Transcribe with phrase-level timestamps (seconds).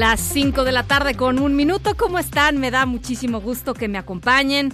[0.00, 1.94] Las 5 de la tarde con un minuto.
[1.94, 2.56] ¿Cómo están?
[2.56, 4.72] Me da muchísimo gusto que me acompañen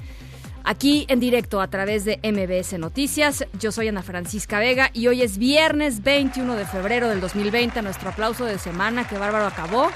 [0.63, 3.45] aquí en directo a través de MBS Noticias.
[3.59, 7.83] Yo soy Ana Francisca Vega y hoy es viernes 21 de febrero del 2020.
[7.83, 9.91] Nuestro aplauso de semana, que bárbaro acabó.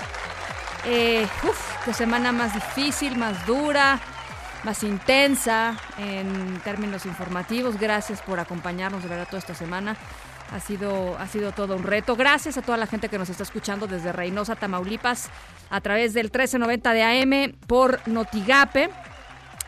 [0.85, 4.01] Eh, uf, qué semana más difícil, más dura,
[4.65, 7.79] más intensa en términos informativos.
[7.79, 9.97] Gracias por acompañarnos de verdad toda esta semana.
[10.53, 12.17] Ha sido, ha sido todo un reto.
[12.17, 15.31] Gracias a toda la gente que nos está escuchando desde Reynosa, Tamaulipas,
[15.71, 18.91] a través del 1390 de AM por Notigape.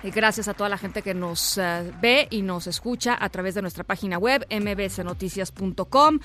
[0.03, 3.55] Y gracias a toda la gente que nos eh, ve y nos escucha a través
[3.55, 6.19] de nuestra página web mbsnoticias.com.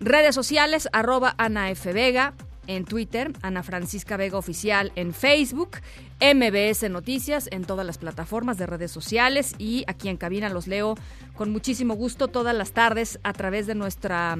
[0.00, 1.92] Redes sociales, arroba Ana F.
[1.92, 2.32] Vega
[2.66, 5.78] en Twitter, Ana Francisca Vega Oficial en Facebook,
[6.20, 10.94] MBS Noticias en todas las plataformas de redes sociales y aquí en cabina los leo
[11.34, 14.36] con muchísimo gusto todas las tardes a través de nuestra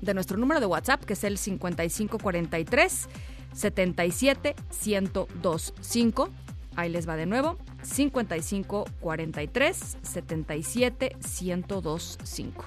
[0.00, 3.08] de nuestro número de WhatsApp que es el 5543
[3.52, 4.54] 77
[4.86, 6.30] 1025.
[6.76, 7.58] Ahí les va de nuevo.
[7.82, 12.64] 55 43 77 1025.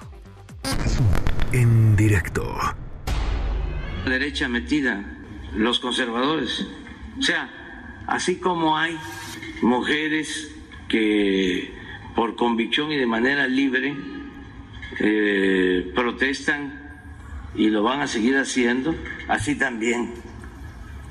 [1.52, 2.44] En directo.
[4.04, 5.04] La derecha metida,
[5.54, 6.66] los conservadores.
[7.18, 7.48] O sea,
[8.06, 8.98] así como hay
[9.60, 10.52] mujeres
[10.88, 11.72] que
[12.14, 13.94] por convicción y de manera libre
[15.00, 16.80] eh, protestan
[17.54, 18.94] y lo van a seguir haciendo,
[19.28, 20.14] así también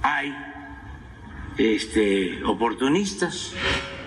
[0.01, 0.35] hay
[1.57, 3.53] este, oportunistas.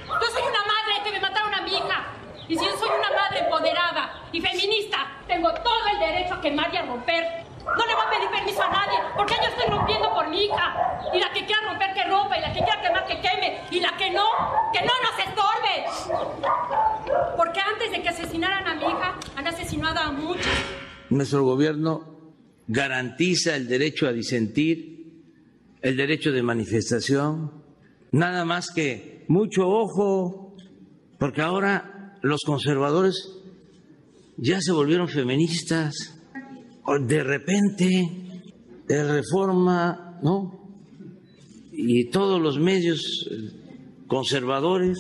[0.07, 2.07] Yo soy una madre que me mataron a mi hija.
[2.49, 6.73] Y si yo soy una madre empoderada y feminista, tengo todo el derecho a quemar
[6.73, 7.44] y a romper.
[7.65, 11.01] No le voy a pedir permiso a nadie, porque yo estoy rompiendo por mi hija.
[11.13, 12.39] Y la que quiera romper, que rompa.
[12.39, 13.61] Y la que quiera quemar, que queme.
[13.71, 14.27] Y la que no,
[14.73, 15.75] que no nos estorbe.
[17.37, 20.47] Porque antes de que asesinaran a mi hija, han asesinado a muchas.
[21.11, 22.15] Nuestro gobierno
[22.67, 25.23] garantiza el derecho a disentir,
[25.83, 27.65] el derecho de manifestación,
[28.13, 30.57] nada más que mucho ojo,
[31.19, 33.31] porque ahora los conservadores
[34.37, 36.14] ya se volvieron feministas.
[36.87, 38.43] De repente,
[38.87, 40.77] de reforma, ¿no?
[41.73, 43.01] Y todos los medios
[43.31, 44.99] eh, conservadores.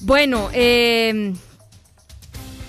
[0.00, 1.32] Bueno, eh,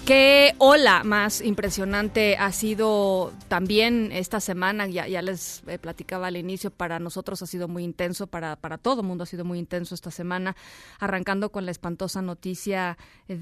[0.05, 4.87] qué ola más impresionante ha sido también esta semana.
[4.87, 8.77] Ya, ya les eh, platicaba al inicio, para nosotros ha sido muy intenso, para, para
[8.77, 10.55] todo el mundo ha sido muy intenso esta semana,
[10.99, 12.97] arrancando con la espantosa noticia
[13.29, 13.37] de,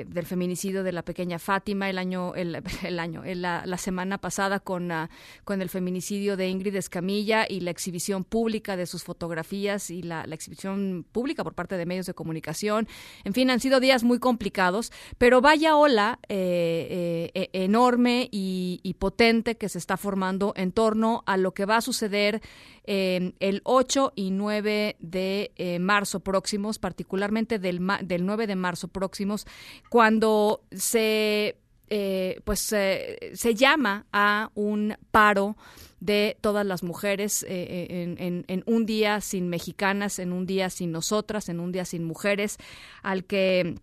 [0.00, 2.54] eh, del feminicidio de la pequeña Fátima el año, el,
[2.98, 5.10] año, el- la, la semana pasada con, ah,
[5.44, 10.22] con el feminicidio de Ingrid Escamilla y la exhibición pública de sus fotografías y la
[10.22, 12.88] exhibición pública por parte de medios de comunicación.
[13.24, 18.94] En fin, han sido días muy complicados, pero vaya ola eh, eh, eh, enorme y,
[18.98, 22.40] potente que se está formando en torno a lo que va a suceder
[22.84, 29.46] eh, el 8 y 9 de marzo próximos, particularmente del, del 9 de marzo próximos,
[29.90, 35.56] cuando se eh, pues se llama a un paro
[36.00, 41.60] de todas las mujeres en un día sin mexicanas, en un día sin nosotras, en
[41.60, 42.56] un día sin mujeres,
[43.02, 43.76] al que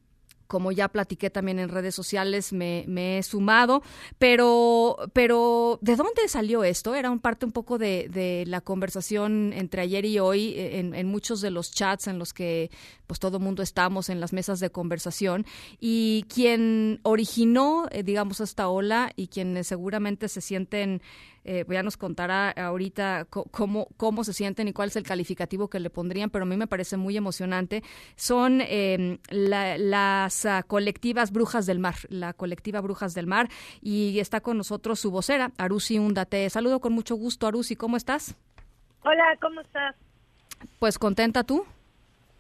[0.48, 3.84] como ya platiqué también en redes sociales, me, me he sumado,
[4.18, 6.96] pero, pero ¿de dónde salió esto?
[6.96, 10.94] Era un parte un poco de, de la conversación entre ayer y hoy eh, en,
[10.96, 12.72] en muchos de los chats en los que
[13.08, 15.46] pues todo mundo estamos en las mesas de conversación
[15.80, 21.02] y quien originó, eh, digamos, esta ola y quienes seguramente se sienten
[21.46, 25.80] eh, ya nos contará ahorita cómo, cómo se sienten y cuál es el calificativo que
[25.80, 27.84] le pondrían, pero a mí me parece muy emocionante.
[28.16, 33.50] Son eh, la- las ah, colectivas Brujas del Mar, la colectiva Brujas del Mar,
[33.82, 36.50] y está con nosotros su vocera, Arusi Undate.
[36.50, 38.36] Saludo con mucho gusto, Arusi, ¿cómo estás?
[39.04, 39.96] Hola, ¿cómo estás?
[40.80, 41.66] Pues contenta tú.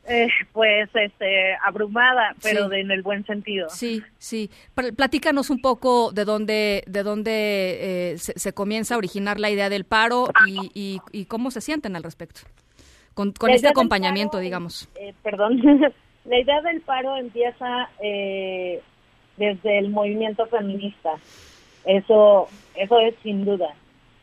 [0.07, 2.69] Eh, pues, este, abrumada, pero Sí.
[2.71, 3.69] de- en el buen sentido.
[3.69, 4.49] Sí, sí.
[4.75, 9.49] Pl- Platícanos un poco de dónde, de dónde eh, se, se comienza a originar la
[9.49, 12.41] idea del paro y, y- y cómo se sienten al respecto.
[13.13, 14.89] Con, con este acompañamiento, paro, digamos.
[14.95, 15.61] eh, perdón.
[16.25, 18.81] la idea del paro empieza eh,
[19.37, 21.11] desde el movimiento feminista.
[21.85, 23.73] Eso, eso es sin duda.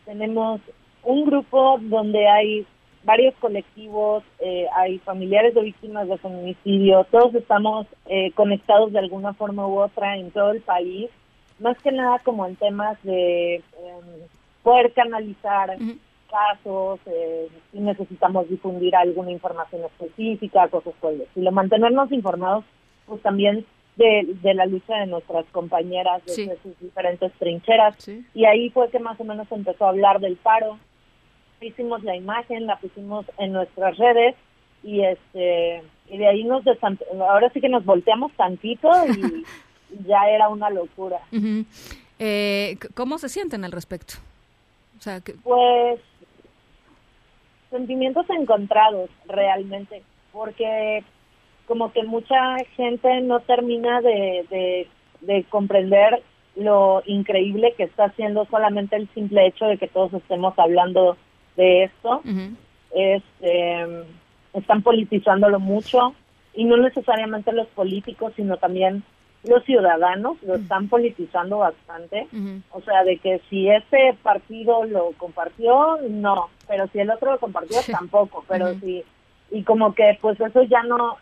[0.05, 0.61] Tenemos
[1.05, 2.67] un grupo donde hay
[3.05, 9.33] varios colectivos, eh, hay familiares de víctimas de feminicidio, todos estamos eh, conectados de alguna
[9.35, 11.11] forma u otra en todo el país,
[11.59, 13.63] más que nada como en temas de em,
[14.63, 15.77] poder canalizar
[16.31, 22.65] casos, eh, si necesitamos difundir alguna información específica, cosas por el estilo, mantenernos informados,
[23.07, 23.67] pues también
[23.97, 27.97] de, de la lucha de nuestras compañeras de, sus diferentes trincheras.
[28.35, 30.79] Y ahí fue que más o menos empezó a hablar del paro,
[31.61, 34.35] hicimos la imagen, la pusimos en nuestras redes
[34.83, 36.65] y este y de ahí nos
[37.29, 39.45] ahora sí que nos volteamos tantito y
[40.07, 41.21] ya era una locura.
[42.19, 44.15] eh, ¿Cómo se sienten al respecto?
[44.99, 46.01] O sea, Pues
[47.71, 50.03] sentimientos encontrados realmente,
[50.33, 51.05] porque
[51.67, 54.89] como que mucha gente no termina de, de,
[55.21, 56.23] de comprender
[56.57, 61.17] lo increíble que está haciendo solamente el simple hecho de que todos estemos hablando
[61.61, 62.23] de esto.
[62.91, 63.87] Este,
[64.55, 66.15] están politizándolo mucho
[66.55, 69.05] y no necesariamente los políticos, sino también
[69.45, 72.27] los ciudadanos lo están politizando bastante.
[72.73, 77.39] O sea, de que si ese partido lo compartió, no, pero si el otro lo
[77.39, 78.45] compartió, tampoco.
[78.49, 79.05] Pero sí,
[79.51, 81.17] y como que pues eso ya no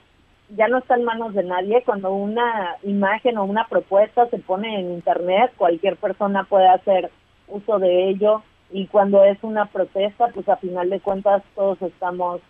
[0.56, 1.82] ya no está en manos de nadie.
[1.84, 7.10] Cuando una imagen o una propuesta se pone en internet, cualquier persona puede hacer
[7.48, 12.40] uso de ello y cuando es una protesta, pues a final de cuentas todos estamos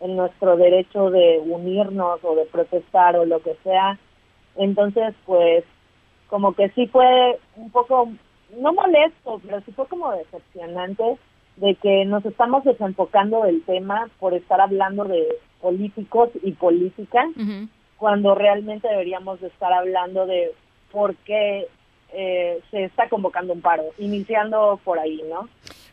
[0.00, 3.98] en nuestro derecho de unirnos o de protestar o lo que sea.
[4.56, 5.64] Entonces, pues
[6.28, 8.08] como que sí fue un poco,
[8.56, 11.18] no molesto, pero sí fue como decepcionante
[11.56, 15.26] de que nos estamos desenfocando del tema por estar hablando de
[15.60, 17.24] políticos y política,
[17.96, 20.52] cuando realmente deberíamos de estar hablando de
[20.92, 21.66] por qué
[22.12, 25.48] eh, se está convocando un paro, iniciando por ahí, ¿no?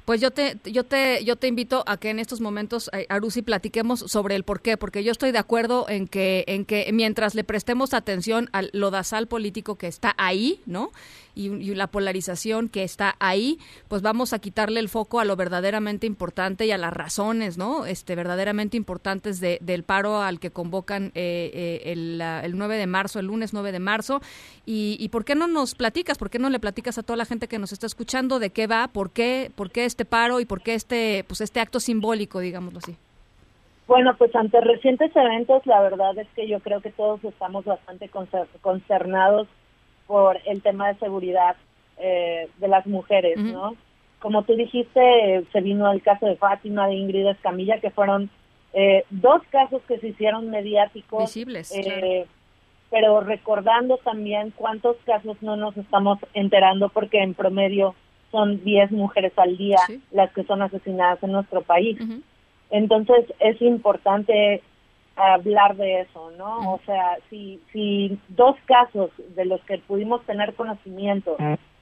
[0.06, 3.42] Pues yo te, yo te, yo te invito a que en estos momentos, eh, Arusi,
[3.42, 7.34] platiquemos sobre el por qué, porque yo estoy de acuerdo en que, en que mientras
[7.34, 10.92] le prestemos atención al lodazal político que está ahí, ¿no?
[11.36, 16.08] Y, la polarización que está ahí, pues vamos a quitarle el foco a lo verdaderamente
[16.08, 17.86] importante y a las razones, ¿no?
[17.86, 22.88] Este, verdaderamente importantes de, del paro al que convocan eh, eh, el, el, 9 de
[22.88, 24.22] marzo, el lunes 9 de marzo.
[24.66, 27.26] Y, y, por qué no nos platicas, por qué no le platicas a toda la
[27.26, 30.46] gente que nos está escuchando de qué va, por qué, por qué este paro y
[30.46, 32.96] por qué este, pues este acto simbólico, digámoslo así?
[33.88, 38.10] Bueno, pues ante recientes eventos, la verdad es que yo creo que todos estamos bastante
[38.62, 39.48] concernados
[40.08, 41.56] por el tema de seguridad
[41.98, 43.76] eh, de las mujeres, ¿no?
[44.20, 48.30] Como tú dijiste, se vino el caso de Fátima, de Ingrid Escamilla, que fueron
[48.74, 51.24] eh, dos casos que se hicieron mediáticos.
[51.24, 52.26] Visibles, eh,
[52.90, 57.96] Pero recordando también cuántos casos no nos estamos enterando, porque en promedio
[58.32, 59.80] son 10 mujeres al día
[60.12, 61.98] las que son asesinadas en nuestro país.
[62.70, 64.62] Entonces es importante
[65.16, 66.74] hablar de eso, ¿no?
[66.74, 71.38] O sea, si, si dos casos de los que pudimos tener conocimiento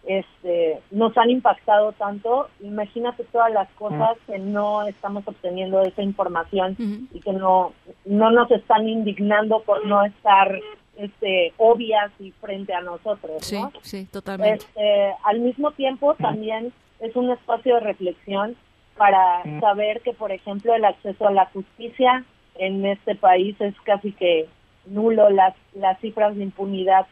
[0.06, 6.76] este, nos han impactado tanto, imagínate todas las cosas que no estamos obteniendo esa información
[7.12, 7.74] y que no,
[8.06, 10.60] no nos están indignando por no estar
[10.98, 14.66] este, obvias y frente a nosotros, Sí, sí, totalmente.
[14.66, 18.56] Este, al mismo tiempo también es un espacio de reflexión
[18.98, 22.26] para saber que, por ejemplo, el acceso a la justicia
[22.56, 24.48] en este país es casi que
[24.86, 27.08] nulo, las, las cifras de impunidad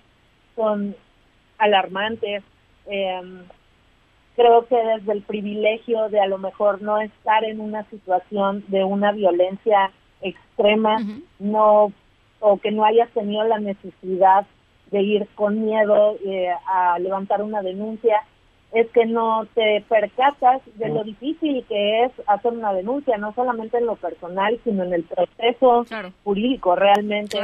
[0.56, 0.96] son
[1.58, 2.44] alarmantes.
[2.86, 3.44] Em,
[4.36, 8.84] creo que desde el privilegio de a lo mejor no estar en una situación de
[8.84, 10.98] una violencia extrema,
[11.40, 11.92] no
[12.40, 14.46] o que no hayas tenido la necesidad
[14.90, 18.24] de ir con miedo eh, a levantar una denuncia,
[18.74, 23.78] es que no te percatas de lo difícil que es hacer una denuncia, no solamente
[23.78, 25.86] en lo personal, sino en el proceso
[26.24, 27.40] jurídico realmente,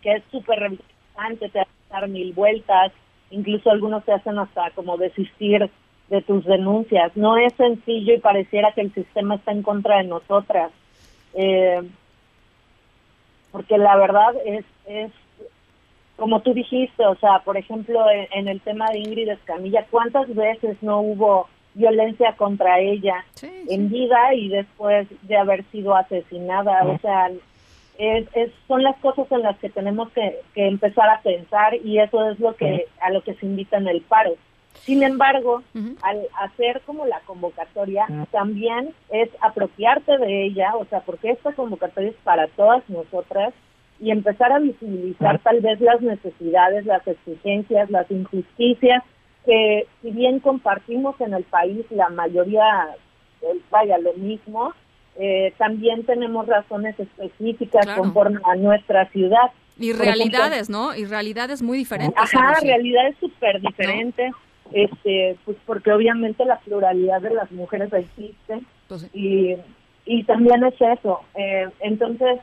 [0.00, 2.92] que es súper revisante, te hace dar mil vueltas,
[3.30, 5.70] incluso algunos te hacen hasta como desistir
[6.08, 7.14] de tus denuncias.
[7.16, 10.72] No es sencillo y pareciera que el sistema está en contra de nosotras.
[11.34, 11.82] Eh,
[13.52, 15.12] porque la verdad es, es
[16.20, 20.76] como tú dijiste, o sea, por ejemplo, en, el tema de Ingrid Escamilla, ¿cuántas veces
[20.82, 26.84] no hubo violencia contra ella en vida y después de haber sido asesinada?
[26.84, 27.30] O sea,
[27.96, 28.28] es,
[28.68, 32.54] son las cosas en las que tenemos que, empezar a pensar y eso es lo
[32.54, 34.34] que a lo que se invita en el paro.
[34.82, 35.62] Sin embargo,
[36.02, 42.10] al hacer como la convocatoria, también es apropiarte de ella, o sea, porque esta convocatoria
[42.10, 43.54] es para todas nosotras
[44.00, 49.02] y empezar a visibilizar tal vez las necesidades, las exigencias, las injusticias
[49.44, 52.94] que si bien compartimos en el país la mayoría,
[53.70, 54.72] vaya, lo mismo,
[55.16, 59.50] eh, también tenemos razones específicas conforme a nuestra ciudad.
[59.78, 60.94] Y realidades, ¿no?
[60.94, 62.16] Y realidades muy diferentes.
[62.18, 64.32] Ajá, realidades súper diferentes.
[64.72, 69.56] Este, pues porque obviamente la pluralidad de las mujeres existe pues y,
[70.04, 71.22] y también es eso.
[71.34, 72.38] Eh, entonces,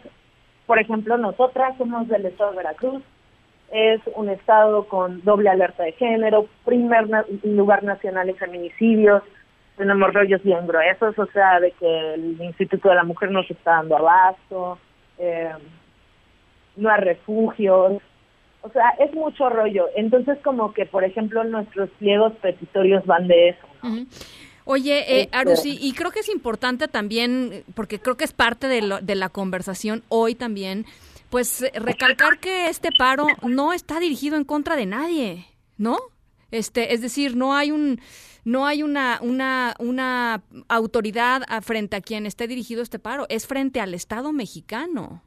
[0.67, 3.01] por ejemplo, nosotras somos del estado de Veracruz,
[3.71, 7.07] es un estado con doble alerta de género, primer
[7.43, 9.23] lugar nacional en feminicidios,
[9.77, 13.53] tenemos rollos bien gruesos, o sea, de que el Instituto de la Mujer no se
[13.53, 14.77] está dando abasto,
[15.17, 15.51] eh,
[16.75, 18.01] no hay refugios,
[18.61, 19.87] o sea, es mucho rollo.
[19.95, 23.67] Entonces, como que, por ejemplo, nuestros pliegos petitorios van de eso.
[24.69, 28.67] Oye, eh, este Arusi, y creo que es importante también, porque creo que es parte
[28.67, 30.85] de, de la conversación hoy también,
[31.29, 35.45] pues eh, recalcar que este paro no está dirigido en contra de nadie,
[35.77, 35.97] ¿no?
[36.51, 38.01] Este, es decir, no hay un
[38.43, 43.79] no hay una una una autoridad frente a quien esté dirigido este paro, es frente
[43.79, 45.21] al Estado mexicano.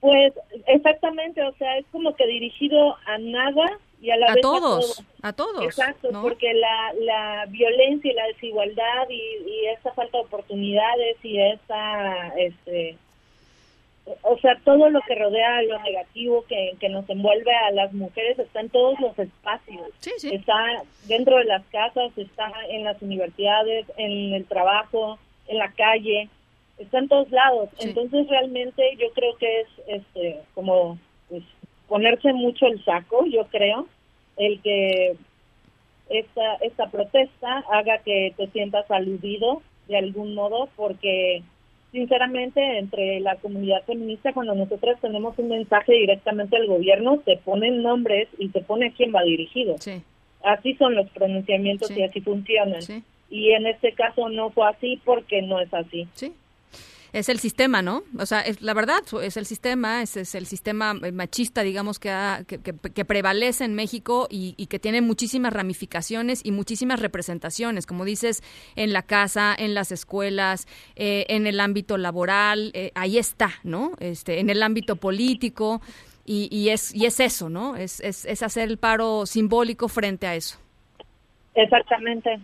[0.00, 0.34] Pues
[0.66, 5.02] exactamente, o sea, es como que dirigido a nada y a la a vez todos,
[5.22, 5.64] a todos.
[5.64, 11.40] Exacto, porque la, la violencia y la desigualdad y, y esa falta de oportunidades y
[11.40, 12.98] esa, este,
[14.20, 18.38] o sea, todo lo que rodea lo negativo que, que nos envuelve a las mujeres
[18.38, 19.88] está en todos los espacios.
[20.22, 25.18] Está dentro de las casas, está en las universidades, en el trabajo,
[25.48, 26.28] en la calle
[26.78, 27.70] está en todos lados.
[27.78, 31.42] Entonces realmente yo creo que es este como pues,
[31.88, 33.86] ponerse mucho el saco, yo creo,
[34.36, 35.16] el que
[36.10, 41.42] esta esta protesta haga que te sientas aludido de algún modo porque
[41.92, 47.82] sinceramente entre la comunidad feminista cuando nosotros tenemos un mensaje directamente al gobierno te ponen
[47.82, 49.76] nombres y te pone a quién va dirigido.
[50.42, 52.80] Así son los pronunciamientos y así funcionan.
[53.30, 56.06] Y en este caso no fue así porque no es así.
[56.12, 56.32] Sí,
[57.14, 58.02] es el sistema, ¿no?
[58.18, 62.00] O sea, es, la verdad, es el sistema, es, es el sistema eh, machista, digamos,
[62.00, 62.10] que,
[62.46, 68.42] que, prevalece en México y, que tiene muchísimas ramificaciones y muchísimas representaciones, como dices,
[68.74, 70.66] en la casa, en las escuelas,
[70.96, 73.92] eh, en el ámbito laboral, eh, ahí está, ¿no?
[74.00, 75.80] Este, en el ámbito político.
[76.26, 77.76] Y, y, es, y es eso, ¿no?
[77.76, 80.63] Es, es, es hacer el paro simbólico frente a eso.
[81.54, 82.40] Exactamente.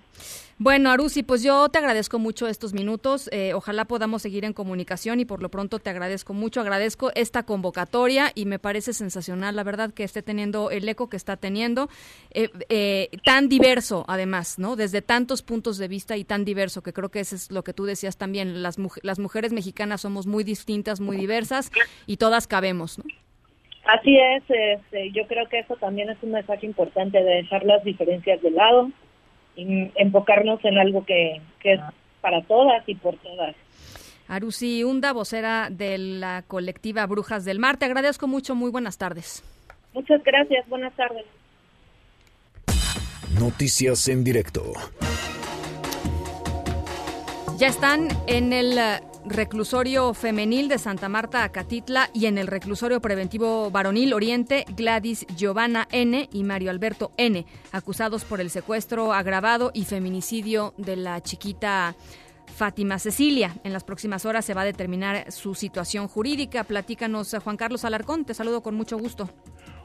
[0.62, 3.30] Bueno, Arusi, pues yo te agradezco mucho estos minutos.
[3.32, 6.60] Eh, ojalá podamos seguir en comunicación y por lo pronto te agradezco mucho.
[6.60, 11.16] Agradezco esta convocatoria y me parece sensacional, la verdad, que esté teniendo el eco que
[11.16, 11.88] está teniendo,
[12.32, 14.76] eh, eh, tan diverso además, ¿no?
[14.76, 17.72] Desde tantos puntos de vista y tan diverso, que creo que eso es lo que
[17.72, 18.62] tú decías también.
[18.62, 21.72] Las, las mujeres mexicanas somos muy distintas, muy diversas
[22.06, 23.04] y todas cabemos, ¿no?
[23.92, 27.82] Así es, este, yo creo que eso también es un mensaje importante de dejar las
[27.82, 28.90] diferencias de lado
[29.56, 31.80] enfocarnos en algo que, que es
[32.20, 33.54] para todas y por todas.
[34.28, 39.42] Arusi Hunda, vocera de la colectiva Brujas del Mar, te agradezco mucho, muy buenas tardes.
[39.92, 41.24] Muchas gracias, buenas tardes.
[43.38, 44.72] Noticias en directo.
[47.58, 48.78] Ya están en el
[49.24, 55.86] reclusorio femenil de Santa Marta, Acatitla, y en el reclusorio preventivo varonil Oriente, Gladys Giovanna
[55.92, 56.28] N.
[56.32, 61.94] y Mario Alberto N., acusados por el secuestro agravado y feminicidio de la chiquita
[62.56, 63.56] Fátima Cecilia.
[63.64, 66.64] En las próximas horas se va a determinar su situación jurídica.
[66.64, 68.24] Platícanos, Juan Carlos Alarcón.
[68.24, 69.30] Te saludo con mucho gusto.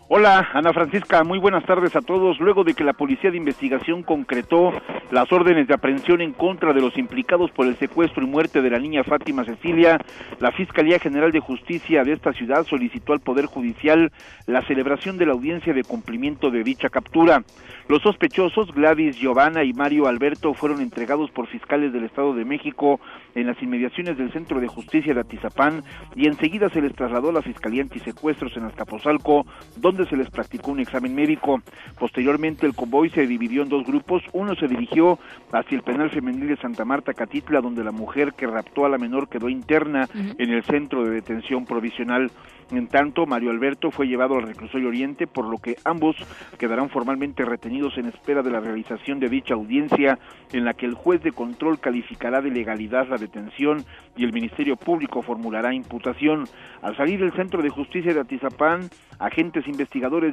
[0.08, 2.40] Hola, Ana Francisca, muy buenas tardes a todos.
[2.40, 4.72] Luego de que la Policía de Investigación concretó
[5.10, 8.70] las órdenes de aprehensión en contra de los implicados por el secuestro y muerte de
[8.70, 10.00] la niña Fátima Cecilia,
[10.40, 14.12] la Fiscalía General de Justicia de esta ciudad solicitó al Poder Judicial
[14.46, 17.44] la celebración de la audiencia de cumplimiento de dicha captura.
[17.88, 23.00] Los sospechosos, Gladys Giovanna y Mario Alberto, fueron entregados por fiscales del Estado de México
[23.34, 25.84] en las inmediaciones del Centro de Justicia de Atizapán
[26.16, 29.46] y enseguida se les trasladó a la Fiscalía Antisecuestros en Azcapotzalco,
[29.78, 31.62] donde donde se les practicó un examen médico.
[31.98, 34.24] Posteriormente el convoy se dividió en dos grupos.
[34.34, 35.18] Uno se dirigió
[35.52, 38.98] hacia el penal femenil de Santa Marta Catitla, donde la mujer que raptó a la
[38.98, 42.30] menor quedó interna en el centro de detención provisional.
[42.72, 46.16] En tanto, Mario Alberto fue llevado al reclusorio Oriente, por lo que ambos
[46.58, 50.18] quedarán formalmente retenidos en espera de la realización de dicha audiencia,
[50.52, 53.86] en la que el juez de control calificará de legalidad la detención
[54.18, 56.46] y el Ministerio Público formulará imputación.
[56.82, 59.85] Al salir del Centro de Justicia de Atizapán, agentes investigadores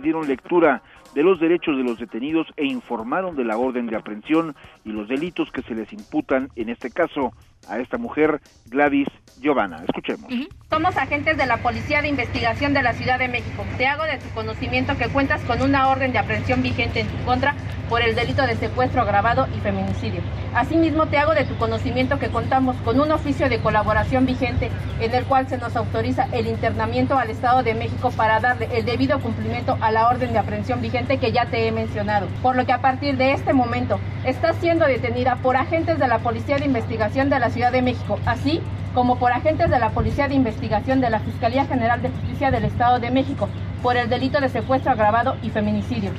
[0.03, 0.83] dieron lectura
[1.15, 4.55] de los derechos de los detenidos e informaron de la orden de aprehensión
[4.85, 7.33] y los delitos que se les imputan, en este caso,
[7.69, 9.09] a esta mujer, Gladys
[9.41, 9.83] Giovanna.
[9.87, 10.31] Escuchemos.
[10.69, 13.65] Somos agentes de la Policía de Investigación de la Ciudad de México.
[13.77, 17.25] Te hago de tu conocimiento que cuentas con una orden de aprehensión vigente en tu
[17.25, 17.55] contra
[17.89, 20.23] por el delito de secuestro agravado y feminicidio.
[20.55, 25.15] Asimismo, te hago de tu conocimiento que contamos con un oficio de colaboración vigente en
[25.15, 29.21] el cual se nos autoriza el internamiento al Estado de México para darle el debido
[29.21, 32.27] cumplimiento a la orden de aprehensión vigente que ya te he mencionado.
[32.43, 36.19] Por lo que a partir de este momento está siendo detenida por agentes de la
[36.19, 38.61] Policía de Investigación de la Ciudad de México, así
[38.95, 42.65] como por agentes de la Policía de Investigación de la Fiscalía General de Justicia del
[42.65, 43.49] Estado de México
[43.83, 46.11] por el delito de secuestro agravado y feminicidio.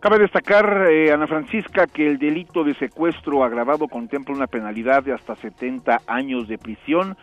[0.00, 5.12] Cabe destacar, eh, Ana Francisca, que el delito de secuestro agravado contempla una penalidad de
[5.12, 7.16] hasta 70 años de prisión,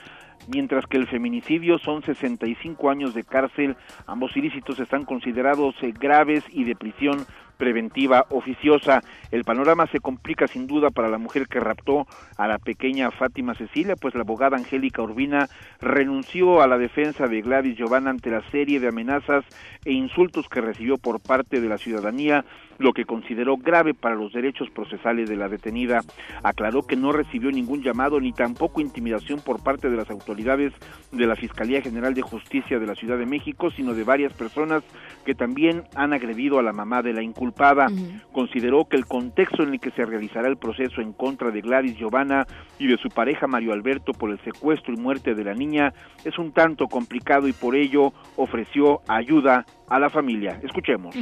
[0.47, 3.75] mientras que el feminicidio son 65 años de cárcel.
[4.07, 7.25] Ambos ilícitos están considerados eh, graves y de prisión
[7.55, 9.01] preventiva oficiosa.
[9.31, 12.05] El panorama se complica sin duda para la mujer que raptó
[12.37, 15.47] a la pequeña Fátima Cecilia, pues la abogada Angélica Urbina
[15.81, 19.45] renunció a la defensa de Gladys Giovanna ante la serie de amenazas
[19.83, 22.45] e insultos que recibió por parte de la ciudadanía,
[22.77, 26.01] lo que consideró grave para los derechos procesales de la detenida.
[26.44, 30.74] Aclaró que no recibió ningún llamado ni tampoco intimidación por parte de las autoridades
[31.12, 34.84] de la Fiscalía General de Justicia de la Ciudad de México, sino de varias personas
[35.25, 37.88] que también han agredido a la mamá de la inculpada.
[38.32, 41.98] Consideró que el contexto en el que se realizará el proceso en contra de Gladys
[41.98, 42.46] Giovanna
[42.79, 46.38] y de su pareja Mario Alberto por el secuestro y muerte de la niña es
[46.38, 50.60] un tanto complicado y por ello ofreció ayuda a la familia.
[50.63, 51.15] Escuchemos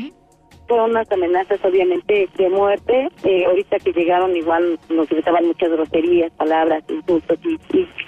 [0.74, 3.10] fueron unas amenazas obviamente de muerte.
[3.24, 7.60] Eh, ahorita que llegaron igual nos utilizaban muchas groserías, palabras, insultos y,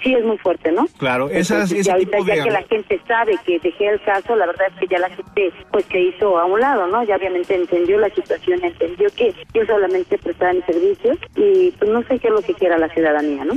[0.02, 0.86] sí es muy fuerte, ¿no?
[0.98, 4.66] Claro, esas, Entonces, ahorita ya que la gente sabe que dejé el caso, la verdad
[4.72, 7.04] es que ya la gente pues se hizo a un lado, ¿no?
[7.04, 12.02] Ya obviamente entendió la situación, entendió que yo solamente prestaba mis servicios y pues no
[12.02, 13.54] sé qué es lo que quiera la ciudadanía, ¿no?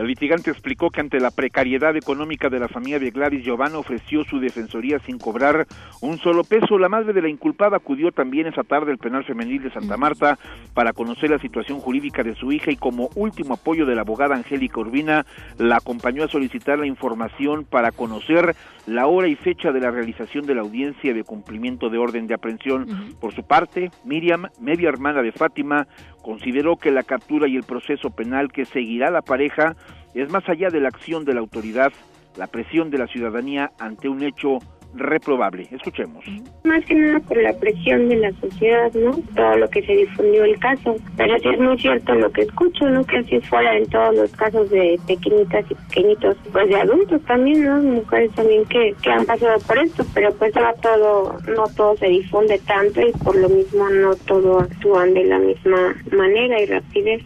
[0.00, 4.24] La litigante explicó que ante la precariedad económica de la familia de Gladys Giovanna ofreció
[4.24, 5.66] su defensoría sin cobrar
[6.00, 6.78] un solo peso.
[6.78, 10.38] La madre de la inculpada acudió también esa tarde al penal femenil de Santa Marta
[10.72, 14.36] para conocer la situación jurídica de su hija y como último apoyo de la abogada
[14.36, 15.26] Angélica Urbina
[15.58, 20.46] la acompañó a solicitar la información para conocer la hora y fecha de la realización
[20.46, 22.86] de la audiencia de cumplimiento de orden de aprehensión.
[23.20, 25.86] Por su parte, Miriam, media hermana de Fátima,
[26.22, 29.76] consideró que la captura y el proceso penal que seguirá la pareja
[30.14, 31.92] es más allá de la acción de la autoridad,
[32.36, 34.58] la presión de la ciudadanía ante un hecho
[34.94, 35.68] reprobable.
[35.70, 36.24] Escuchemos.
[36.64, 39.12] Más que nada por la presión de la sociedad, ¿no?
[39.34, 40.96] Todo lo que se difundió el caso.
[41.16, 43.04] Pero sí es muy cierto lo que escucho, ¿no?
[43.04, 47.64] Que así fuera en todos los casos de pequeñitas y pequeñitos, pues de adultos también,
[47.64, 47.80] ¿no?
[47.80, 52.08] Mujeres también que, que han pasado por esto, pero pues no todo, no todo se
[52.08, 57.24] difunde tanto y por lo mismo no todo actúan de la misma manera y rapidez.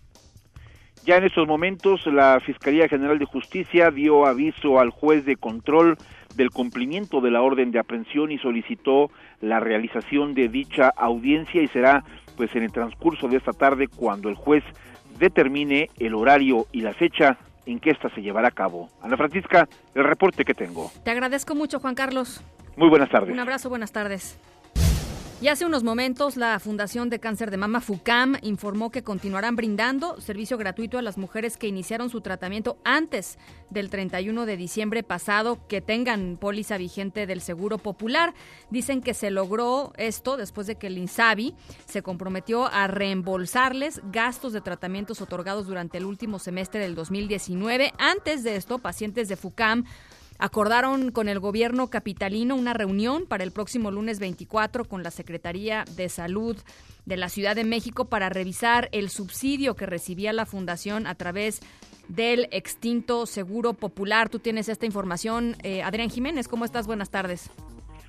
[1.04, 5.98] Ya en estos momentos la Fiscalía General de Justicia dio aviso al juez de control
[6.36, 11.68] del cumplimiento de la orden de aprehensión y solicitó la realización de dicha audiencia y
[11.68, 12.04] será
[12.36, 14.64] pues en el transcurso de esta tarde cuando el juez
[15.18, 18.88] determine el horario y la fecha en que ésta se llevará a cabo.
[19.02, 20.90] Ana Francisca, el reporte que tengo.
[21.04, 22.42] Te agradezco mucho, Juan Carlos.
[22.76, 23.32] Muy buenas tardes.
[23.32, 24.38] Un abrazo, buenas tardes.
[25.40, 30.18] Y hace unos momentos la Fundación de Cáncer de Mama FUCAM informó que continuarán brindando
[30.20, 33.36] servicio gratuito a las mujeres que iniciaron su tratamiento antes
[33.68, 38.32] del 31 de diciembre pasado que tengan póliza vigente del Seguro Popular.
[38.70, 44.52] Dicen que se logró esto después de que el INSABI se comprometió a reembolsarles gastos
[44.52, 47.92] de tratamientos otorgados durante el último semestre del 2019.
[47.98, 49.84] Antes de esto, pacientes de FUCAM
[50.38, 55.84] acordaron con el gobierno capitalino una reunión para el próximo lunes 24 con la Secretaría
[55.96, 56.56] de Salud
[57.06, 61.60] de la Ciudad de México para revisar el subsidio que recibía la fundación a través
[62.08, 64.28] del extinto Seguro Popular.
[64.28, 65.56] Tú tienes esta información.
[65.62, 66.86] Eh, Adrián Jiménez, ¿cómo estás?
[66.86, 67.50] Buenas tardes.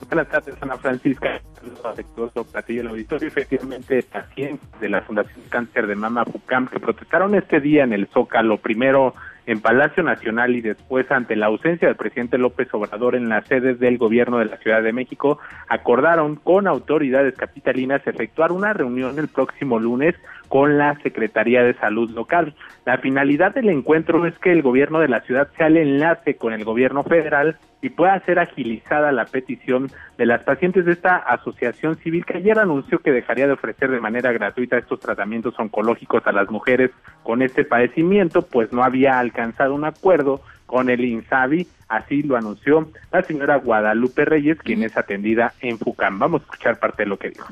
[0.09, 1.41] Buenas tardes, Ana Francisca.
[1.83, 3.27] afectuoso platillo del auditorio.
[3.27, 8.07] Efectivamente, pacientes de la Fundación Cáncer de Mama FUCAM que protestaron este día en el
[8.07, 13.29] Zócalo, primero en Palacio Nacional y después ante la ausencia del presidente López Obrador en
[13.29, 18.73] las sedes del gobierno de la Ciudad de México, acordaron con autoridades capitalinas efectuar una
[18.73, 20.15] reunión el próximo lunes
[20.47, 22.55] con la Secretaría de Salud local.
[22.85, 26.53] La finalidad del encuentro es que el gobierno de la ciudad sea el enlace con
[26.53, 31.95] el gobierno federal y pueda ser agilizada la petición de las pacientes de esta asociación
[31.97, 36.31] civil que ayer anunció que dejaría de ofrecer de manera gratuita estos tratamientos oncológicos a
[36.31, 36.91] las mujeres
[37.23, 42.89] con este padecimiento, pues no había alcanzado un acuerdo con el INSABI, así lo anunció
[43.11, 46.19] la señora Guadalupe Reyes, quien es atendida en FUCAM.
[46.19, 47.47] Vamos a escuchar parte de lo que dijo.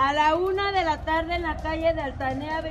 [0.00, 2.62] A la una de la tarde en la calle de Altanea,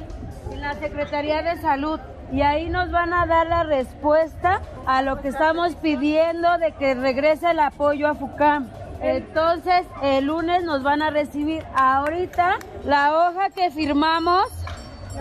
[0.52, 2.00] en la Secretaría de Salud,
[2.32, 6.94] y ahí nos van a dar la respuesta a lo que estamos pidiendo de que
[6.96, 8.70] regrese el apoyo a FUCAM.
[9.02, 11.64] Entonces, el lunes nos van a recibir.
[11.76, 14.46] Ahorita, la hoja que firmamos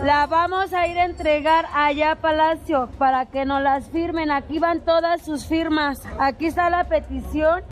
[0.03, 4.31] la vamos a ir a entregar allá a Palacio para que nos las firmen.
[4.31, 6.07] Aquí van todas sus firmas.
[6.19, 7.63] Aquí está la petición.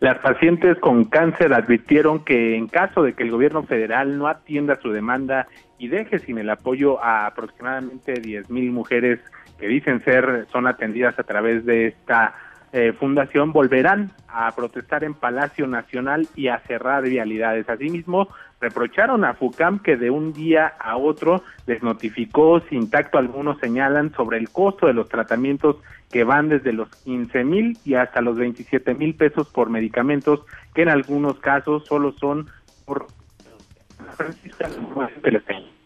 [0.00, 4.78] Las pacientes con cáncer advirtieron que en caso de que el gobierno federal no atienda
[4.82, 5.46] su demanda
[5.78, 9.20] y deje sin el apoyo a aproximadamente 10 mil mujeres
[9.58, 12.34] que dicen ser son atendidas a través de esta
[12.76, 17.68] eh, fundación volverán a protestar en Palacio Nacional y a cerrar vialidades.
[17.68, 18.26] Asimismo,
[18.64, 24.14] reprocharon a FUCAM que de un día a otro les notificó sin tacto alguno, señalan,
[24.14, 25.76] sobre el costo de los tratamientos
[26.10, 30.40] que van desde los 15 mil y hasta los 27 mil pesos por medicamentos,
[30.74, 32.48] que en algunos casos solo son
[32.86, 33.06] por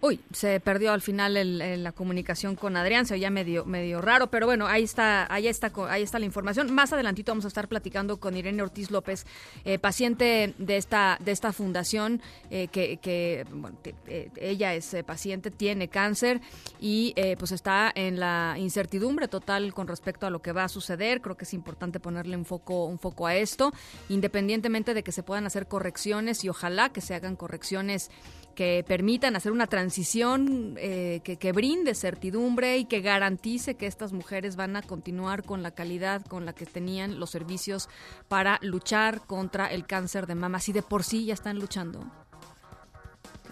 [0.00, 4.28] Uy, se perdió al final el, la comunicación con Adrián, se oía medio, medio raro,
[4.28, 6.72] pero bueno, ahí está, ahí está, ahí está la información.
[6.72, 9.26] Más adelantito vamos a estar platicando con Irene Ortiz López,
[9.64, 15.88] eh, paciente de esta, de esta fundación, eh, que, bueno, eh, ella es paciente, tiene
[15.88, 16.40] cáncer
[16.80, 21.20] y pues está en la incertidumbre total con respecto a lo que va a suceder.
[21.20, 23.72] Creo que es importante ponerle un foco, un foco a esto,
[24.08, 28.12] independientemente de que se puedan hacer correcciones y ojalá que se hagan correcciones
[28.58, 34.56] que permitan hacer una transición eh, que, brinde certidumbre y que garantice que estas mujeres
[34.56, 37.88] van a continuar con la calidad con la que tenían los servicios
[38.26, 40.58] para luchar contra el cáncer de mama.
[40.58, 42.00] Si de por sí ya están luchando,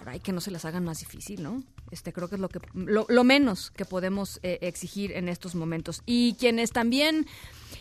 [0.06, 1.62] hay que no se las hagan más difícil, ¿no?
[1.92, 6.02] Este creo que es lo que lo, menos que podemos eh, exigir en estos momentos.
[6.04, 7.28] Y quienes también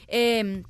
[0.10, 0.62] eh,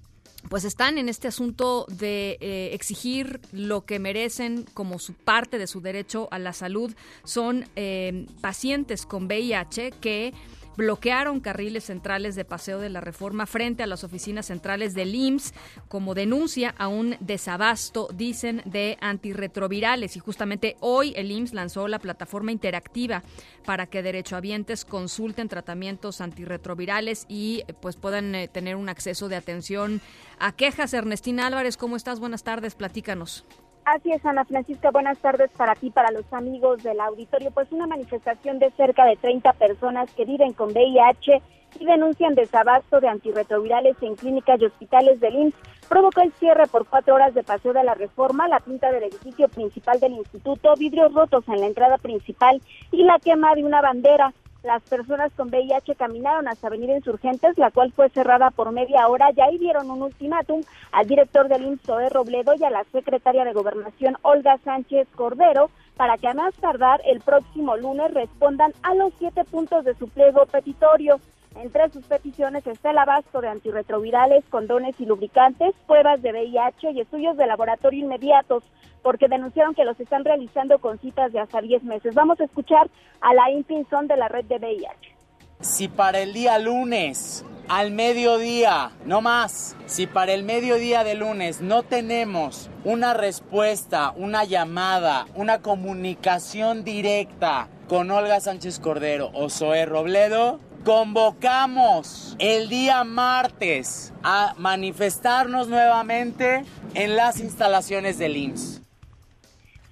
[0.50, 5.68] pues están en este asunto de eh, exigir lo que merecen como su parte de
[5.68, 6.94] su derecho a la salud.
[7.24, 10.34] Son eh, pacientes con VIH que
[10.78, 15.54] bloquearon carriles centrales de Paseo de la Reforma frente a las oficinas centrales del IMSS
[15.88, 20.16] como denuncia a un desabasto, dicen, de antirretrovirales.
[20.16, 23.24] Y justamente hoy el IMSS lanzó la plataforma interactiva
[23.66, 30.02] para que derechohabientes consulten tratamientos antirretrovirales y pues puedan eh, tener un acceso de atención
[30.40, 30.94] a quejas.
[30.94, 32.20] Ernestina Álvarez, ¿cómo estás?
[32.20, 33.46] Buenas tardes, platícanos.
[33.86, 34.89] Así es, Ana Francisca.
[34.89, 37.52] Buenas tardes para ti, para los amigos del auditorio.
[37.52, 41.39] Pues una manifestación de cerca de 30 personas que viven con VIH
[41.80, 45.56] y denuncian desabasto de antirretrovirales en clínicas y hospitales del IMSS
[45.88, 49.48] provocó el cierre por cuatro horas de paseo de la reforma, la pinta del edificio
[49.50, 52.60] principal del instituto, vidrios rotos en la entrada principal
[52.91, 54.34] y la quema de una bandera.
[54.65, 59.28] Las personas con VIH caminaron hasta Avenida Insurgentes, la cual fue cerrada por media hora
[59.32, 63.54] y ahí dieron un ultimátum al director del IMSOE Robledo y a la secretaria de
[63.54, 69.13] Gobernación Olga Sánchez Cordero para que a más tardar el próximo lunes respondan a los
[69.19, 71.19] siete puntos de su pliego petitorio.
[71.56, 77.00] Entre sus peticiones está el abasto de antirretrovirales, condones y lubricantes, pruebas de VIH y
[77.00, 78.63] estudios de laboratorio inmediatos,
[79.02, 82.13] porque denunciaron que los están realizando con citas de hasta 10 meses.
[82.13, 82.89] Vamos a escuchar
[83.22, 85.15] a la Pinzón de la red de VIH.
[85.62, 89.76] Si para el día lunes al mediodía, no más.
[89.86, 97.70] Si para el mediodía de lunes no tenemos una respuesta, una llamada, una comunicación directa
[97.88, 107.15] con Olga Sánchez Cordero o Zoé Robledo, convocamos el día martes a manifestarnos nuevamente en
[107.15, 108.82] las instalaciones del IMSS.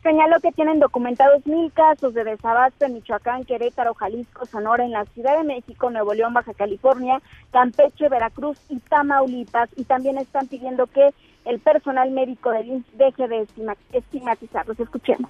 [0.04, 5.06] Señaló que tienen documentados mil casos de desabasto en Michoacán, Querétaro, Jalisco, Sonora, en la
[5.06, 9.70] Ciudad de México, Nuevo León, Baja California, Campeche, Veracruz y Tamaulipas.
[9.76, 11.10] Y también están pidiendo que
[11.46, 13.48] el personal médico del IMSS deje de
[13.94, 14.80] estigmatizarlos.
[14.80, 15.28] Escuchemos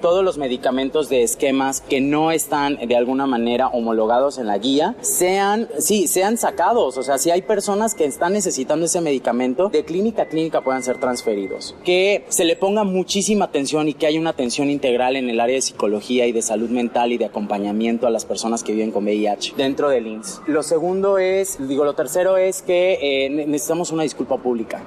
[0.00, 4.94] todos los medicamentos de esquemas que no están de alguna manera homologados en la guía
[5.00, 6.98] sean, sí, sean sacados.
[6.98, 10.82] O sea, si hay personas que están necesitando ese medicamento, de clínica a clínica puedan
[10.82, 11.74] ser transferidos.
[11.84, 15.56] Que se le ponga muchísima atención y que haya una atención integral en el área
[15.56, 19.04] de psicología y de salud mental y de acompañamiento a las personas que viven con
[19.04, 20.42] VIH dentro del INSS.
[20.46, 24.82] Lo segundo es, digo, lo tercero es que eh, necesitamos una disculpa pública.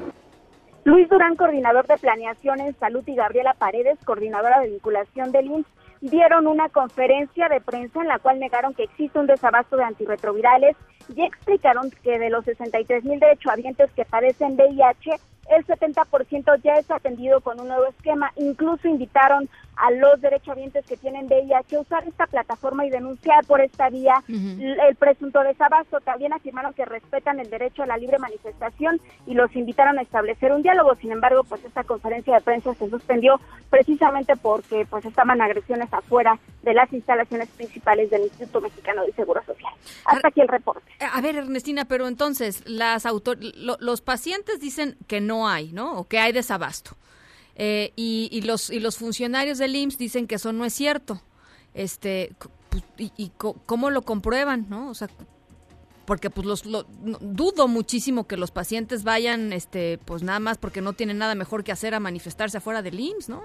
[0.89, 5.67] Luis Durán, coordinador de planeación en salud, y Gabriela Paredes, coordinadora de vinculación del IMSS,
[6.01, 10.75] dieron una conferencia de prensa en la cual negaron que existe un desabasto de antirretrovirales
[11.15, 15.11] y explicaron que de los 63 mil derechohabientes que padecen VIH,
[15.51, 18.31] el 70% ya es atendido con un nuevo esquema.
[18.37, 19.47] Incluso invitaron
[19.79, 24.95] a los derechohabientes que tienen VIH usar esta plataforma y denunciar por esta vía el
[24.97, 25.99] presunto desabasto.
[26.01, 30.51] También afirmaron que respetan el derecho a la libre manifestación y los invitaron a establecer
[30.51, 30.95] un diálogo.
[30.95, 33.39] Sin embargo, pues esta conferencia de prensa se suspendió
[33.69, 39.41] precisamente porque pues estaban agresiones afuera de las instalaciones principales del Instituto Mexicano del Seguro
[39.45, 39.73] Social.
[40.05, 40.91] Hasta aquí el reporte.
[40.99, 45.99] A ver, Ernestina, pero entonces las autor los pacientes dicen que no hay, ¿no?
[45.99, 46.97] O que hay desabasto.
[47.61, 51.21] Eh, y, los, y los funcionarios del IMSS dicen que eso no es cierto.
[51.73, 52.31] Este,
[52.69, 53.31] pues, y,
[53.65, 54.89] cómo lo comprueban, ¿no?
[54.89, 55.09] O sea,
[56.05, 60.93] porque pues los dudo muchísimo que los pacientes vayan, este, pues nada más porque no
[60.93, 63.43] tienen nada mejor que hacer a manifestarse afuera del IMSS, ¿no?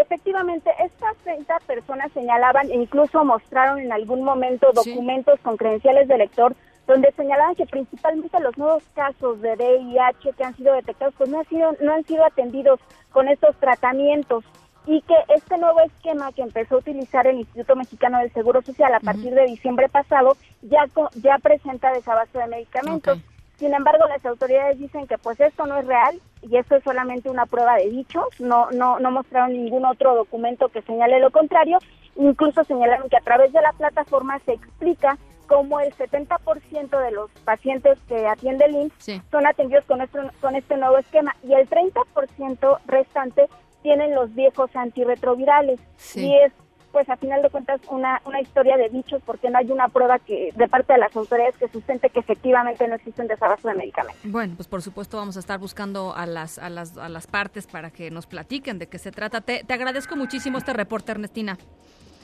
[0.00, 6.18] Efectivamente, estas 30 personas señalaban e incluso mostraron en algún momento documentos con credenciales de
[6.18, 6.54] lector
[6.86, 11.38] donde señalaban que principalmente los nuevos casos de VIH que han sido detectados pues no
[11.38, 12.80] han sido no han sido atendidos
[13.12, 14.44] con estos tratamientos
[14.86, 18.92] y que este nuevo esquema que empezó a utilizar el Instituto Mexicano del Seguro Social
[18.94, 23.18] a partir de diciembre pasado ya ya presenta desabasto de medicamentos.
[23.56, 27.30] Sin embargo, las autoridades dicen que pues esto no es real y esto es solamente
[27.30, 31.78] una prueba de dichos, no no no mostraron ningún otro documento que señale lo contrario,
[32.16, 35.16] incluso señalaron que a través de la plataforma se explica
[35.52, 40.56] como el 70% de los pacientes que atiende el IMSS son atendidos con, este, con
[40.56, 43.50] este nuevo esquema y el 30% restante
[43.82, 45.78] tienen los viejos antirretrovirales.
[46.14, 46.52] Y es,
[46.90, 50.18] pues a final de cuentas, una, una historia de dichos porque no hay una prueba
[50.20, 53.74] que de parte de las autoridades que sustente que efectivamente no existe un desabasto de
[53.74, 54.22] medicamentos.
[54.24, 57.66] Bueno, pues por supuesto vamos a estar buscando a las, a las, a las partes
[57.66, 59.42] para que nos platiquen de qué se trata.
[59.42, 61.58] Te, te agradezco muchísimo este reporte, Ernestina.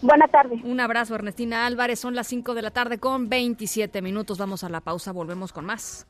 [0.00, 0.60] Buenas tardes.
[0.64, 1.98] Un abrazo, Ernestina Álvarez.
[1.98, 4.38] Son las 5 de la tarde con 27 minutos.
[4.38, 6.06] Vamos a la pausa, volvemos con más.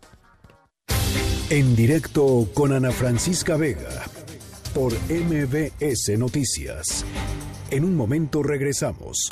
[1.50, 4.04] En directo con Ana Francisca Vega
[4.74, 7.06] por MBS Noticias.
[7.70, 9.30] En un momento regresamos.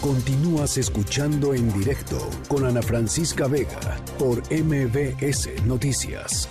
[0.00, 6.48] Continúas escuchando en directo con Ana Francisca Vega por MBS Noticias.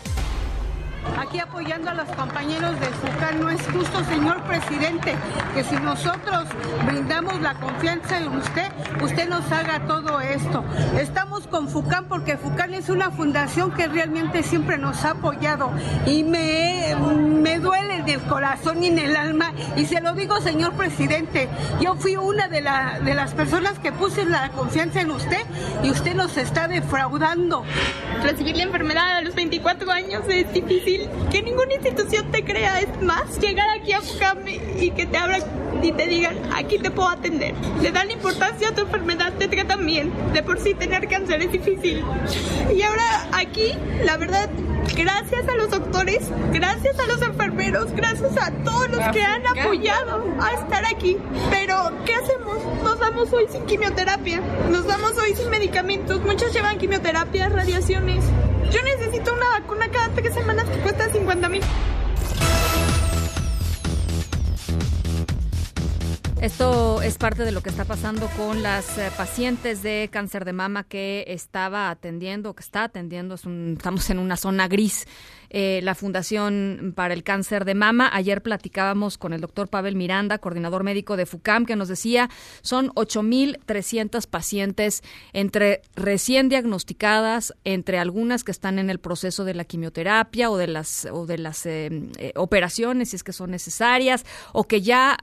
[1.18, 5.16] Aquí apoyando a los compañeros de FUCAN, no es justo, señor presidente,
[5.54, 6.46] que si nosotros
[6.86, 10.64] brindamos la confianza en usted, usted nos haga todo esto.
[10.98, 15.72] Estamos con FUCAN porque FUCAN es una fundación que realmente siempre nos ha apoyado
[16.06, 19.54] y me, me duele en el corazón y en el alma.
[19.76, 23.92] Y se lo digo, señor presidente, yo fui una de, la, de las personas que
[23.92, 25.42] puse la confianza en usted
[25.84, 27.64] y usted nos está defraudando.
[28.24, 30.91] Recibir la enfermedad a los 24 años es difícil
[31.32, 32.80] que ninguna institución te crea.
[32.80, 35.42] Es más, llegar aquí a FUCAMI y que te abran
[35.82, 37.54] y te digan, aquí te puedo atender.
[37.82, 40.12] Le dan importancia a tu enfermedad, te tratan bien.
[40.34, 42.04] De por sí tener cáncer es difícil.
[42.76, 43.74] Y ahora aquí,
[44.04, 44.50] la verdad,
[44.96, 50.24] gracias a los doctores, gracias a los enfermeros, gracias a todos los que han apoyado
[50.40, 51.18] a estar aquí.
[51.50, 52.58] Pero, ¿qué hacemos?
[52.84, 56.22] Nos damos hoy sin quimioterapia, nos damos hoy sin medicamentos.
[56.22, 58.24] Muchos llevan quimioterapia, radiaciones.
[58.72, 61.62] Yo necesito una vacuna cada tres semanas que cuesta 50 mil.
[66.42, 70.54] Esto es parte de lo que está pasando con las eh, pacientes de cáncer de
[70.54, 73.36] mama que estaba atendiendo, que está atendiendo.
[73.36, 75.06] estamos en una zona gris
[75.54, 78.10] eh, la Fundación para el Cáncer de Mama.
[78.14, 82.30] Ayer platicábamos con el doctor Pavel Miranda, coordinador médico de FUCAM, que nos decía
[82.62, 89.66] son 8.300 pacientes entre recién diagnosticadas, entre algunas que están en el proceso de la
[89.66, 94.26] quimioterapia o de las, o de las eh, eh, operaciones, si es que son necesarias,
[94.54, 95.18] o que ya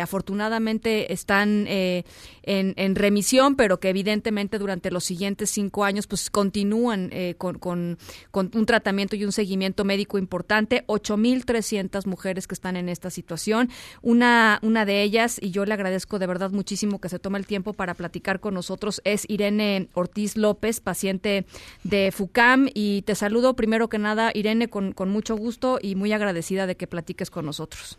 [0.00, 7.58] afortunadamente están en, remisión, pero que evidentemente durante los siguientes cinco años pues continúan con,
[7.58, 7.98] con,
[8.30, 13.68] con un tratamiento y un seguimiento médico importante, 8.300 mujeres que están en esta situación.
[14.02, 17.46] Una, una de ellas, y yo le agradezco de verdad muchísimo que se tome el
[17.46, 21.44] tiempo para platicar con nosotros, es Irene Ortiz López, paciente
[21.84, 22.68] de FUCAM.
[22.74, 26.76] Y te saludo primero que nada, Irene, con, con mucho gusto y muy agradecida de
[26.76, 27.98] que platiques con nosotros.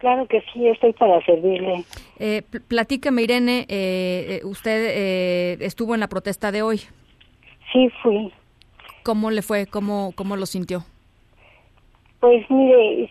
[0.00, 1.84] Claro que sí, estoy para servirle.
[2.18, 6.80] Eh, platícame, Irene, eh, eh, usted eh, estuvo en la protesta de hoy.
[7.70, 8.32] Sí, fui.
[9.02, 9.66] ¿Cómo le fue?
[9.66, 10.84] ¿Cómo, cómo lo sintió?
[12.20, 13.08] Pues mire,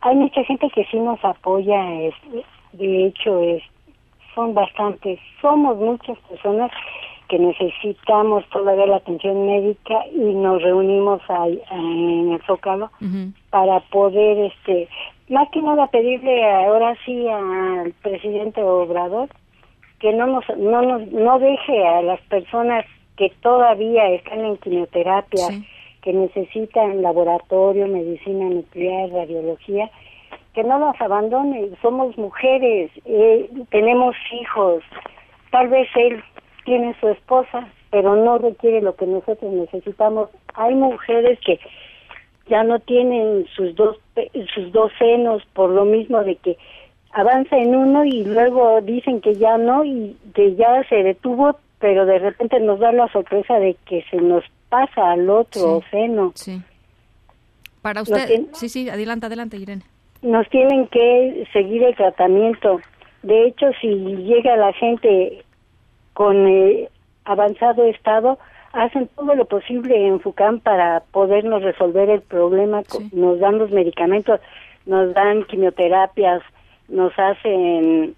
[0.00, 2.14] hay mucha gente que sí nos apoya, es,
[2.72, 3.62] de hecho es,
[4.34, 6.70] son bastantes, somos muchas personas
[7.28, 12.90] que necesitamos todavía la atención médica y nos reunimos ahí, en el Zócalo
[13.50, 14.88] para poder, este,
[15.28, 19.28] más que nada pedirle ahora sí al presidente Obrador
[20.00, 22.84] que no nos, no nos, no deje a las personas
[23.16, 25.48] que todavía están en quimioterapia,
[26.02, 29.90] que necesitan laboratorio, medicina nuclear, radiología,
[30.54, 31.70] que no nos abandone.
[31.80, 34.82] Somos mujeres, eh, tenemos hijos.
[35.50, 36.22] Tal vez él
[36.64, 40.30] tiene su esposa, pero no requiere lo que nosotros necesitamos.
[40.54, 41.60] Hay mujeres que
[42.48, 43.98] ya no tienen sus dos
[44.54, 46.56] sus dos senos por lo mismo de que
[47.12, 52.06] avanza en uno y luego dicen que ya no y que ya se detuvo, pero
[52.06, 56.32] de repente nos da la sorpresa de que se nos pasa al otro seno.
[56.34, 56.62] Sí.
[57.82, 59.82] Para usted, sí, sí, adelante, adelante, Irene.
[60.22, 62.80] Nos tienen que seguir el tratamiento.
[63.22, 65.44] De hecho, si llega la gente
[66.14, 66.88] con eh,
[67.24, 68.38] avanzado estado,
[68.72, 72.82] hacen todo lo posible en FUCAM para podernos resolver el problema.
[73.12, 74.40] Nos dan los medicamentos,
[74.86, 76.42] nos dan quimioterapias,
[76.88, 78.14] nos hacen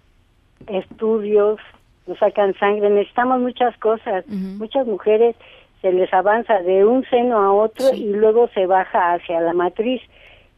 [0.68, 1.58] estudios,
[2.06, 2.90] nos sacan sangre.
[2.90, 4.26] Necesitamos muchas cosas.
[4.28, 5.36] Muchas mujeres
[5.82, 10.00] se les avanza de un seno a otro y luego se baja hacia la matriz.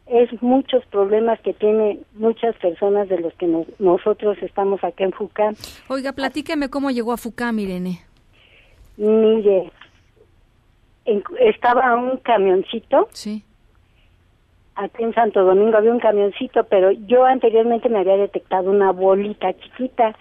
[0.06, 3.46] Es muchos problemas que tienen muchas personas de los que
[3.78, 5.54] nosotros estamos aquí en FUCAM.
[5.88, 8.00] Oiga, platíqueme cómo llegó a FUCAM, Irene.
[8.96, 9.70] Mire,
[11.40, 13.08] estaba un camioncito.
[13.12, 13.44] Sí.
[14.76, 19.52] Aquí en Santo Domingo había un camioncito, pero yo anteriormente me había detectado una bolita
[19.52, 20.16] chiquita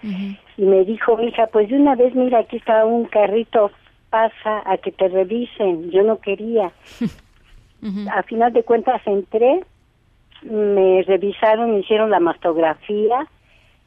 [0.58, 3.70] y me dijo, hija, pues de una vez, mira, aquí está un carrito
[4.10, 5.90] pasa a que te revisen.
[5.90, 6.72] Yo no quería.
[8.12, 9.64] A final de cuentas entré,
[10.42, 13.28] me revisaron, me hicieron la mastografía,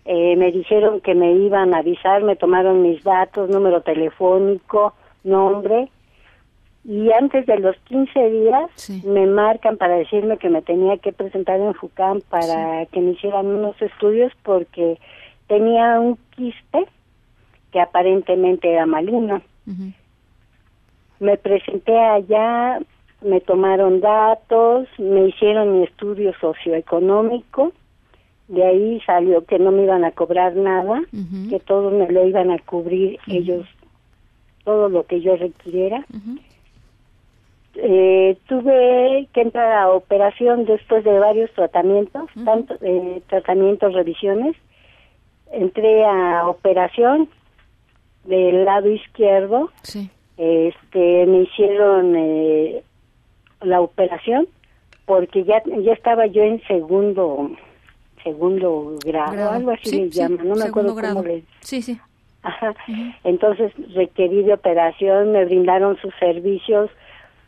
[0.05, 4.93] eh, me dijeron que me iban a avisar, me tomaron mis datos, número telefónico,
[5.25, 5.89] nombre,
[6.86, 11.60] y antes de los 15 días me marcan para decirme que me tenía que presentar
[11.60, 14.97] en FUCAM para que me hicieran unos estudios porque
[15.51, 16.85] tenía un quiste
[17.73, 19.41] que aparentemente era maligno.
[21.19, 22.79] Me presenté allá,
[23.19, 27.73] me tomaron datos, me hicieron mi estudio socioeconómico,
[28.47, 31.01] de ahí salió que no me iban a cobrar nada,
[31.49, 33.67] que todo me lo iban a cubrir ellos,
[34.63, 36.05] todo lo que yo requiriera.
[37.75, 44.55] Eh, tuve que entrar a operación después de varios tratamientos, tanto eh, tratamientos, revisiones.
[45.51, 47.29] Entré a operación
[48.23, 49.71] del lado izquierdo.
[49.83, 50.09] Sí
[50.41, 52.83] este me hicieron eh,
[53.61, 54.47] la operación
[55.05, 57.51] porque ya ya estaba yo en segundo
[58.23, 61.99] segundo grado, algo así me llaman, no me acuerdo cómo le Sí, sí.
[62.41, 62.73] Ajá.
[63.23, 66.89] Entonces requerí de operación, me brindaron sus servicios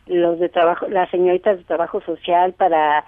[0.06, 3.04] los de trabajo, las señoritas de trabajo social para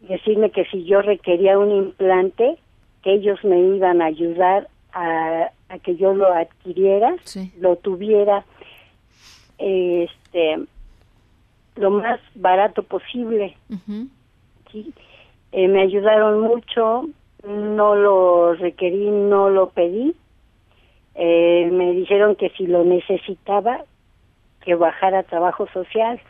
[0.00, 2.58] decirme que si yo requería un implante,
[3.02, 7.14] que ellos me iban a ayudar a, a que yo lo adquiriera,
[7.58, 8.44] lo tuviera
[9.58, 10.56] este
[11.76, 13.56] lo más barato posible.
[14.72, 14.92] ¿sí?
[15.52, 17.08] Eh, me ayudaron mucho,
[17.46, 20.14] no lo requerí, no lo pedí.
[21.14, 23.84] Eh, me dijeron que si lo necesitaba,
[24.62, 26.20] que bajara trabajo social.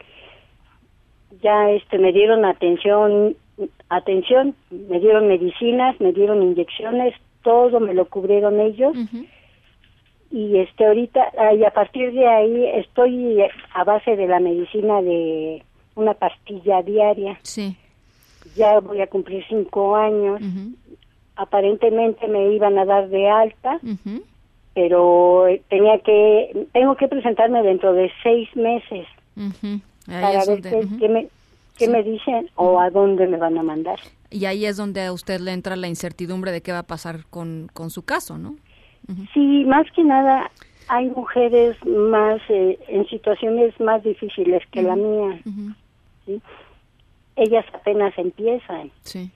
[1.43, 3.37] Ya este me dieron atención,
[3.89, 8.97] atención, me dieron medicinas, me dieron inyecciones, todo me lo cubrieron ellos.
[10.31, 13.43] Y este ahorita y a partir de ahí estoy
[13.73, 15.63] a base de la medicina de
[15.95, 17.39] una pastilla diaria.
[17.43, 17.77] Sí.
[18.57, 20.41] Ya voy a cumplir cinco años.
[21.37, 23.81] Aparentemente me iban a dar de alta
[24.79, 29.09] pero tenía que tengo que presentarme dentro de seis meses
[30.07, 31.27] para ver qué, me
[31.79, 33.99] qué me dicen o a dónde me van a mandar
[34.31, 37.25] y ahí es donde a usted le entra la incertidumbre de qué va a pasar
[37.31, 38.57] con, con su caso, ¿no?
[39.33, 40.51] Sí, más que nada
[40.89, 45.41] hay mujeres más eh, en situaciones más difíciles que la mía.
[46.27, 46.43] ¿sí?
[47.37, 48.91] Ellas apenas empiezan.
[49.03, 49.31] Sí.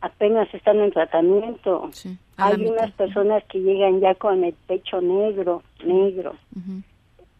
[0.00, 1.90] Apenas están en tratamiento.
[2.36, 6.36] Hay unas personas que llegan ya con el pecho negro, negro,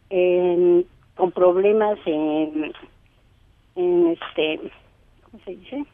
[0.09, 2.73] con problemas en,
[3.78, 4.60] en este,
[5.22, 5.84] ¿cómo se dice?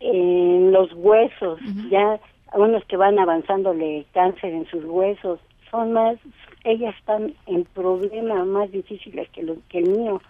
[0.00, 2.18] En los huesos, ya
[2.54, 5.38] unos que van avanzándole cáncer en sus huesos,
[5.70, 6.16] son más,
[6.64, 10.22] ellas están en problemas más difíciles que, lo, que el mío.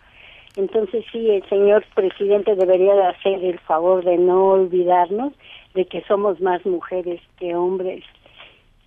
[0.56, 5.32] Entonces sí, el señor presidente debería de hacer el favor de no olvidarnos
[5.74, 8.02] de que somos más mujeres que hombres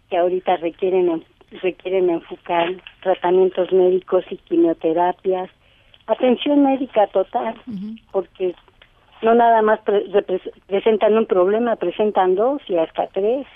[0.10, 1.24] que ahorita requieren
[1.62, 2.70] requieren enfocar
[3.02, 5.50] tratamientos médicos y quimioterapias,
[6.08, 7.56] atención médica total,
[8.12, 8.56] porque
[9.22, 9.80] no nada más
[10.68, 13.48] presentan un problema, presentan dos y hasta tres.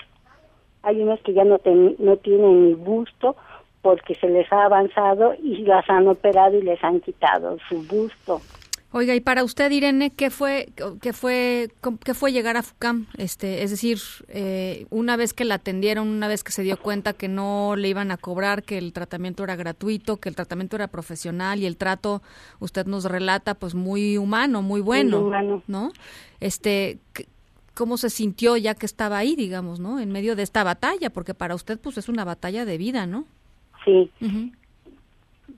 [0.82, 1.58] Hay unos que ya no,
[1.98, 3.36] no tienen ni busto
[3.82, 8.40] porque se les ha avanzado y las han operado y les han quitado su busto.
[8.96, 10.70] Oiga, y para usted, Irene, ¿qué fue,
[11.02, 11.68] qué fue,
[12.02, 13.04] qué fue llegar a FUCAM?
[13.18, 17.12] Este, es decir, eh, una vez que la atendieron, una vez que se dio cuenta
[17.12, 20.86] que no le iban a cobrar, que el tratamiento era gratuito, que el tratamiento era
[20.88, 22.22] profesional y el trato,
[22.58, 25.62] usted nos relata, pues muy humano, muy bueno, Muy humano.
[25.66, 25.92] ¿no?
[26.40, 26.98] Este,
[27.74, 30.00] ¿cómo se sintió ya que estaba ahí, digamos, no?
[30.00, 33.26] En medio de esta batalla, porque para usted, pues es una batalla de vida, ¿no?
[33.84, 34.10] Sí.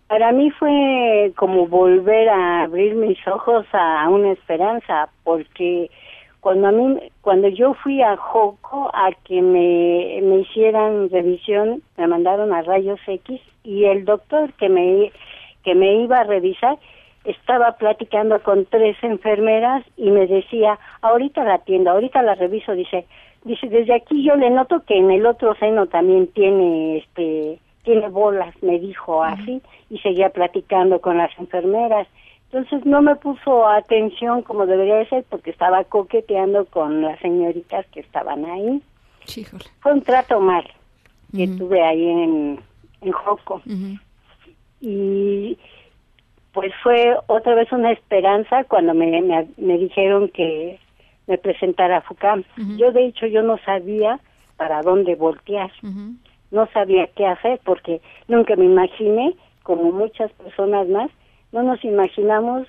[0.08, 5.90] Para mí fue como volver a abrir mis ojos a una esperanza, porque
[6.40, 12.06] cuando a mí, cuando yo fui a Joco a que me, me hicieran revisión, me
[12.06, 15.12] mandaron a rayos X y el doctor que me
[15.62, 16.78] que me iba a revisar
[17.24, 23.04] estaba platicando con tres enfermeras y me decía, ahorita la atiendo, ahorita la reviso, dice,
[23.44, 28.08] dice, desde aquí yo le noto que en el otro seno también tiene este tiene
[28.10, 32.06] bolas, me dijo así, y seguía platicando con las enfermeras.
[32.52, 37.86] Entonces no me puso atención como debería de ser porque estaba coqueteando con las señoritas
[37.86, 38.82] que estaban ahí.
[39.80, 40.64] Fue un trato mal
[41.34, 42.60] que tuve ahí en,
[43.00, 43.62] en Joco.
[44.82, 45.56] Y
[46.52, 50.78] pues fue otra vez una esperanza cuando me, me, me dijeron que
[51.26, 52.44] me presentara a FUCAM.
[52.76, 54.20] Yo de hecho yo no sabía
[54.58, 55.70] para dónde voltear
[56.50, 61.10] no sabía qué hacer porque nunca me imaginé, como muchas personas más,
[61.52, 62.66] no nos imaginamos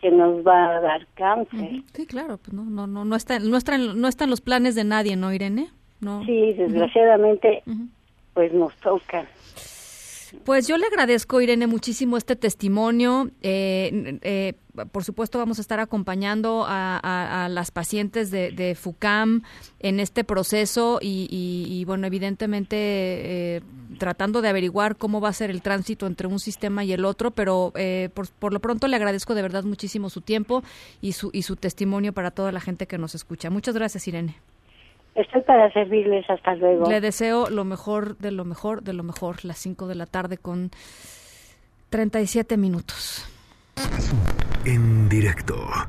[0.00, 1.82] que nos va a dar cáncer.
[1.94, 4.74] Sí, claro, pues no, no, no, no está, no está, no está en los planes
[4.74, 5.68] de nadie, ¿no, Irene?
[6.00, 6.24] No.
[6.24, 7.62] Sí, desgraciadamente,
[8.34, 9.24] pues nos toca.
[10.44, 13.30] Pues yo le agradezco, Irene, muchísimo este testimonio.
[13.42, 14.54] Eh, eh,
[14.90, 19.42] por supuesto, vamos a estar acompañando a, a- a las pacientes de, de FUCAM
[19.80, 22.76] en este proceso y, y- y, bueno, evidentemente
[23.56, 23.60] eh,
[23.98, 27.32] tratando de averiguar cómo va a ser el tránsito entre un sistema y el otro,
[27.32, 30.62] pero eh, por, por lo pronto le agradezco de verdad muchísimo su tiempo
[31.02, 33.50] y su, y su testimonio para toda la gente que nos escucha.
[33.50, 34.36] Muchas gracias, Irene.
[35.14, 36.88] Estoy para servirles, hasta luego.
[36.88, 40.38] Le deseo lo mejor de lo mejor de lo mejor, las 5 de la tarde
[40.38, 40.70] con
[41.90, 43.26] 37 minutos.
[44.64, 45.88] En directo.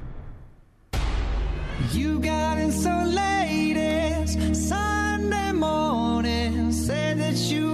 [1.91, 6.71] You got in so late Sunday morning.
[6.71, 7.72] Said that you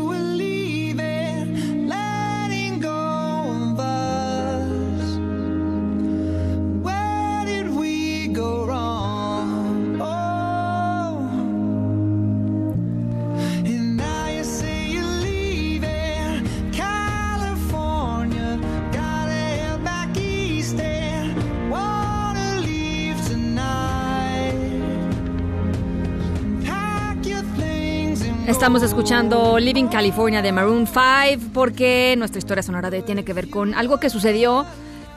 [28.50, 33.47] Estamos escuchando Living California de Maroon 5 porque nuestra historia sonora de tiene que ver
[33.47, 34.66] con algo que sucedió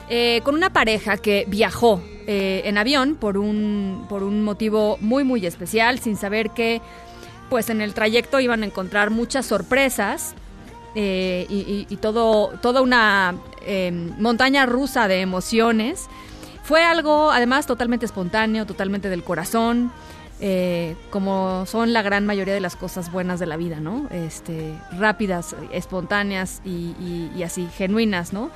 [0.07, 5.23] eh, con una pareja que viajó eh, en avión por un, por un motivo muy
[5.23, 6.79] muy especial sin saber que
[7.49, 10.35] pues en el trayecto iban a encontrar muchas sorpresas
[10.93, 16.05] eh, y, y- todo, toda una eh, montaña rusa de emociones.
[16.63, 19.91] Fue algo, además, totalmente espontáneo, totalmente del corazón,
[20.39, 24.07] eh, como son la gran mayoría de las cosas buenas de la vida, ¿no?
[24.11, 28.49] Este, rápidas, espontáneas y, así, genuinas, ¿no?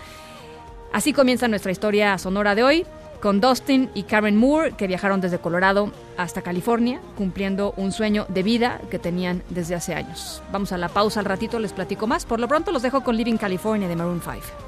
[0.93, 2.85] Así comienza nuestra historia sonora de hoy,
[3.21, 8.43] con Dustin y Karen Moore, que viajaron desde Colorado hasta California, cumpliendo un sueño de
[8.43, 10.41] vida que tenían desde hace años.
[10.51, 12.25] Vamos a la pausa al ratito, les platico más.
[12.25, 14.66] Por lo pronto los dejo con Living California de Maroon 5.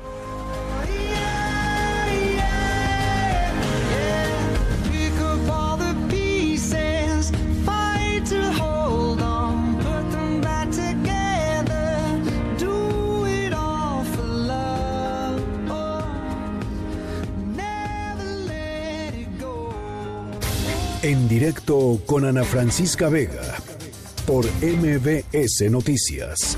[21.02, 23.56] En directo con Ana Francisca Vega
[24.28, 26.58] por MBS Noticias.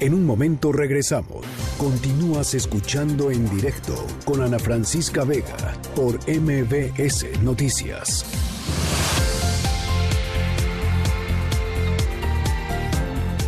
[0.00, 1.44] En un momento regresamos.
[1.76, 8.24] Continúas escuchando en directo con Ana Francisca Vega por MBS Noticias.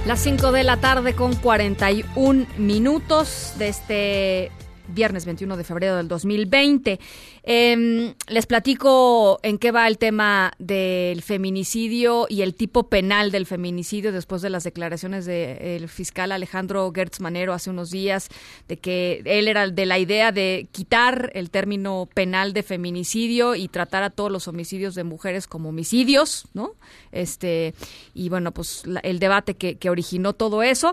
[0.07, 4.51] Las 5 de la tarde con 41 minutos de este
[4.89, 6.99] viernes 21 de febrero del 2020.
[7.43, 13.47] Em, les platico en qué va el tema del feminicidio y el tipo penal del
[13.47, 18.29] feminicidio después de las declaraciones del fiscal Alejandro Gertz Manero hace unos días
[18.69, 23.69] de que él era de la idea de quitar el término penal de feminicidio y
[23.69, 26.73] tratar a todos los homicidios de mujeres como homicidios, ¿no?
[27.13, 27.75] Este,
[28.15, 30.93] y bueno, pues la- el debate que, originó todo eso.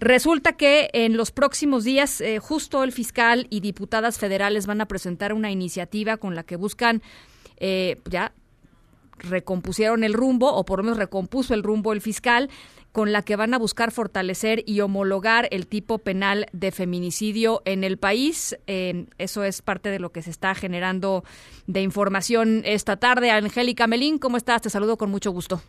[0.00, 4.86] Resulta que en los próximos días, eh, justo el fiscal y diputadas federales van a
[4.86, 7.02] presentar una iniciativa con la que buscan
[7.56, 8.32] eh, ya
[9.18, 12.50] recompusieron el rumbo, o por lo menos recompuso el rumbo el fiscal,
[12.92, 17.82] con la que van a buscar fortalecer y homologar el tipo penal de feminicidio en
[17.82, 18.56] el país.
[18.68, 21.24] Eh, eso es parte de lo que se está generando
[21.66, 23.30] de información esta tarde.
[23.30, 24.62] Angélica Melín, ¿cómo estás?
[24.62, 25.60] Te saludo con mucho gusto.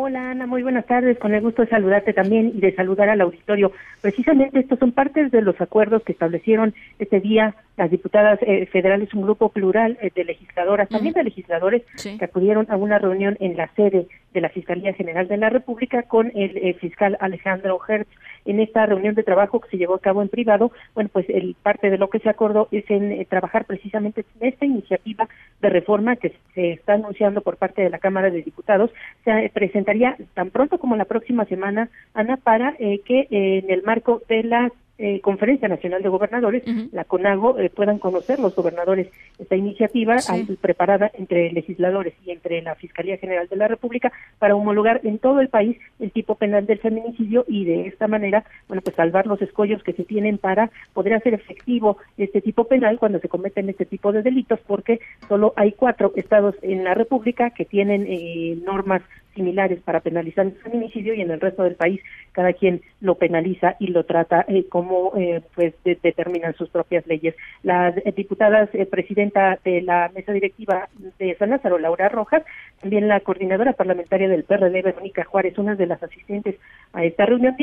[0.00, 1.18] Hola Ana, muy buenas tardes.
[1.18, 3.72] Con el gusto de saludarte también y de saludar al auditorio.
[4.00, 9.12] Precisamente estos son partes de los acuerdos que establecieron este día las diputadas eh, federales,
[9.12, 13.56] un grupo plural eh, de legisladoras, también de legisladores que acudieron a una reunión en
[13.56, 18.08] la sede de la Fiscalía General de la República con el, eh, fiscal Alejandro Hertz.
[18.44, 21.56] En esta reunión de trabajo que se llevó a cabo en privado, bueno, pues el
[21.62, 25.28] parte de lo que se acordó es en eh, trabajar precisamente en esta iniciativa
[25.60, 28.90] de reforma que se está anunciando por parte de la Cámara de Diputados.
[29.24, 33.82] Se presentaría tan pronto como la próxima semana, Ana, para eh, que eh, en el
[33.82, 39.08] marco de la eh, Conferencia Nacional de Gobernadores, la CONAGO, eh, puedan conocer los gobernadores
[39.38, 44.56] esta iniciativa al- preparada entre legisladores y entre la Fiscalía General de la República para
[44.56, 48.82] homologar en todo el país el tipo penal del feminicidio y de esta manera, bueno,
[48.82, 53.20] pues salvar los escollos que se tienen para poder hacer efectivo este tipo penal cuando
[53.20, 57.64] se cometen este tipo de delitos, porque solo hay cuatro estados en la República que
[57.64, 59.02] tienen eh, normas
[59.38, 62.00] similares para penalizar el feminicidio y en el resto del país
[62.32, 67.06] cada quien lo penaliza y lo trata eh, como eh, pues de- determinan sus propias
[67.06, 67.34] leyes.
[67.62, 72.42] La eh, diputada eh, presidenta de la mesa directiva de San Lázaro, Laura Rojas,
[72.80, 76.56] también la coordinadora parlamentaria del PRD, Verónica Juárez, una de las asistentes
[76.92, 77.54] a esta reunión,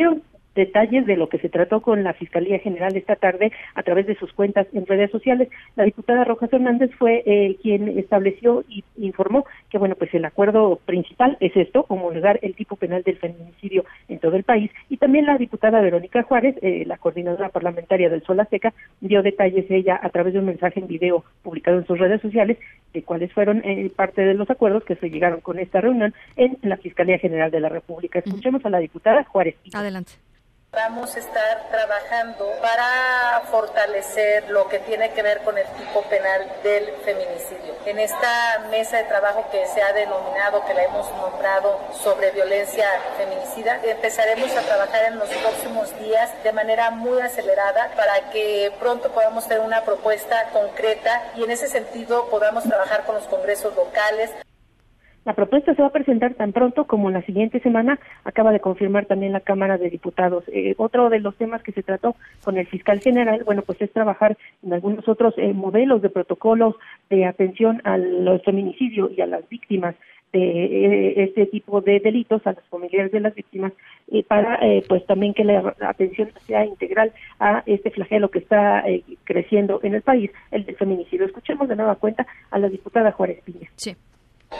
[0.56, 4.16] detalles de lo que se trató con la Fiscalía General esta tarde a través de
[4.16, 5.49] sus cuentas en redes sociales.
[5.76, 10.80] La diputada Rojas Hernández fue eh, quien estableció y informó que, bueno, pues el acuerdo
[10.86, 14.72] principal es esto, homologar el tipo penal del feminicidio en todo el país.
[14.89, 19.70] Y también la diputada Verónica Juárez, eh, la coordinadora parlamentaria del Sol Azteca, dio detalles
[19.70, 22.58] ella a través de un mensaje en video publicado en sus redes sociales
[22.93, 26.58] de cuáles fueron eh, parte de los acuerdos que se llegaron con esta reunión en
[26.62, 28.20] la Fiscalía General de la República.
[28.20, 29.56] Escuchemos a la diputada Juárez.
[29.74, 30.14] Adelante.
[30.76, 36.52] Vamos a estar trabajando para fortalecer lo que tiene que ver con el tipo penal
[36.64, 37.76] del feminicidio.
[37.86, 42.90] En esta mesa de trabajo que se ha denominado, que la hemos nombrado sobre violencia
[43.18, 49.10] feminicida, empezaremos a trabajar en los próximos días de manera muy acelerada para que pronto
[49.12, 54.30] podamos tener una propuesta concreta y en ese sentido podamos trabajar con los congresos locales,
[55.26, 59.08] La propuesta se va a presentar tan pronto como la siguiente semana, acaba de confirmar
[59.08, 60.44] también la Cámara de Diputados.
[60.48, 63.92] Eh, otro de los temas que se trató con el fiscal general, bueno, pues es
[63.92, 66.76] trabajar en algunos otros eh, modelos de protocolos
[67.10, 69.96] de atención a los feminicidios y a las víctimas
[70.32, 73.74] de eh, este tipo de delitos, a los familiares de las víctimas,
[74.12, 78.88] eh, para eh, pues también que la atención sea integral a este flagelo que está
[78.88, 81.26] eh, creciendo en el país, el feminicidio.
[81.26, 83.70] Escuchemos de nueva cuenta a la diputada Juárez Piña.
[83.76, 83.96] Sí.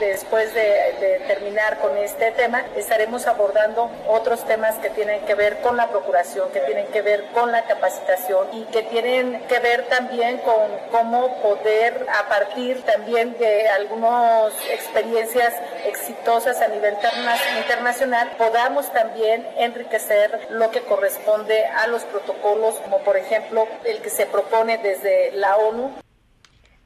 [0.00, 5.76] Después de, terminar con este tema, estaremos abordando otros temas que tienen que ver con
[5.76, 10.38] la procuración, que tienen que ver con la capacitación y que tienen que ver también
[10.38, 10.54] con
[10.90, 15.54] cómo poder, a partir también de algunas experiencias
[15.86, 22.98] exitosas a nivel interna- internacional, podamos también enriquecer lo que corresponde a los protocolos, como
[22.98, 25.90] por ejemplo el que se propone desde la ONU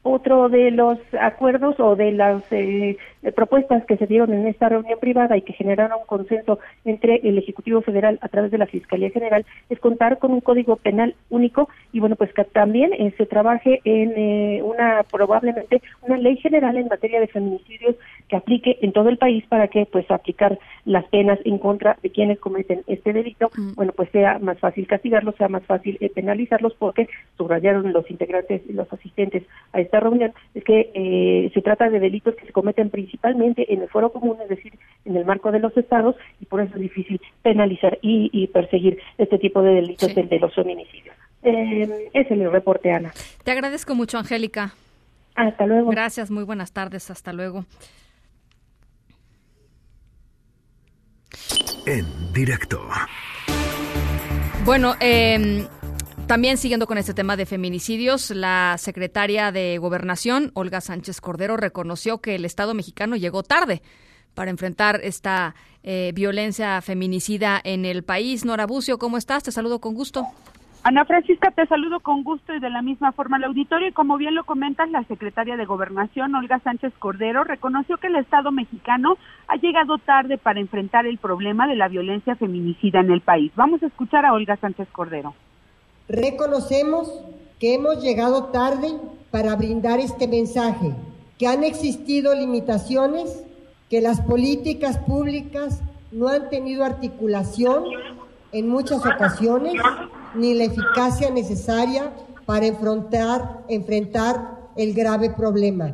[0.03, 4.71] Otro de los acuerdos o de las eh, eh, propuestas que se dieron en esta
[4.71, 8.67] reunión privada y que generaron un consenso entre el Ejecutivo Federal a través de la
[8.67, 13.13] Fiscalía General es contar con un código penal único y bueno pues que también eh,
[13.19, 17.97] se trabaje en eh, una probablemente una ley general en materia de feminicidios
[18.31, 22.11] que aplique en todo el país para que pues aplicar las penas en contra de
[22.11, 26.75] quienes cometen este delito bueno pues sea más fácil castigarlos sea más fácil eh, penalizarlos
[26.75, 31.91] porque subrayaron los integrantes y los asistentes a esta reunión es que eh, se trata
[31.91, 34.73] de delitos que se cometen principalmente en el foro común, es decir,
[35.05, 38.99] en el marco de los estados, y por eso es difícil penalizar y, y perseguir
[39.19, 41.15] este tipo de delitos, el de los feminicidios.
[41.43, 43.13] Eh, ese es mi reporte, Ana.
[43.45, 44.75] Te agradezco mucho, Angélica.
[45.35, 45.91] Hasta luego.
[45.91, 47.65] Gracias, muy buenas tardes, hasta luego.
[51.87, 52.81] En directo.
[54.65, 55.67] Bueno, eh,
[56.27, 62.19] también siguiendo con este tema de feminicidios, la secretaria de Gobernación, Olga Sánchez Cordero, reconoció
[62.19, 63.83] que el Estado mexicano llegó tarde
[64.35, 68.45] para enfrentar esta eh, violencia feminicida en el país.
[68.45, 69.43] Nora Bucio, ¿cómo estás?
[69.43, 70.27] Te saludo con gusto.
[70.83, 73.89] Ana Francisca, te saludo con gusto y de la misma forma al auditorio.
[73.89, 78.17] Y como bien lo comentas, la secretaria de Gobernación, Olga Sánchez Cordero, reconoció que el
[78.17, 83.21] Estado mexicano ha llegado tarde para enfrentar el problema de la violencia feminicida en el
[83.21, 83.53] país.
[83.57, 85.35] Vamos a escuchar a Olga Sánchez Cordero.
[86.09, 87.13] Reconocemos
[87.59, 88.89] que hemos llegado tarde
[89.31, 90.95] para brindar este mensaje,
[91.39, 93.45] que han existido limitaciones,
[93.91, 97.85] que las políticas públicas no han tenido articulación
[98.53, 99.75] en muchas ocasiones,
[100.35, 102.13] ni la eficacia necesaria
[102.47, 105.93] para enfrentar, enfrentar el grave problema.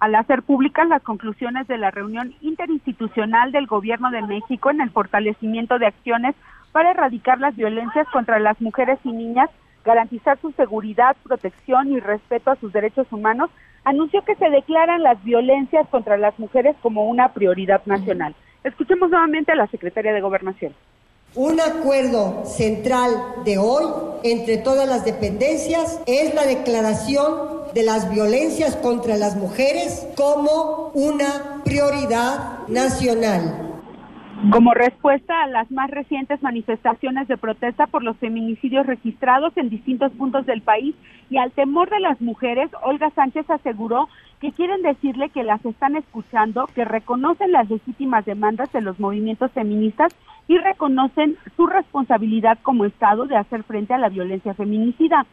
[0.00, 4.90] al hacer públicas las conclusiones de la reunión interinstitucional del Gobierno de México en el
[4.90, 6.34] fortalecimiento de acciones
[6.72, 9.48] para erradicar las violencias contra las mujeres y niñas,
[9.84, 13.48] garantizar su seguridad, protección y respeto a sus derechos humanos,
[13.84, 18.34] anunció que se declaran las violencias contra las mujeres como una prioridad nacional.
[18.64, 20.72] Escuchemos nuevamente a la secretaria de Gobernación.
[21.34, 23.10] Un acuerdo central
[23.46, 23.86] de hoy
[24.22, 31.62] entre todas las dependencias es la declaración de las violencias contra las mujeres como una
[31.64, 33.70] prioridad nacional.
[34.50, 40.12] Como respuesta a las más recientes manifestaciones de protesta por los feminicidios registrados en distintos
[40.12, 40.94] puntos del país
[41.30, 45.96] y al temor de las mujeres, Olga Sánchez aseguró que quieren decirle que las están
[45.96, 50.12] escuchando, que reconocen las legítimas demandas de los movimientos feministas
[50.48, 55.26] y reconocen su responsabilidad como Estado de hacer frente a la violencia feminicida.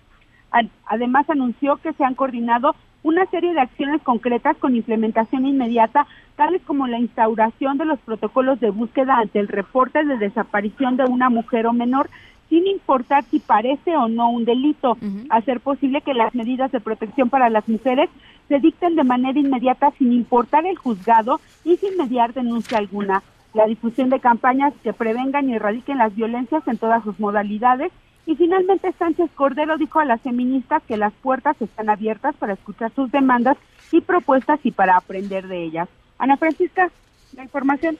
[0.52, 6.06] Ad- Además, anunció que se han coordinado una serie de acciones concretas con implementación inmediata,
[6.36, 11.06] tales como la instauración de los protocolos de búsqueda ante el reporte de desaparición de
[11.06, 12.10] una mujer o menor,
[12.50, 14.98] sin importar si parece o no un delito,
[15.30, 18.10] hacer posible que las medidas de protección para las mujeres
[18.48, 23.22] se dicten de manera inmediata sin importar el juzgado y sin mediar denuncia alguna,
[23.54, 27.92] la difusión de campañas que prevengan y erradiquen las violencias en todas sus modalidades
[28.26, 32.92] y finalmente Sánchez Cordero dijo a las feministas que las puertas están abiertas para escuchar
[32.96, 33.58] sus demandas
[33.92, 35.90] y propuestas y para aprender de ellas.
[36.20, 36.92] Ana Francisca,
[37.36, 37.98] la información.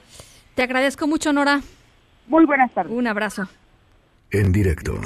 [0.54, 1.60] Te agradezco mucho, Nora.
[2.28, 2.92] Muy buenas tardes.
[2.92, 3.48] Un abrazo.
[4.30, 5.00] En directo.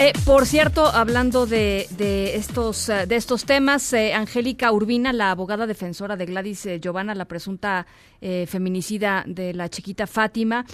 [0.00, 5.32] Eh, por cierto, hablando de, de estos eh, de estos temas, eh, Angélica Urbina, la
[5.32, 7.84] abogada defensora de Gladys eh, Giovanna, la presunta
[8.20, 10.64] eh, feminicida de la chiquita Fátima,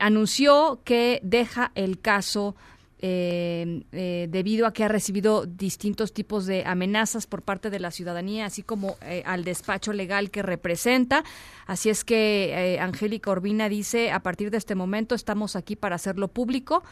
[0.00, 2.56] anunció que deja el caso
[2.98, 7.90] eh, eh, debido a que ha recibido distintos tipos de amenazas por parte de la
[7.90, 8.96] ciudadanía, así como
[9.26, 11.24] al despacho legal que representa.
[11.66, 16.28] Así es que Angélica Urbina dice, a partir de este momento estamos aquí para hacerlo
[16.28, 16.82] público.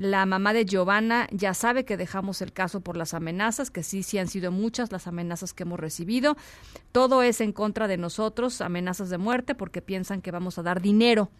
[0.00, 4.02] La mamá de Giovanna ya sabe que dejamos el caso por las amenazas, que sí,
[4.02, 6.38] sí han sido muchas las amenazas que hemos recibido.
[6.90, 10.80] Todo es en contra de nosotros, amenazas de muerte, porque piensan que vamos a dar
[10.80, 11.30] dinero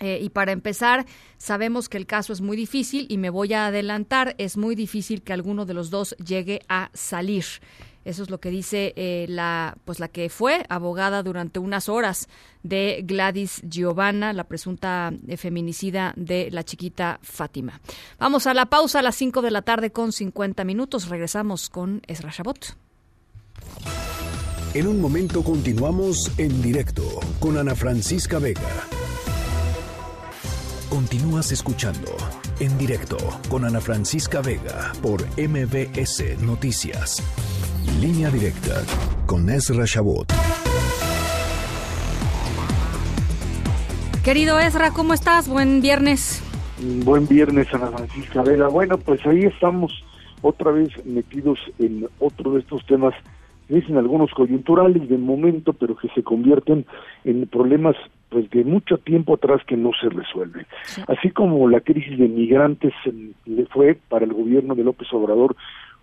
[0.00, 1.06] eh, y para empezar,
[1.38, 5.22] sabemos que el caso es muy difícil y me voy a adelantar, es muy difícil
[5.22, 7.44] que alguno de los dos llegue a salir.
[8.04, 12.28] Eso es lo que dice eh, la, pues la que fue abogada durante unas horas
[12.62, 17.80] de Gladys Giovanna, la presunta eh, feminicida de la chiquita Fátima.
[18.18, 21.08] Vamos a la pausa a las 5 de la tarde con 50 minutos.
[21.08, 22.76] Regresamos con Ezra Shabot.
[24.74, 27.02] En un momento continuamos en directo
[27.40, 28.86] con Ana Francisca Vega.
[30.88, 32.16] Continúas escuchando
[32.58, 33.16] en directo
[33.48, 37.22] con Ana Francisca Vega por MBS Noticias.
[38.00, 38.82] Línea directa
[39.26, 40.32] con Ezra Shabot.
[44.24, 45.48] Querido Ezra, ¿cómo estás?
[45.48, 46.42] Buen viernes.
[47.04, 48.68] Buen viernes, Ana Francisca Vela.
[48.68, 49.92] Bueno, pues ahí estamos
[50.42, 53.14] otra vez metidos en otro de estos temas
[53.66, 56.86] que dicen algunos coyunturales de momento, pero que se convierten
[57.24, 57.96] en problemas
[58.28, 60.66] pues de mucho tiempo atrás que no se resuelven.
[61.06, 65.54] Así como la crisis de migrantes eh, le fue para el gobierno de López Obrador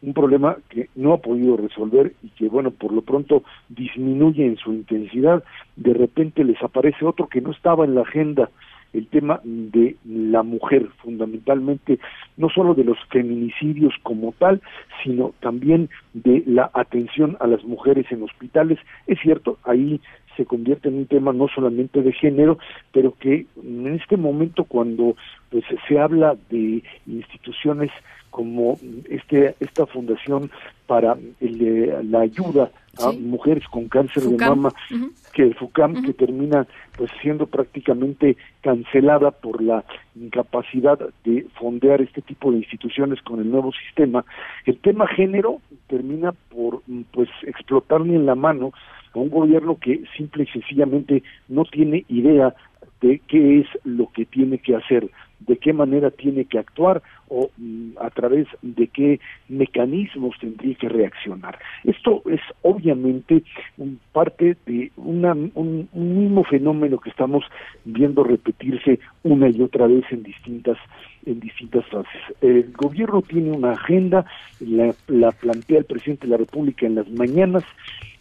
[0.02, 4.58] un problema que no ha podido resolver y que, bueno, por lo pronto disminuye en
[4.58, 5.44] su intensidad,
[5.76, 8.50] de repente les aparece otro que no estaba en la agenda,
[8.94, 12.00] el tema de la mujer, fundamentalmente,
[12.38, 14.62] no solo de los feminicidios como tal,
[15.04, 18.80] sino también de la atención a las mujeres en hospitales.
[19.06, 20.02] Es cierto, ahí
[20.38, 22.58] se convierte en un tema no solamente de género,
[22.94, 25.16] pero que en este momento cuando
[25.52, 27.92] pues se habla de instituciones
[28.30, 28.78] como
[29.10, 30.52] este esta fundación
[30.88, 34.74] para el, la ayuda a mujeres con cáncer de mama
[35.34, 36.68] que el FUCAM que termina
[36.98, 39.84] pues siendo prácticamente cancelada por la
[40.16, 44.26] incapacidad de fondear este tipo de instituciones con el nuevo sistema
[44.66, 48.72] el tema género termina por pues explotarle en la mano
[49.14, 52.56] a un gobierno que simple y sencillamente no tiene idea
[53.02, 55.10] de qué es lo que tiene que hacer
[55.40, 60.90] de qué manera tiene que actuar o mm, a través de qué mecanismos tendría que
[60.90, 61.60] reaccionar.
[61.84, 63.44] Esto es obviamente
[63.78, 67.44] un parte de una, un, un mismo fenómeno que estamos
[67.86, 70.78] viendo repetirse una y otra vez en distintas
[71.26, 72.22] en distintas fases.
[72.42, 74.26] El gobierno tiene una agenda,
[74.60, 77.64] la, la plantea el presidente de la República en las mañanas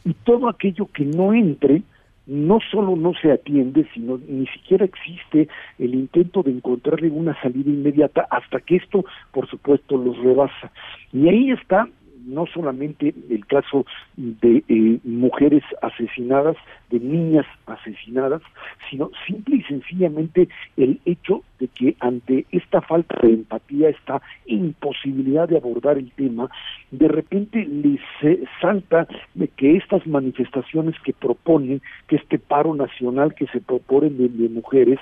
[0.05, 1.83] y todo aquello que no entre
[2.29, 5.49] no solo no se atiende, sino ni siquiera existe
[5.79, 10.71] el intento de encontrarle una salida inmediata hasta que esto, por supuesto, los rebasa.
[11.13, 11.89] Y ahí está
[12.29, 16.57] no solamente el caso de eh, mujeres asesinadas,
[16.91, 18.43] de niñas asesinadas,
[18.91, 25.49] sino simple y sencillamente el hecho de que ante esta falta de empatía, esta imposibilidad
[25.49, 26.51] de abordar el tema,
[26.91, 33.35] de repente les eh, salta de que estas manifestaciones que proponen, que este paro nacional
[33.35, 34.99] que se proponen de, de mujeres,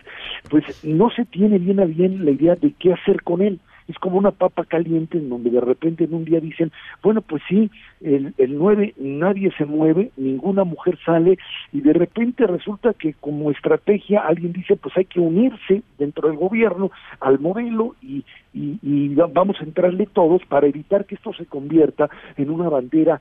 [0.49, 3.99] pues no se tiene bien a bien la idea de qué hacer con él es
[3.99, 6.73] como una papa caliente en donde de repente en un día dicen,
[7.03, 7.71] bueno, pues sí,
[8.01, 11.39] el, el 9 nadie se mueve, ninguna mujer sale
[11.73, 16.37] y de repente resulta que como estrategia alguien dice, pues hay que unirse dentro del
[16.37, 21.47] gobierno al modelo y, y, y vamos a entrarle todos para evitar que esto se
[21.47, 23.21] convierta en una bandera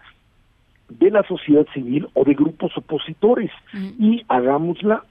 [0.89, 3.51] de la sociedad civil o de grupos opositores
[3.99, 5.03] y hagámosla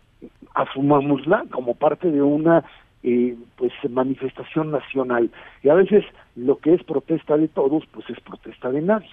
[0.55, 2.65] asumámosla como parte de una
[3.07, 5.31] eh, pues manifestación nacional.
[5.63, 6.05] Y a veces
[6.37, 9.11] lo que es protesta de todos pues es protesta de nadie.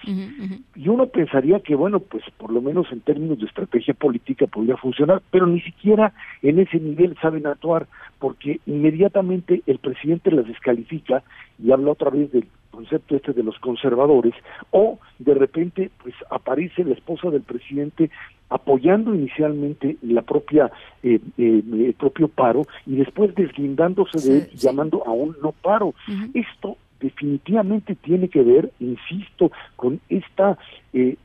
[0.74, 4.78] Y uno pensaría que bueno pues por lo menos en términos de estrategia política podría
[4.78, 7.86] funcionar pero ni siquiera en ese nivel saben actuar
[8.18, 11.22] porque inmediatamente el presidente las descalifica
[11.62, 14.34] y habla otra vez del concepto este de los conservadores
[14.70, 18.10] o de repente pues aparece la esposa del presidente
[18.48, 20.70] apoyando inicialmente la propia
[21.02, 25.52] eh, eh, el propio paro y después deslindándose de él y llamando a un no
[25.52, 25.94] paro.
[26.34, 30.56] Esto definitivamente tiene que ver, insisto, con esta
[30.92, 31.16] eh,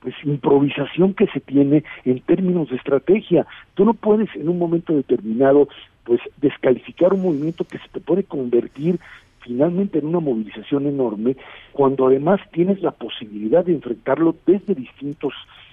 [0.00, 3.46] pues improvisación que se tiene en términos de estrategia.
[3.74, 5.68] Tú no puedes en un momento determinado
[6.04, 8.98] pues descalificar un movimiento que se te puede convertir
[9.48, 11.36] finalmente en una movilización enorme,
[11.72, 15.32] cuando además tienes la posibilidad de enfrentarlo desde distintos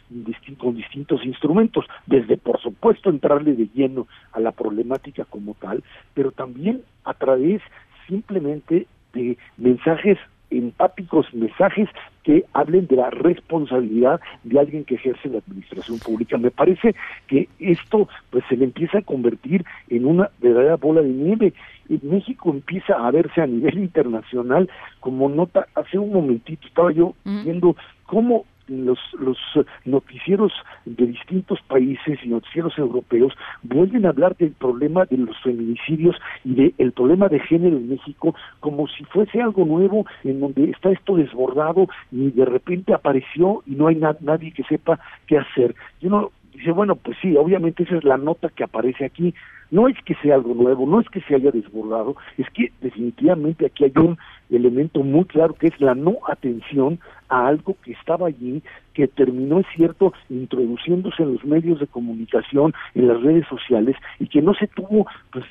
[0.09, 5.84] distin- con distintos instrumentos, desde por supuesto entrarle de lleno a la problemática como tal,
[6.13, 7.61] pero también a través
[8.07, 10.17] simplemente de mensajes
[10.58, 11.89] empáticos, mensajes
[12.24, 16.38] que hablen de la responsabilidad de alguien que ejerce la administración pública.
[16.38, 16.95] Me parece
[17.28, 21.53] que esto pues se le empieza a convertir en una verdadera bola de nieve.
[21.88, 25.68] Y México empieza a verse a nivel internacional como nota.
[25.76, 27.76] Hace un momentito estaba yo viendo
[28.06, 29.38] cómo los, los
[29.86, 30.51] noticieros
[30.86, 36.72] de distintos países y noticieros europeos vuelven a hablar del problema de los feminicidios y
[36.72, 41.16] del problema de género en México como si fuese algo nuevo en donde está esto
[41.16, 45.76] desbordado y de repente apareció y no hay na- nadie que sepa qué hacer.
[46.01, 49.34] Y uno dice, bueno, pues sí, obviamente esa es la nota que aparece aquí.
[49.76, 53.65] No es que sea algo nuevo, no es que se haya desbordado, es que definitivamente
[53.65, 54.17] aquí hay un
[54.49, 56.97] elemento muy claro que es la no atención
[57.28, 58.63] a algo que estaba allí,
[58.93, 64.28] que terminó, es cierto, introduciéndose en los medios de comunicación, en las redes sociales, y
[64.28, 65.43] que no se tuvo pues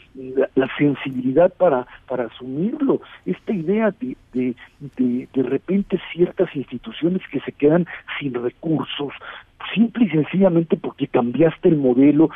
[0.55, 3.03] la, sensibilidad para, para asumirlo.
[3.27, 4.55] Esta idea de, de,
[4.97, 7.87] de de repente ciertas instituciones que se quedan
[8.19, 9.13] sin recursos,
[9.75, 12.31] simple y sencillamente porque cambiaste el modelo,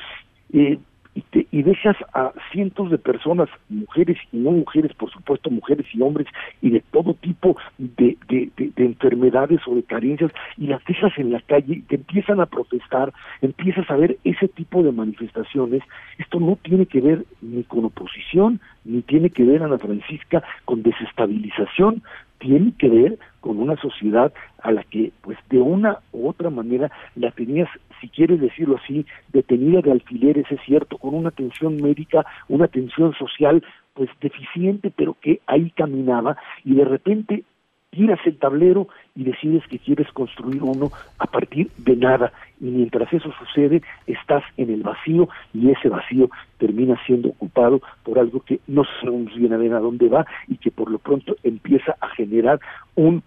[0.53, 0.79] eh,
[1.19, 5.87] y, te, y dejas a cientos de personas, mujeres y no mujeres, por supuesto, mujeres
[5.93, 6.29] y hombres,
[6.63, 11.13] y de todo tipo de, de, de, de enfermedades o de carencias, y las dejas
[11.19, 13.13] en la calle y te empiezan a protestar,
[13.43, 15.83] empiezas a ver ese tipo de manifestaciones.
[16.19, 20.83] Esto no tiene que ver ni con oposición, ni tiene que ver, Ana Francisca, con
[20.83, 22.03] desestabilización,
[22.39, 24.33] tiene que ver con una sociedad
[24.63, 27.69] a la que, pues de una u otra manera, la tenías,
[28.01, 33.15] si quieres decirlo así, detenida de alfileres, es cierto, con una atención médica, una atención
[33.15, 33.63] social,
[33.95, 37.45] pues deficiente, pero que ahí caminaba, y de repente
[37.91, 42.33] tiras el tablero y decides que quieres construir uno a partir de nada.
[42.61, 48.19] Y mientras eso sucede, estás en el vacío y ese vacío termina siendo ocupado por
[48.19, 52.09] algo que no sabemos bien a dónde va y que por lo pronto empieza a
[52.11, 52.61] generar
[52.95, 53.23] un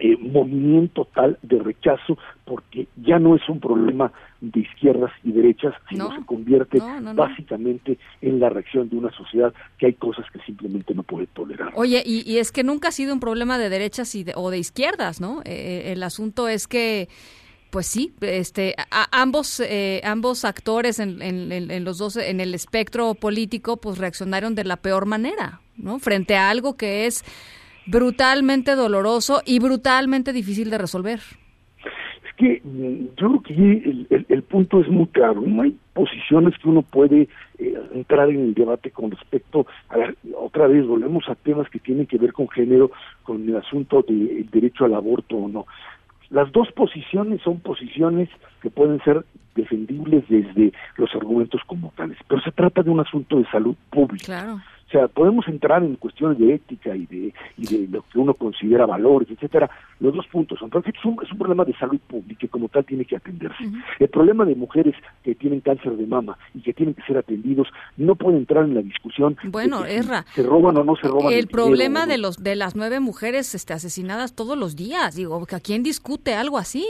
[0.00, 5.74] eh, movimiento tal de rechazo porque ya no es un problema de izquierdas y derechas,
[5.88, 6.16] sino No.
[6.18, 7.14] se convierte No, no, no.
[7.14, 11.72] básicamente en la reacción de una sociedad que hay cosas que simplemente no puede tolerar.
[11.74, 14.50] Oye, y, y es que nunca ha sido un problema de derechas y de- o
[14.50, 15.40] de izquierdas, ¿no?
[15.42, 17.08] Eh, eh, el asunto es que
[17.70, 22.40] pues sí, este, a- ambos, eh, ambos actores en, en- en- en los dos, en
[22.40, 26.00] el espectro político, pues reaccionaron de la peor manera, ¿no?
[26.00, 27.24] Frente a algo que es
[27.86, 31.20] brutalmente doloroso y brutalmente difícil de resolver.
[32.26, 35.42] Es que mm, yo creo que el, el- el punto es muy claro.
[35.46, 37.28] No hay posiciones que uno puede
[37.58, 41.78] eh, entrar en el debate con respecto a ver, otra vez volvemos a temas que
[41.78, 42.90] tienen que ver con género,
[43.24, 45.66] con el asunto del derecho al aborto o no.
[46.30, 48.28] Las dos posiciones son posiciones
[48.62, 49.24] que pueden ser
[49.56, 54.24] defendibles desde los argumentos como tales, pero se trata de un asunto de salud pública.
[54.26, 54.60] Claro.
[54.90, 58.34] O sea, podemos entrar en cuestiones de ética y de, y de lo que uno
[58.34, 59.70] considera valores, etcétera.
[60.00, 62.68] Los dos puntos son, porque es un, es un problema de salud pública y como
[62.68, 63.70] tal tiene que atenderse.
[64.00, 67.68] El problema de mujeres que tienen cáncer de mama y que tienen que ser atendidos
[67.96, 69.36] no puede entrar en la discusión.
[69.40, 71.34] de Bueno, si Erra, Se roban o no se roban.
[71.34, 75.60] El problema de los de las nueve mujeres este, asesinadas todos los días, digo, ¿a
[75.60, 76.84] quién discute algo así?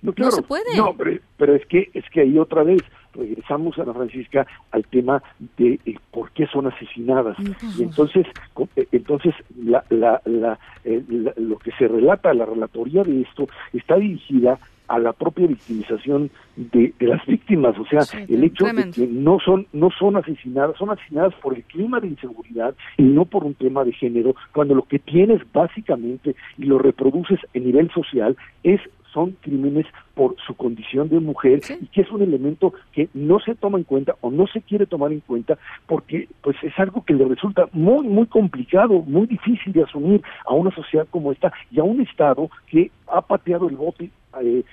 [0.00, 0.74] No, claro, se puede.
[0.74, 2.82] No, pero, pero es que es que ahí otra vez
[3.16, 5.22] regresamos a la Francisca al tema
[5.58, 7.36] de eh, por qué son asesinadas.
[7.78, 8.26] Y entonces
[8.76, 13.48] eh, entonces la, la, la, eh, la- lo que se relata la relatoría de esto
[13.72, 14.58] está dirigida
[14.88, 18.92] a la propia victimización de, de las víctimas, o sea, Sí, el hecho tremendo.
[19.00, 23.02] de que no son no son asesinadas, son asesinadas por el clima de inseguridad y
[23.02, 27.64] no por un tema de género, cuando lo que tienes básicamente y lo reproduces en
[27.64, 28.80] nivel social es
[29.12, 33.54] son crímenes por su condición de mujer y que es un elemento que no se
[33.54, 37.14] toma en cuenta o no se quiere tomar en cuenta porque pues es algo que
[37.14, 41.80] le resulta muy muy complicado, muy difícil de asumir a una sociedad como esta y
[41.80, 44.10] a un estado que ha pateado el bote
[44.42, 44.64] eh,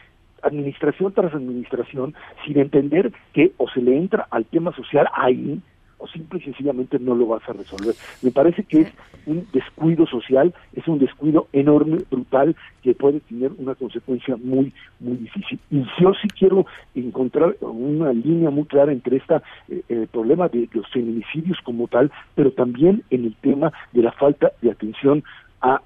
[0.42, 2.14] administración tras administración
[2.46, 5.62] sin entender que o se le entra al tema social ahí
[6.04, 7.96] o simple y sencillamente no lo vas a resolver.
[8.22, 8.88] Me parece que es
[9.26, 15.16] un descuido social, es un descuido enorme, brutal, que puede tener una consecuencia muy, muy
[15.16, 15.60] difícil.
[15.72, 20.68] Y yo sí quiero encontrar una línea muy clara entre esta eh, el problema de
[20.74, 25.24] los feminicidios como tal, pero también en el tema de la falta de atención
[25.62, 25.82] a,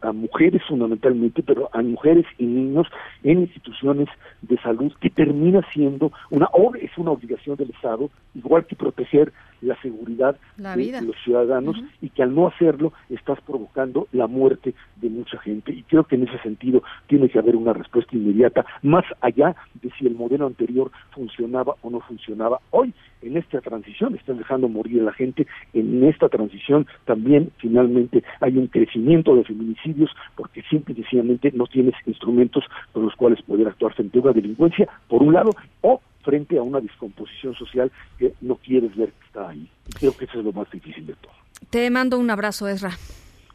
[0.00, 2.86] a mujeres fundamentalmente, pero a mujeres y niños
[3.22, 4.08] en instituciones
[4.42, 6.48] de salud que termina siendo una
[6.80, 12.10] es una obligación del Estado, igual que proteger la seguridad La de los ciudadanos y
[12.10, 15.72] que al no hacerlo estás provocando la muerte de mucha gente.
[15.72, 19.90] Y creo que en ese sentido tiene que haber una respuesta inmediata más allá de
[19.98, 22.60] si el modelo anterior funcionaba o no funcionaba.
[22.70, 25.46] Hoy en esta transición están dejando morir a la gente.
[25.72, 31.66] En esta transición también finalmente hay un crecimiento de feminicidios porque simple y sencillamente no
[31.66, 36.00] tienes instrumentos con los cuales poder actuar frente a una delincuencia por un lado o
[36.22, 39.68] frente a una descomposición social que no quieres ver que está ahí.
[39.88, 41.32] Y creo que eso es lo más difícil de todo.
[41.70, 42.90] Te mando un abrazo, Ezra.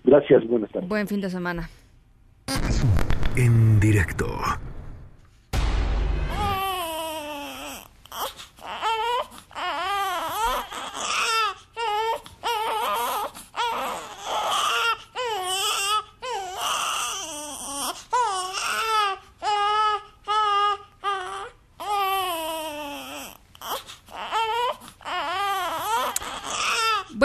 [0.03, 0.89] Gracias, buenas tardes.
[0.89, 1.69] Buen fin de semana.
[3.35, 4.25] En directo.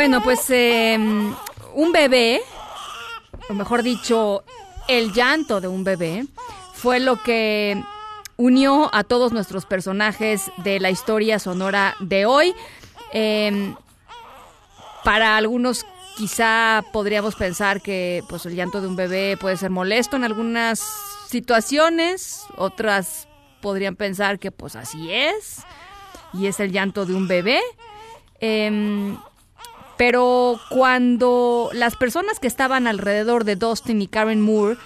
[0.02, 2.42] Bueno, pues eh, un bebé,
[3.48, 4.42] o mejor dicho,
[4.88, 6.26] el llanto de un bebé,
[6.74, 7.80] fue lo que
[8.36, 12.52] unió a todos nuestros personajes de la historia sonora de hoy.
[13.12, 13.76] Eh,
[15.04, 15.86] para algunos
[16.16, 20.80] quizá podríamos pensar que pues el llanto de un bebé puede ser molesto en algunas
[21.28, 23.28] situaciones, otras
[23.60, 25.62] podrían pensar que pues así es
[26.32, 27.60] y es el llanto de un bebé.
[28.40, 29.16] Em,
[30.04, 34.76] pero cuando las personas que estaban alrededor de Dustin y Karen Moore,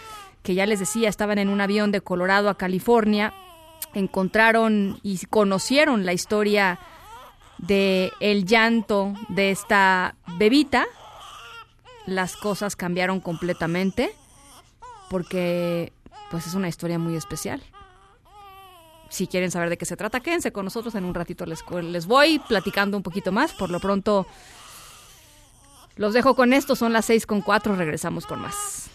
[0.42, 3.32] que ya les decía, estaban en un avión de Colorado a California,
[3.94, 6.78] encontraron y conocieron la historia
[7.56, 10.84] de el llanto de esta bebita,
[12.04, 14.14] las cosas cambiaron completamente
[15.08, 15.94] porque
[16.30, 17.62] pues es una historia muy especial.
[19.08, 22.04] Si quieren saber de qué se trata, quédense con nosotros en un ratito les, les
[22.04, 23.54] voy platicando un poquito más.
[23.54, 24.26] Por lo pronto
[25.96, 28.90] los dejo con esto, son las seis con cuatro, regresamos con más.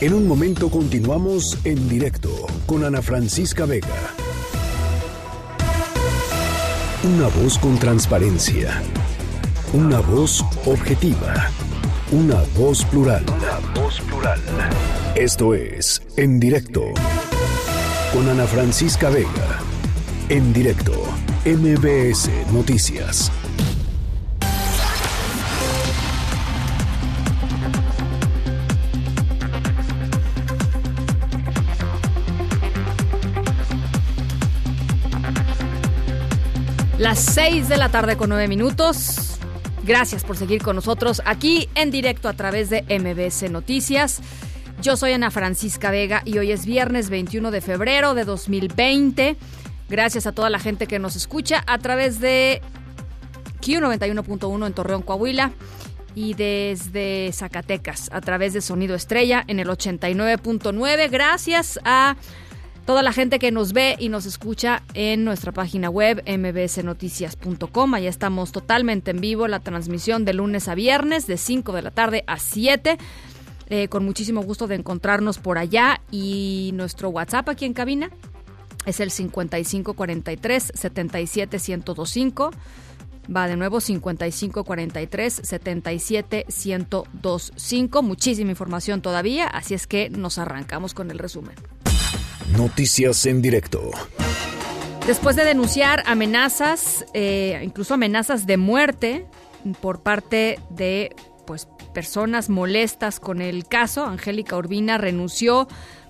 [0.00, 2.30] En un momento continuamos en directo
[2.66, 3.88] con Ana Francisca Vega.
[7.02, 8.82] Una voz con transparencia.
[9.72, 11.50] Una voz objetiva.
[12.12, 13.24] Una voz plural.
[13.28, 14.40] Una voz plural.
[15.16, 16.92] Esto es En Directo
[18.12, 19.60] con Ana Francisca Vega.
[20.28, 20.92] En Directo,
[21.46, 23.32] MBS Noticias.
[36.98, 39.38] Las 6 de la tarde con 9 minutos.
[39.82, 44.20] Gracias por seguir con nosotros aquí en directo a través de MBS Noticias.
[44.82, 49.36] Yo soy Ana Francisca Vega y hoy es viernes 21 de febrero de 2020.
[49.88, 52.60] Gracias a toda la gente que nos escucha a través de
[53.62, 55.52] Q91.1 en Torreón, Coahuila
[56.14, 61.10] y desde Zacatecas a través de Sonido Estrella en el 89.9.
[61.10, 62.16] Gracias a
[62.84, 67.94] toda la gente que nos ve y nos escucha en nuestra página web mbsnoticias.com.
[67.94, 71.90] Allá estamos totalmente en vivo, la transmisión de lunes a viernes de 5 de la
[71.90, 72.98] tarde a 7.
[73.68, 78.10] Eh, con muchísimo gusto de encontrarnos por allá y nuestro WhatsApp aquí en cabina
[78.86, 82.50] es el 5543 77 1025.
[83.34, 88.02] Va de nuevo 5543 77 1025.
[88.02, 91.56] Muchísima información todavía, así es que nos arrancamos con el resumen.
[92.56, 93.90] Noticias en directo.
[95.06, 99.26] Después de denunciar amenazas, eh, incluso amenazas de muerte
[99.80, 101.14] por parte de
[101.46, 105.66] pues personas molestas con el caso, Angélica Urbina renunció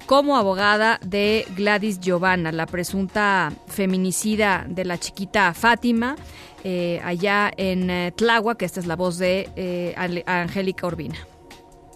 [0.07, 6.17] como abogada de Gladys Giovanna, la presunta feminicida de la chiquita Fátima,
[6.65, 9.95] eh, allá en eh, Tláhuac, que esta es la voz de eh,
[10.27, 11.19] Angélica Urbina.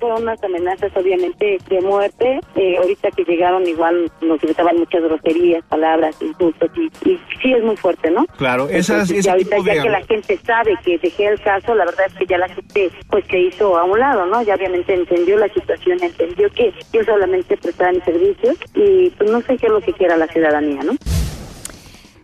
[0.01, 2.41] Fueron unas amenazas obviamente de muerte.
[2.57, 7.63] Eh, ahorita que llegaron igual nos gritaban muchas groserías, palabras, insultos y, y sí es
[7.63, 8.27] muy fuerte, ¿no?
[8.37, 9.77] Claro, esas, Entonces, ese ya ahorita tipo de...
[9.77, 12.49] ya que la gente sabe que dejé el caso, la verdad es que ya la
[12.49, 14.43] gente pues se hizo a un lado, ¿no?
[14.43, 19.41] Ya obviamente entendió la situación, entendió que yo solamente prestaba mis servicios y pues no
[19.43, 20.93] sé qué es lo que quiera la ciudadanía, ¿no?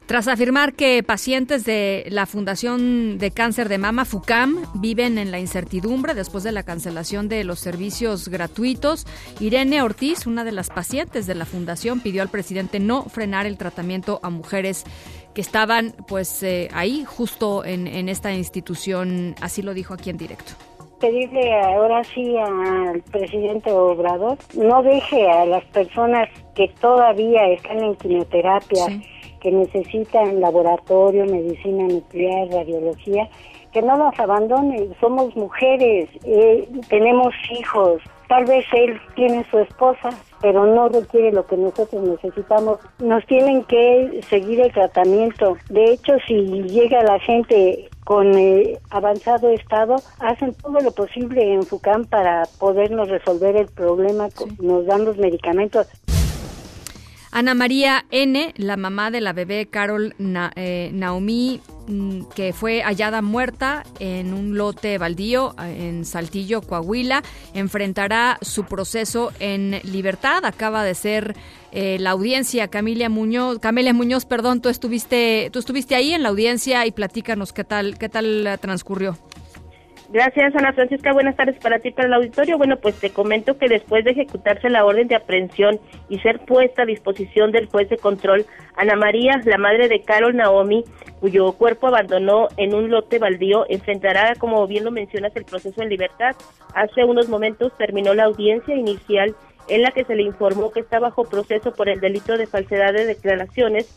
[0.06, 5.40] Tras afirmar que pacientes de la Fundación de Cáncer de Mama, FUCAM, viven en la
[5.40, 9.04] incertidumbre después de la cancelación de los servicios gratuitos,
[9.40, 13.58] Irene Ortiz, una de las pacientes de la fundación, pidió al presidente no frenar el
[13.58, 14.84] tratamiento a mujeres
[15.34, 20.18] que estaban pues eh, ahí justo en, en esta institución, así lo dijo aquí en
[20.18, 20.52] directo.
[21.00, 27.96] pedirle ahora sí al presidente Obrador no deje a las personas que todavía están en
[27.96, 28.86] quimioterapia,
[29.40, 33.28] que necesitan laboratorio, medicina nuclear, radiología,
[33.72, 34.88] que no las abandone.
[35.00, 38.00] Somos mujeres, eh, tenemos hijos.
[38.28, 40.10] Tal vez él tiene su esposa,
[40.40, 42.78] pero no requiere lo que nosotros necesitamos.
[42.98, 45.56] Nos tienen que seguir el tratamiento.
[45.68, 46.34] De hecho, si
[46.64, 53.08] llega la gente con eh, avanzado estado, hacen todo lo posible en FUCAM para podernos
[53.08, 54.28] resolver el problema,
[54.58, 55.86] nos dan los medicamentos.
[57.32, 62.82] Ana María N., la mamá de la bebé Carol Na- eh, Naomi, mm, que fue
[62.82, 67.22] hallada muerta en un lote baldío eh, en Saltillo, Coahuila,
[67.52, 70.44] enfrentará su proceso en libertad.
[70.46, 71.36] Acaba de ser
[71.72, 72.68] eh, la audiencia.
[72.68, 77.52] Camilia Muñoz, Camelia Muñoz, perdón, tú estuviste, tú estuviste ahí en la audiencia y platícanos
[77.52, 79.18] qué tal, qué tal transcurrió.
[80.08, 81.12] Gracias, Ana Francisca.
[81.12, 82.58] Buenas tardes para ti, para el auditorio.
[82.58, 86.82] Bueno, pues te comento que después de ejecutarse la orden de aprehensión y ser puesta
[86.82, 88.46] a disposición del juez de control,
[88.76, 90.84] Ana María, la madre de Carol Naomi,
[91.18, 95.88] cuyo cuerpo abandonó en un lote baldío, enfrentará, como bien lo mencionas, el proceso en
[95.88, 96.36] libertad.
[96.74, 99.34] Hace unos momentos terminó la audiencia inicial
[99.68, 102.92] en la que se le informó que está bajo proceso por el delito de falsedad
[102.92, 103.88] de declaraciones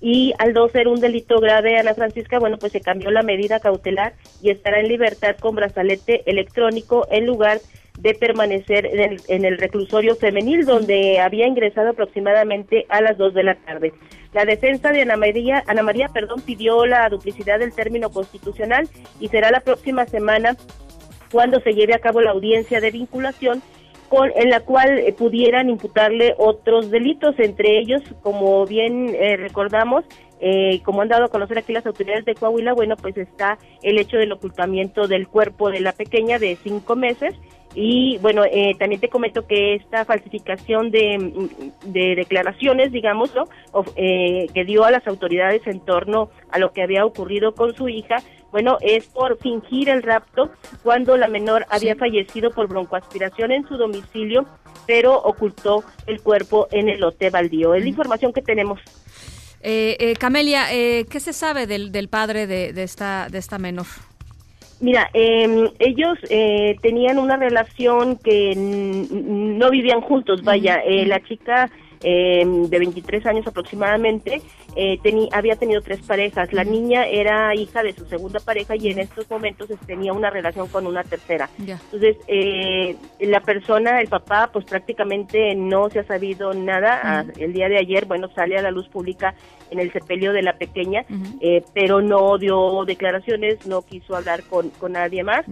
[0.00, 3.60] y al no ser un delito grave, Ana Francisca, bueno, pues se cambió la medida
[3.60, 7.60] cautelar y estará en libertad con brazalete electrónico en lugar
[7.98, 13.34] de permanecer en el, en el reclusorio femenil donde había ingresado aproximadamente a las 2
[13.34, 13.92] de la tarde.
[14.32, 18.88] La defensa de Ana María, Ana María, perdón, pidió la duplicidad del término constitucional
[19.18, 20.56] y será la próxima semana
[21.32, 23.62] cuando se lleve a cabo la audiencia de vinculación
[24.34, 30.04] en la cual eh, pudieran imputarle otros delitos, entre ellos, como bien eh, recordamos,
[30.40, 33.98] eh, como han dado a conocer aquí las autoridades de Coahuila, bueno, pues está el
[33.98, 37.34] hecho del ocultamiento del cuerpo de la pequeña de cinco meses
[37.74, 43.44] y bueno, eh, también te comento que esta falsificación de, mm, de declaraciones, digamos, ¿no?
[43.96, 47.88] Eh, que dio a las autoridades en torno a lo que había ocurrido con su
[47.88, 48.16] hija,
[48.50, 50.50] bueno, es por fingir el rapto
[50.82, 54.46] cuando la menor había fallecido por broncoaspiración en su domicilio,
[54.86, 57.74] pero ocultó el cuerpo en el lote baldío.
[57.74, 58.80] Es la información que tenemos.
[59.60, 63.58] Eh, eh, Camelia, eh, ¿qué se sabe del, del padre de, de esta, de esta
[63.58, 63.86] menor?
[64.80, 71.68] Mira, eh, ellos eh, tenían una relación que no vivían juntos, vaya, eh, la chica
[72.02, 74.40] eh, de 23 años aproximadamente,
[74.76, 74.98] eh,
[75.32, 76.52] había tenido tres parejas.
[76.52, 80.68] La niña era hija de su segunda pareja y en estos momentos tenía una relación
[80.68, 81.48] con una tercera.
[81.58, 87.00] Entonces, eh, la persona, el papá, pues prácticamente no se ha sabido nada.
[87.02, 89.34] Ah, El día de ayer, bueno, sale a la luz pública
[89.70, 91.04] en el sepelio de la pequeña,
[91.40, 95.44] eh, pero no dio declaraciones, no quiso hablar con, con nadie más,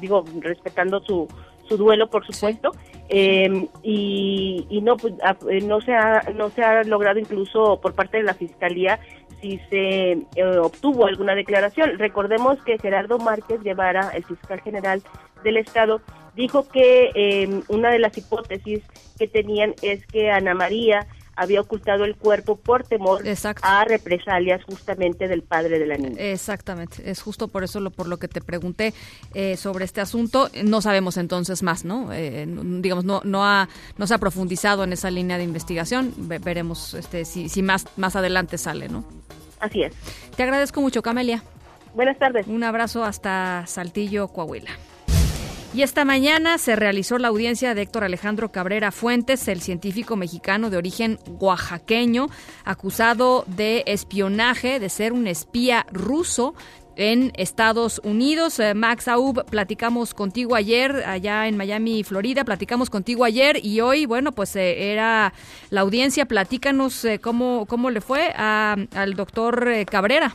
[0.00, 1.28] digo, respetando su,
[1.68, 2.72] su duelo, por supuesto.
[3.08, 5.14] Eh, y, y no, pues,
[5.50, 8.98] eh, no, se ha, no se ha logrado incluso por parte de la Fiscalía
[9.40, 11.98] si se eh, obtuvo alguna declaración.
[11.98, 15.02] Recordemos que Gerardo Márquez Guevara, el fiscal general
[15.44, 16.00] del Estado,
[16.34, 18.82] dijo que eh, una de las hipótesis
[19.18, 21.06] que tenían es que Ana María
[21.36, 23.22] había ocultado el cuerpo por temor
[23.62, 26.16] a represalias justamente del padre de la niña.
[26.18, 28.94] Exactamente, es justo por eso lo por lo que te pregunté
[29.34, 30.48] eh, sobre este asunto.
[30.64, 32.12] No sabemos entonces más, ¿no?
[32.12, 32.46] Eh,
[32.80, 33.68] digamos, no no ha
[33.98, 36.12] no se ha profundizado en esa línea de investigación.
[36.16, 39.04] Ve- veremos este si, si más más adelante sale, ¿no?
[39.60, 39.94] Así es.
[40.36, 41.42] Te agradezco mucho, Camelia.
[41.94, 42.46] Buenas tardes.
[42.46, 44.70] Un abrazo hasta Saltillo, Coahuila.
[45.76, 50.70] Y esta mañana se realizó la audiencia de Héctor Alejandro Cabrera Fuentes, el científico mexicano
[50.70, 52.28] de origen oaxaqueño,
[52.64, 56.54] acusado de espionaje, de ser un espía ruso
[56.96, 58.58] en Estados Unidos.
[58.58, 64.06] Eh, Max Aub, platicamos contigo ayer allá en Miami, Florida, platicamos contigo ayer y hoy,
[64.06, 65.34] bueno, pues eh, era
[65.68, 66.24] la audiencia.
[66.24, 70.34] Platícanos eh, cómo, cómo le fue a- al doctor Cabrera.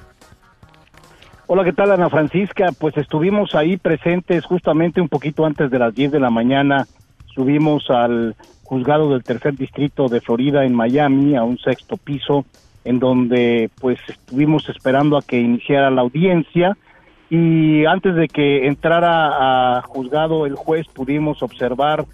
[1.47, 2.69] Hola, ¿qué tal Ana Francisca?
[2.79, 6.87] Pues estuvimos ahí presentes justamente un poquito antes de las 10 de la mañana.
[7.33, 12.45] Subimos al juzgado del tercer distrito de Florida en Miami, a un sexto piso,
[12.85, 16.77] en donde pues estuvimos esperando a que iniciara la audiencia.
[17.29, 22.05] Y antes de que entrara a juzgado el juez, pudimos observar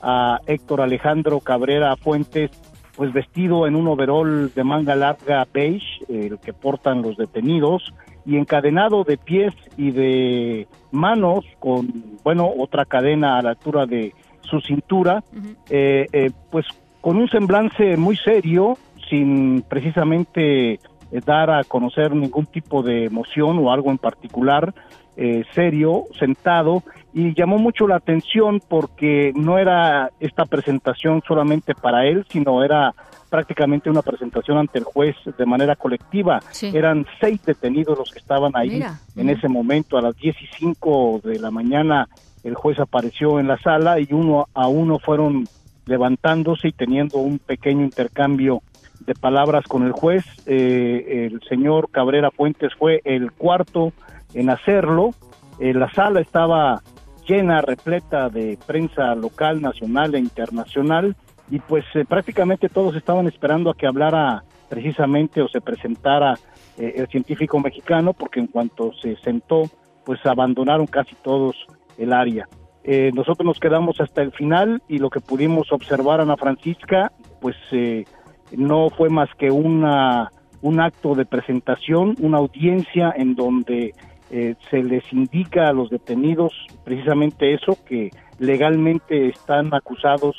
[0.00, 2.50] a Héctor Alejandro Cabrera Fuentes,
[2.96, 7.92] pues vestido en un overol de manga larga beige, el que portan los detenidos,
[8.26, 11.88] y encadenado de pies y de manos con,
[12.24, 14.12] bueno, otra cadena a la altura de
[14.42, 15.22] su cintura,
[15.70, 16.66] eh, eh, pues
[17.00, 18.76] con un semblante muy serio,
[19.08, 20.72] sin precisamente
[21.12, 24.74] eh, dar a conocer ningún tipo de emoción o algo en particular,
[25.16, 26.82] eh, serio, sentado,
[27.14, 32.92] y llamó mucho la atención porque no era esta presentación solamente para él, sino era
[33.28, 36.40] prácticamente una presentación ante el juez de manera colectiva.
[36.50, 36.70] Sí.
[36.74, 38.98] Eran seis detenidos los que estaban ahí Mira.
[39.16, 39.98] en ese momento.
[39.98, 42.08] A las 10 y 5 de la mañana
[42.44, 45.46] el juez apareció en la sala y uno a uno fueron
[45.86, 48.62] levantándose y teniendo un pequeño intercambio
[49.00, 50.24] de palabras con el juez.
[50.46, 53.92] Eh, el señor Cabrera Fuentes fue el cuarto
[54.34, 55.10] en hacerlo.
[55.58, 56.82] Eh, la sala estaba
[57.26, 61.16] llena, repleta de prensa local, nacional e internacional
[61.50, 66.34] y pues eh, prácticamente todos estaban esperando a que hablara precisamente o se presentara
[66.76, 69.62] eh, el científico mexicano porque en cuanto se sentó
[70.04, 71.56] pues abandonaron casi todos
[71.98, 72.48] el área.
[72.84, 77.56] Eh, nosotros nos quedamos hasta el final y lo que pudimos observar Ana Francisca pues
[77.72, 78.04] eh,
[78.52, 80.30] no fue más que una
[80.62, 83.94] un acto de presentación, una audiencia en donde
[84.30, 86.52] eh, se les indica a los detenidos
[86.84, 90.36] precisamente eso, que legalmente están acusados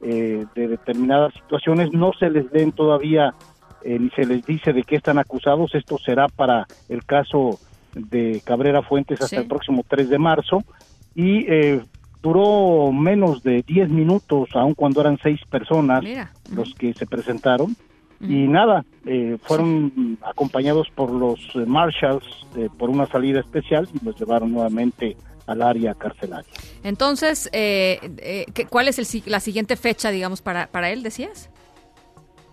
[0.00, 3.34] eh, de determinadas situaciones, no se les den todavía
[3.84, 7.58] eh, ni se les dice de qué están acusados, esto será para el caso
[7.94, 9.42] de Cabrera Fuentes hasta Sí.
[9.42, 10.62] el próximo 3 de marzo
[11.14, 11.80] y eh,
[12.22, 16.32] duró menos de 10 minutos, aun cuando eran seis personas Mira.
[16.54, 17.76] los que se presentaron.
[18.20, 21.38] Y nada, eh, fueron acompañados por los
[21.68, 22.24] marshals
[22.56, 25.16] eh, por una salida especial y los llevaron nuevamente
[25.48, 26.50] al área carcelaria.
[26.84, 31.50] Entonces, eh, eh, ¿qué- ¿cuál es el la siguiente fecha, digamos, para, para él, decías?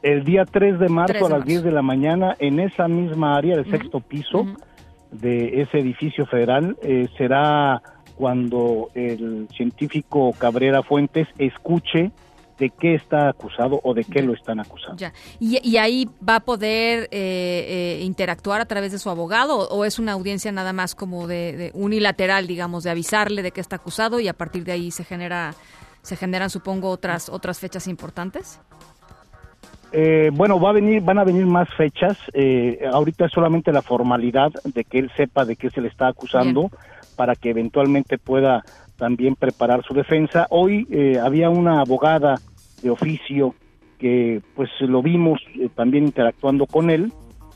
[0.01, 1.47] El día 3 de marzo 3 de a las marzo.
[1.47, 4.45] 10 de la mañana, en esa misma área del sexto piso
[5.11, 7.81] de ese edificio federal, eh, será
[8.15, 12.11] cuando el científico Cabrera Fuentes escuche
[12.57, 14.97] de qué está acusado o de qué lo están acusando.
[14.97, 15.13] Ya.
[15.39, 19.79] ¿Y, y ahí va a poder eh, eh, interactuar a través de su abogado o,
[19.79, 23.61] o es una audiencia nada más como de, de unilateral, digamos, de avisarle de que
[23.61, 25.53] está acusado y a partir de ahí se genera
[26.01, 28.59] se generan supongo otras otras fechas importantes?
[29.91, 32.17] Eh, bueno, va a venir, van a venir más fechas.
[32.91, 36.69] Ahorita es solamente la formalidad de que él sepa de qué se le está acusando
[37.15, 38.63] para que eventualmente pueda
[38.97, 40.47] también preparar su defensa.
[40.49, 42.39] Hoy eh, había una abogada
[42.81, 43.55] de oficio
[43.97, 47.13] que pues lo vimos eh, también interactuando con él,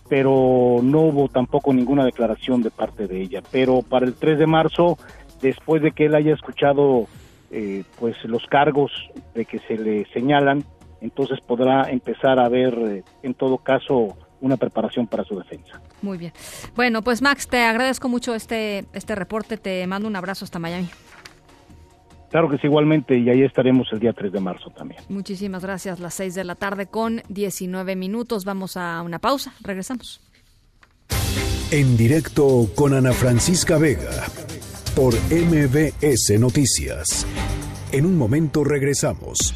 [0.07, 3.41] pero no hubo tampoco ninguna declaración de parte de ella.
[3.51, 4.97] Pero para el 3 de marzo,
[5.41, 7.07] después de que él haya escuchado
[7.51, 8.91] eh, pues los cargos
[9.33, 10.63] de que se le señalan,
[11.01, 15.81] entonces podrá empezar a ver eh, en todo caso una preparación para su defensa.
[16.01, 16.31] Muy bien.
[16.75, 19.57] Bueno, pues Max, te agradezco mucho este, este reporte.
[19.57, 20.89] Te mando un abrazo hasta Miami.
[22.29, 25.01] Claro que sí, igualmente, y ahí estaremos el día 3 de marzo también.
[25.09, 25.99] Muchísimas gracias.
[25.99, 28.45] Las 6 de la tarde con 19 minutos.
[28.45, 29.53] Vamos a una pausa.
[29.61, 30.21] Regresamos.
[31.71, 34.25] En directo con Ana Francisca Vega
[34.95, 37.25] por MBS Noticias.
[37.91, 39.55] En un momento regresamos.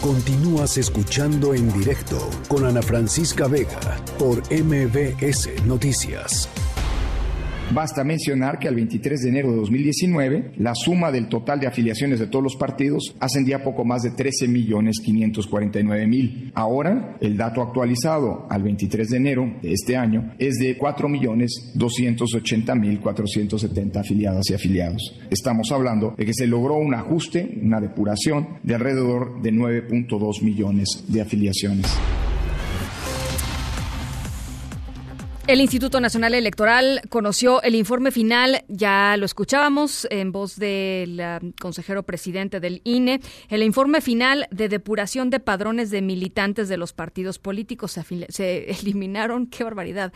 [0.00, 2.18] Continúas escuchando en directo
[2.48, 3.80] con Ana Francisca Vega
[4.18, 6.48] por MBS Noticias.
[7.74, 12.18] Basta mencionar que al 23 de enero de 2019, la suma del total de afiliaciones
[12.20, 16.52] de todos los partidos ascendía a poco más de 13 millones 549 mil.
[16.54, 21.72] Ahora, el dato actualizado al 23 de enero de este año es de 4 millones
[21.74, 25.18] 280 mil 470 afiliadas y afiliados.
[25.30, 31.04] Estamos hablando de que se logró un ajuste, una depuración de alrededor de 9.2 millones
[31.08, 31.86] de afiliaciones.
[35.48, 41.52] El Instituto Nacional Electoral conoció el informe final, ya lo escuchábamos en voz del uh,
[41.60, 46.92] consejero presidente del INE, el informe final de depuración de padrones de militantes de los
[46.92, 47.98] partidos políticos.
[48.28, 50.12] Se eliminaron, qué barbaridad,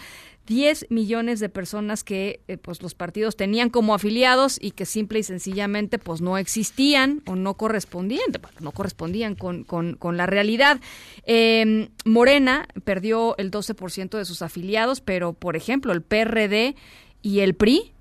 [0.46, 5.18] 10 millones de personas que eh, pues los partidos tenían como afiliados y que simple
[5.18, 8.26] y sencillamente pues no existían o no correspondían,
[8.60, 10.80] no correspondían con, con, con la realidad.
[11.24, 16.76] Eh, Morena perdió el 12% de sus afiliados, pero por ejemplo el PRD
[17.22, 17.92] y el PRI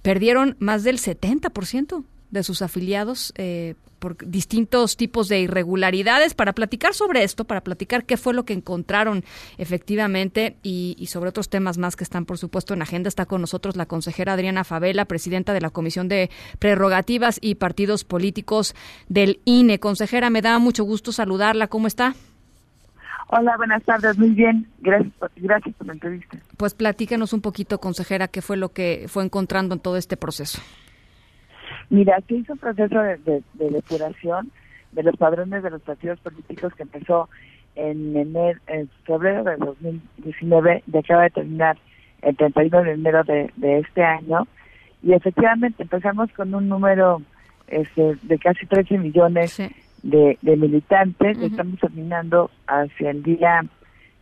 [0.00, 6.34] perdieron más del 70% de sus afiliados eh, por distintos tipos de irregularidades.
[6.34, 9.22] Para platicar sobre esto, para platicar qué fue lo que encontraron
[9.58, 13.40] efectivamente y, y, sobre otros temas más que están, por supuesto, en agenda, está con
[13.40, 18.74] nosotros la consejera Adriana Favela, presidenta de la Comisión de Prerrogativas y Partidos Políticos
[19.08, 19.78] del INE.
[19.78, 21.68] Consejera, me da mucho gusto saludarla.
[21.68, 22.14] ¿Cómo está?
[23.28, 24.66] Hola, buenas tardes, muy bien.
[24.80, 26.38] Gracias, gracias por la entrevista.
[26.56, 30.60] Pues platícanos un poquito, consejera, qué fue lo que fue encontrando en todo este proceso.
[31.92, 34.50] Mira, se hizo un proceso de, de, de, depuración
[34.92, 37.28] de los padrones de los partidos políticos que empezó
[37.74, 41.76] en, enero, en febrero de 2019 y acaba de terminar
[42.22, 44.48] el 31 de enero de, de este año.
[45.02, 47.20] Y efectivamente empezamos con un número
[47.66, 49.68] este, de casi 13 millones sí.
[50.02, 51.36] de, de, militantes.
[51.36, 51.50] Uh -huh.
[51.50, 53.66] Estamos terminando hacia el día,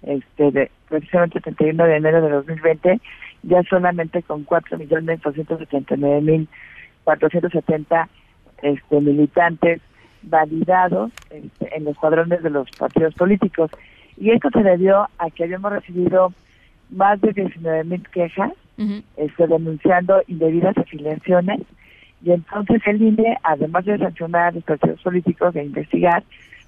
[0.02, 3.00] este, de, precisamente 31 de enero de 2020,
[3.44, 6.48] ya solamente con 4 millones 279 mil
[7.04, 8.08] 470
[8.62, 9.80] este, militantes
[10.22, 13.70] validados este, en los padrones de los partidos políticos.
[14.16, 16.32] Y esto se debió a que habíamos recibido
[16.90, 19.02] más de 19 mil quejas uh -huh.
[19.16, 21.60] este, denunciando indebidas afiliaciones.
[22.22, 26.22] Y entonces el INE, además de sancionar a los partidos políticos e investigar,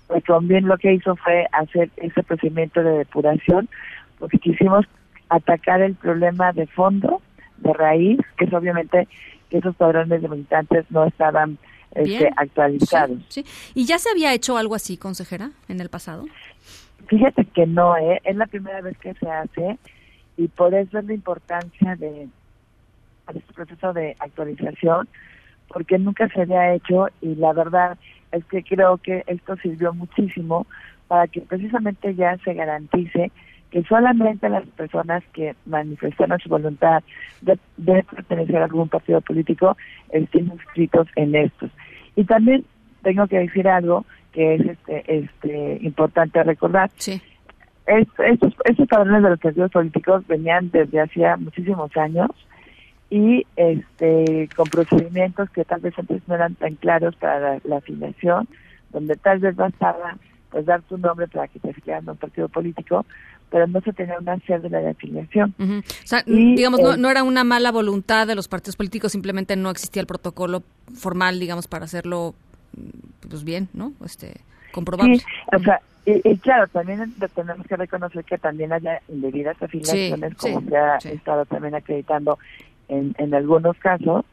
[0.07, 3.69] pues también lo que hizo fue hacer ese procedimiento de depuración,
[4.19, 4.87] porque quisimos
[5.29, 7.21] atacar el problema de fondo,
[7.59, 9.09] de raíz, que es obviamente
[9.53, 11.59] esos padrones de militantes no estaban
[11.95, 13.19] este, actualizados.
[13.29, 16.25] Sí, sí, ¿Y ya se había hecho algo así, consejera, en el pasado?
[17.07, 18.21] Fíjate que no, ¿eh?
[18.25, 19.79] es la primera vez que se hace
[20.37, 22.29] y por eso es la importancia de
[23.35, 25.09] este proceso de actualización,
[25.69, 27.99] porque nunca se había hecho y la verdad
[28.31, 30.67] es que creo que esto sirvió muchísimo
[31.09, 33.31] para que precisamente ya se garantice
[33.73, 37.03] que solamente las personas que manifestaron su voluntad
[37.41, 39.77] de, de pertenecer a algún partido político
[40.11, 41.71] estén inscritos en estos.
[42.15, 42.65] Y también
[43.03, 46.91] tengo que decir algo que es este, este importante recordar.
[46.97, 47.21] Sí.
[47.87, 52.31] estos, estos padrones de los partidos políticos venían desde hacía muchísimos años
[53.09, 57.77] y este con procedimientos que tal vez antes no eran tan claros para la, la
[57.79, 58.49] afiliación,
[58.91, 60.17] donde tal vez bastaba
[60.51, 63.07] pues dar tu nombre para que te afiliaran a un partido político,
[63.53, 65.55] pero no se tenía una cédula de afiliación.
[65.59, 65.81] Uh -huh.
[65.81, 69.13] O sea, y, digamos, eh, no, no, era una mala voluntad de los partidos políticos,
[69.13, 70.63] simplemente no existía el protocolo
[70.95, 72.35] formal, digamos, para hacerlo
[73.29, 73.93] pues bien, ¿no?
[74.05, 74.41] Este,
[74.73, 75.19] comprobable.
[75.19, 75.25] Sí,
[75.55, 80.37] o sea, y, y, claro, también tenemos que reconocer que también haya indebidas afiliaciones, sí,
[80.39, 81.09] como sí, se ha sí.
[81.11, 82.39] estado también acreditando
[82.89, 84.25] en, en algunos casos,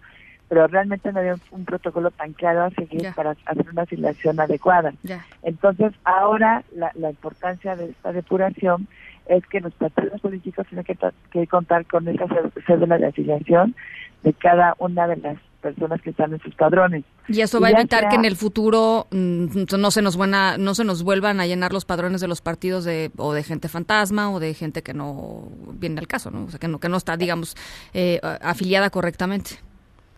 [0.47, 4.39] pero realmente no había un, un protocolo tan claro a seguir para hacer una afiliación
[4.39, 4.93] adecuada.
[5.03, 5.25] Ya.
[5.43, 8.87] Entonces, ahora la, la importancia de esta depuración
[9.29, 10.97] es que los partidos políticos tienen que,
[11.31, 12.25] que contar con esa
[12.65, 13.75] cédula de afiliación
[14.23, 17.03] de cada una de las personas que están en sus padrones.
[17.27, 20.57] Y eso va a evitar sea, que en el futuro mm, no se nos buena,
[20.57, 23.67] no se nos vuelvan a llenar los padrones de los partidos de o de gente
[23.67, 26.45] fantasma o de gente que no viene al caso, ¿no?
[26.45, 27.55] O sea, que no que no está, digamos,
[27.93, 29.51] eh, afiliada correctamente.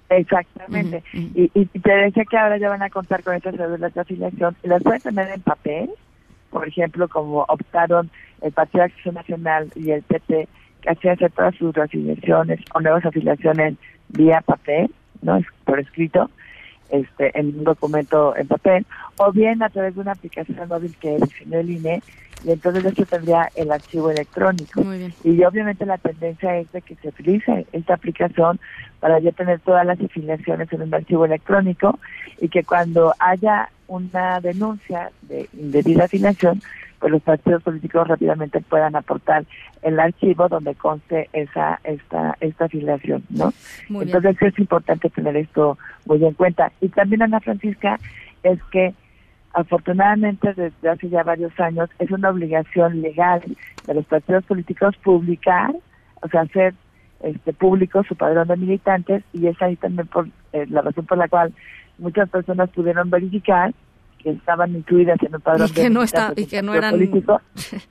[0.09, 1.03] Exactamente.
[1.13, 1.51] Uh -huh, uh -huh.
[1.53, 4.55] Y, y, te decía que ahora ya van a contar con estas cédulas de afiliación
[4.63, 5.89] y las pueden tener en papel
[6.51, 8.11] por ejemplo, como optaron
[8.41, 10.47] el Partido de Acción Nacional y el PP,
[10.81, 13.75] que hacían hacer todas sus reafiliaciones o nuevas afiliaciones
[14.09, 14.91] vía papel,
[15.21, 15.39] ¿no?
[15.63, 16.29] Por escrito,
[16.89, 18.85] este, en un documento en papel,
[19.17, 22.01] o bien a través de una aplicación móvil que definió el INE,
[22.43, 24.81] y entonces esto tendría el archivo electrónico.
[24.81, 25.13] Muy bien.
[25.23, 28.59] Y obviamente la tendencia es de que se utilice esta aplicación
[28.99, 31.99] para ya tener todas las afiliaciones en un archivo electrónico
[32.39, 36.61] y que cuando haya una denuncia de indebida afiliación,
[37.01, 39.43] pues los partidos políticos rápidamente puedan aportar
[39.81, 43.51] el archivo donde conste esa esta esta afiliación, ¿no?
[43.89, 44.15] Muy bien.
[44.15, 46.71] Entonces es importante tener esto muy en cuenta.
[46.79, 47.99] Y también, Ana Francisca,
[48.43, 48.93] es que
[49.53, 53.41] afortunadamente desde hace ya varios años es una obligación legal
[53.87, 55.73] de los partidos políticos publicar,
[56.21, 56.75] o sea, hacer
[57.21, 61.17] este público su padrón de militantes y es ahí también por eh, la razón por
[61.17, 61.51] la cual
[61.97, 63.73] muchas personas pudieron verificar
[64.23, 66.91] que estaban incluidas en el padrón Y que de no está- y que no eran-
[66.91, 67.41] político,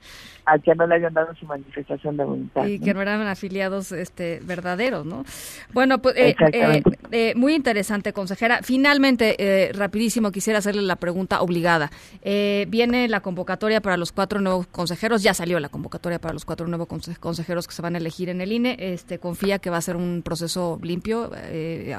[0.45, 2.65] a que no le hayan dado su manifestación de voluntad.
[2.65, 2.85] y ¿no?
[2.85, 5.23] que no eran afiliados este verdaderos, ¿no?
[5.71, 6.81] Bueno, pues eh, eh,
[7.11, 8.61] eh, muy interesante, consejera.
[8.63, 11.91] Finalmente, eh, rapidísimo, quisiera hacerle la pregunta obligada.
[12.23, 16.43] Eh, viene la convocatoria para los cuatro nuevos consejeros, ya salió la convocatoria para los
[16.43, 18.75] cuatro nuevos conse- consejeros que se van a elegir en el INE.
[18.79, 21.95] Este, confía que va a ser un proceso limpio, eh,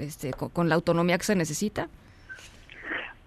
[0.00, 1.88] este, con, con la autonomía que se necesita.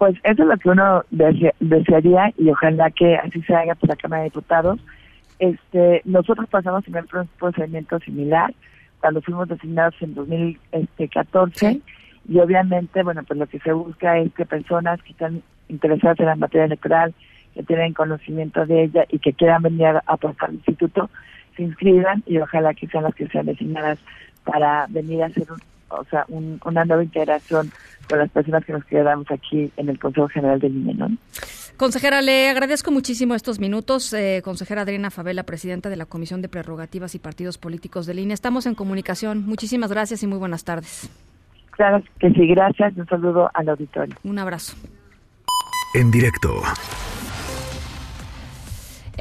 [0.01, 3.87] Pues eso es lo que uno dese- desearía y ojalá que así se haga por
[3.87, 4.79] la Cámara de Diputados.
[5.37, 8.51] Este, nosotros pasamos en pro- procedimiento similar
[8.99, 11.81] cuando fuimos designados en 2014
[12.27, 16.25] y obviamente, bueno, pues lo que se busca es que personas que están interesadas en
[16.25, 17.13] la materia electoral,
[17.53, 21.11] que tienen conocimiento de ella y que quieran venir a aportar al instituto,
[21.55, 23.99] se inscriban y ojalá que sean las que sean designadas
[24.45, 25.59] para venir a hacer un-
[25.99, 27.71] o sea, un- una nueva integración
[28.09, 31.09] con las personas que nos quedamos aquí en el Consejo General del INE, ¿no?
[31.77, 34.13] Consejera, le agradezco muchísimo estos minutos.
[34.13, 38.33] Eh, consejera Adriana Favela, presidenta de la Comisión de Prerrogativas y Partidos Políticos de línea.
[38.35, 39.45] Estamos en comunicación.
[39.45, 41.09] Muchísimas gracias y muy buenas tardes.
[41.71, 42.95] Claro que sí, gracias.
[42.97, 44.15] Un saludo al auditorio.
[44.23, 44.75] Un abrazo.
[45.95, 46.61] En directo.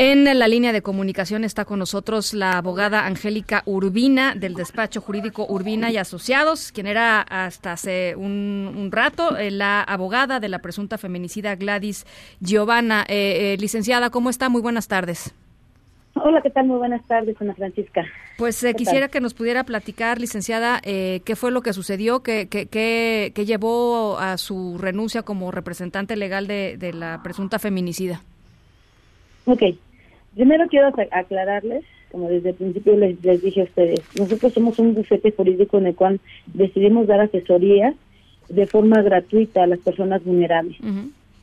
[0.03, 5.45] En la línea de comunicación está con nosotros la abogada Angélica Urbina del despacho jurídico
[5.47, 10.61] Urbina y Asociados, quien era hasta hace un, un rato eh, la abogada de la
[10.61, 12.07] presunta feminicida Gladys
[12.41, 13.05] Giovanna.
[13.09, 14.49] Eh, eh, licenciada, ¿cómo está?
[14.49, 15.35] Muy buenas tardes.
[16.15, 16.65] Hola, ¿qué tal?
[16.67, 18.03] Muy buenas tardes, Ana Francisca.
[18.39, 19.11] Pues eh, ¿Qué quisiera tal?
[19.11, 23.45] que nos pudiera platicar, licenciada, eh, qué fue lo que sucedió, qué, qué, qué- qué
[23.45, 28.23] llevó a su renuncia como representante legal de, de la presunta feminicida.
[29.45, 29.63] Ok,
[30.35, 34.79] primero quiero ac- aclararles, como desde el principio les, les dije a ustedes, nosotros somos
[34.79, 36.21] un bufete jurídico en el cual
[36.53, 37.95] decidimos dar asesoría
[38.49, 40.77] de forma gratuita a las personas vulnerables.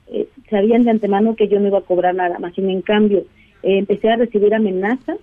[0.10, 3.20] Eh, sabían de antemano que yo no iba a cobrar nada más, sin en cambio,
[3.64, 5.18] eh, empecé a recibir amenazas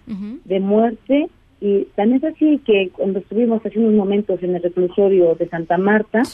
[0.44, 1.28] de muerte
[1.60, 5.78] y tan es así que cuando estuvimos hace unos momentos en el reclusorio de Santa
[5.78, 6.24] Marta,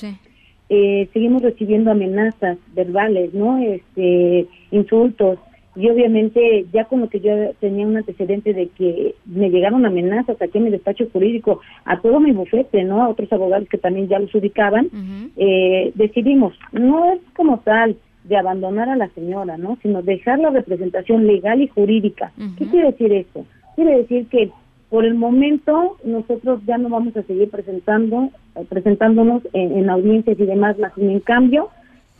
[0.68, 3.58] eh, seguimos recibiendo amenazas verbales, ¿no?
[3.58, 5.38] Este, insultos
[5.76, 10.40] y obviamente ya con lo que yo tenía un antecedente de que me llegaron amenazas
[10.42, 13.02] aquí en mi despacho jurídico a todo mi bufete, ¿no?
[13.02, 14.88] A otros abogados que también ya los ubicaban,
[15.36, 19.78] eh, decidimos, no es como tal de abandonar a la señora, ¿no?
[19.82, 22.32] Sino dejar la representación legal y jurídica.
[22.58, 23.46] ¿Qué quiere decir esto?
[23.76, 24.50] Quiere decir que
[24.90, 30.38] por el momento nosotros ya no vamos a seguir presentando, eh, presentándonos en, en audiencias
[30.38, 31.70] y demás, más en cambio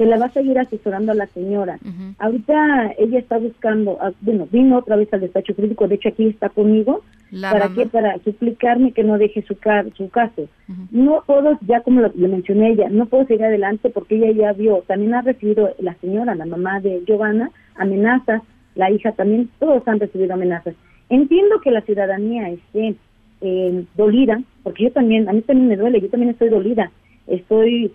[0.01, 1.78] se la va a seguir asesorando a la señora.
[2.18, 6.27] Ahorita ella está buscando, ah, bueno, vino otra vez al despacho jurídico, de hecho aquí
[6.28, 7.77] está conmigo, La para mamá.
[7.77, 10.48] que para suplicarme que no deje su car su caso.
[10.90, 14.52] No puedo, ya como lo, le mencioné ella, no puedo seguir adelante porque ella ya
[14.55, 18.40] vio, también ha recibido la señora, la mamá de Giovanna, amenazas,
[18.77, 20.77] la hija también, todos han recibido amenazas.
[21.10, 22.94] Entiendo que la ciudadanía esté
[23.43, 26.90] eh, dolida, porque yo también, a mí también me duele, yo también estoy dolida,
[27.27, 27.93] estoy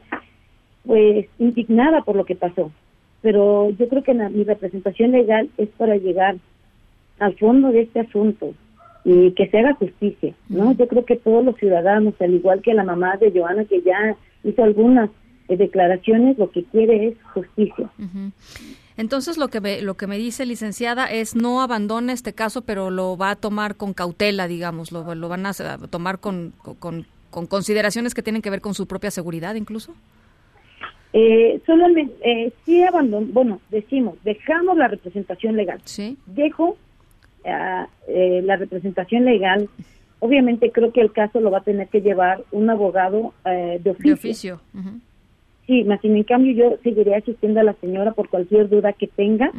[0.86, 2.72] pues indignada por lo que pasó,
[3.22, 6.36] pero yo creo que la- mi representación legal es para llegar
[7.20, 8.54] al fondo de este asunto
[9.04, 10.74] y que se haga justicia, ¿no?
[10.74, 14.16] Yo creo que todos los ciudadanos, al igual que la mamá de Joana que ya
[14.44, 15.10] hizo algunas
[15.48, 17.90] eh, declaraciones, lo que quiere es justicia.
[18.00, 18.32] Ujú.
[18.98, 22.90] Entonces lo que me, lo que me dice licenciada es no abandone este caso, pero
[22.90, 25.54] lo va a tomar con cautela, digamos, lo, lo van a
[25.90, 29.94] tomar con, con, con consideraciones que tienen que ver con su propia seguridad incluso.
[31.18, 35.80] Eh, solamente, eh, sí abandon, bueno, decimos, dejamos la representación legal.
[35.86, 36.18] Sí.
[36.26, 36.76] Dejo
[37.46, 39.70] ah, eh, la representación legal.
[40.20, 43.92] Obviamente creo que el caso lo va a tener que llevar un abogado eh, de
[43.92, 44.10] oficio.
[44.10, 44.62] De oficio.
[44.74, 44.90] Ujú.
[45.68, 49.08] Sí, más sin en cambio yo seguiré asistiendo a la señora por cualquier duda que
[49.08, 49.52] tenga.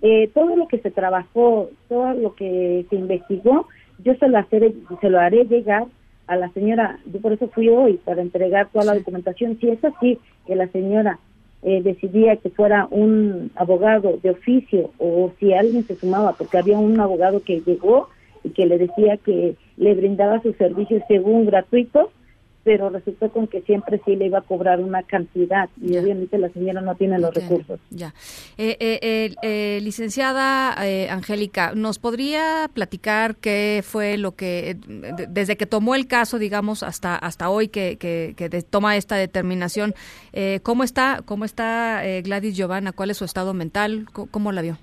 [0.00, 3.68] eh, todo lo que se trabajó, todo lo que se investigó,
[4.02, 4.72] yo se lo, haré,
[5.02, 5.84] se lo haré llegar
[6.26, 9.58] a la señora, yo por eso fui hoy, para entregar toda la documentación.
[9.60, 11.18] Si es así, que la señora
[11.62, 16.78] eh, decidía que fuera un abogado de oficio o si alguien se sumaba, porque había
[16.78, 18.08] un abogado que llegó
[18.42, 22.08] y que le decía que le brindaba sus servicios según gratuitos,
[22.64, 26.48] pero resultó con que siempre sí le iba a cobrar una cantidad y obviamente la
[26.48, 27.78] señora no tiene los recursos.
[27.90, 28.14] Ya.
[28.56, 35.56] Eh, eh, eh, licenciada eh, Angélica, ¿nos podría platicar qué fue lo que, de- desde
[35.56, 39.92] que tomó el caso, digamos, hasta hasta hoy que, que, que de- toma esta determinación,
[40.32, 42.92] eh, cómo está cómo está eh, Gladys Giovanna?
[42.92, 44.06] ¿Cuál es su estado mental?
[44.12, 44.78] ¿Cómo, cómo la vio?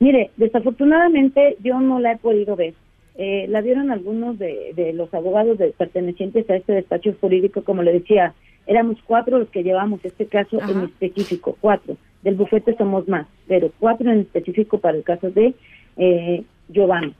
[0.00, 2.74] Mire, desafortunadamente yo no la he podido ver.
[3.22, 7.82] Eh, la vieron algunos de, de los abogados de, pertenecientes a este despacho jurídico, como
[7.82, 8.32] le decía,
[8.66, 11.98] éramos cuatro los que llevamos este caso en específico, cuatro.
[12.22, 15.52] Del bufete somos más, pero cuatro en específico para el caso de
[15.98, 17.12] eh, Giovanni.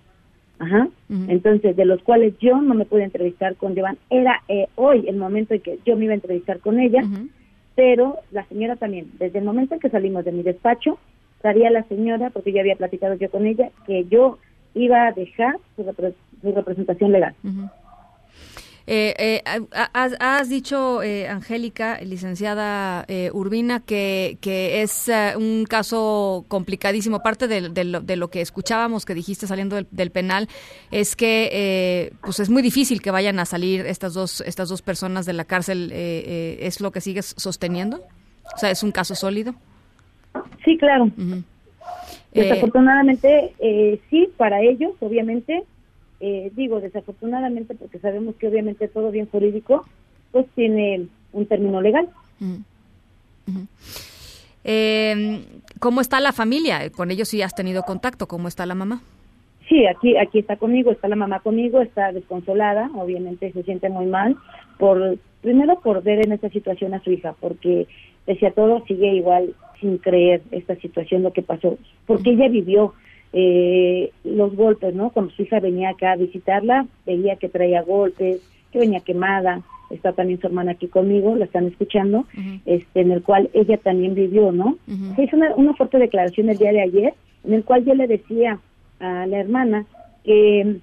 [0.58, 0.88] Ajá.
[1.28, 5.16] Entonces, de los cuales yo no me pude entrevistar con Giovanni, era eh, hoy el
[5.16, 7.02] momento en que yo me iba a entrevistar con ella,
[7.74, 10.98] pero la señora también, desde el momento en que salimos de mi despacho,
[11.42, 14.38] sabía la señora, porque ya había platicado yo con ella, que yo
[14.74, 17.34] iba a dejar su, repre- su representación legal.
[18.86, 19.42] Eh, eh,
[19.72, 26.44] ha- has, has dicho, eh, Angélica, licenciada eh, Urbina, que, que es eh, un caso
[26.48, 27.22] complicadísimo.
[27.22, 30.48] Parte de, de lo, de lo que escuchábamos que dijiste saliendo del, del penal
[30.90, 34.82] es que eh, pues es muy difícil que vayan a salir estas dos, estas dos
[34.82, 35.90] personas de la cárcel.
[35.92, 37.98] eh, eh, ¿Es lo que sigues sosteniendo?
[38.56, 39.54] O sea, ¿es un caso sólido?
[40.64, 41.10] Sí, claro.
[41.16, 41.42] Eh,
[42.32, 45.64] Desafortunadamente, eh, sí, para ellos, obviamente,
[46.20, 49.84] eh, digo desafortunadamente porque sabemos que obviamente todo bien jurídico,
[50.32, 52.08] pues tiene un término legal.
[54.64, 55.44] Eh,
[55.78, 56.90] ¿Cómo está la familia?
[56.90, 58.28] Con ellos sí has tenido contacto.
[58.28, 59.02] ¿Cómo está la mamá?
[59.68, 64.06] Sí, aquí aquí está conmigo, está la mamá conmigo, está desconsolada, obviamente se siente muy
[64.06, 64.36] mal
[64.78, 67.86] por primero por ver en esta situación a su hija, porque
[68.26, 72.94] pese a todo sigue igual sin creer esta situación lo que pasó, porque ella vivió
[73.32, 75.10] eh, los golpes, ¿no?
[75.10, 78.40] Cuando su hija venía acá a visitarla, veía que traía golpes,
[78.72, 82.26] que venía quemada, está también su hermana aquí conmigo, la están escuchando,
[82.64, 84.76] este, en el cual ella también vivió, ¿no?
[85.16, 88.06] Se hizo una, una fuerte declaración el día de ayer, en el cual yo le
[88.06, 88.58] decía
[89.00, 89.86] a la hermana
[90.24, 90.76] que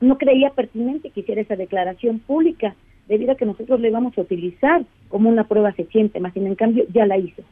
[0.00, 2.74] no creía pertinente que hiciera esa declaración pública,
[3.08, 6.54] debido a que nosotros le íbamos a utilizar como una prueba fehaciente, más sin en
[6.54, 7.42] cambio ya la hizo.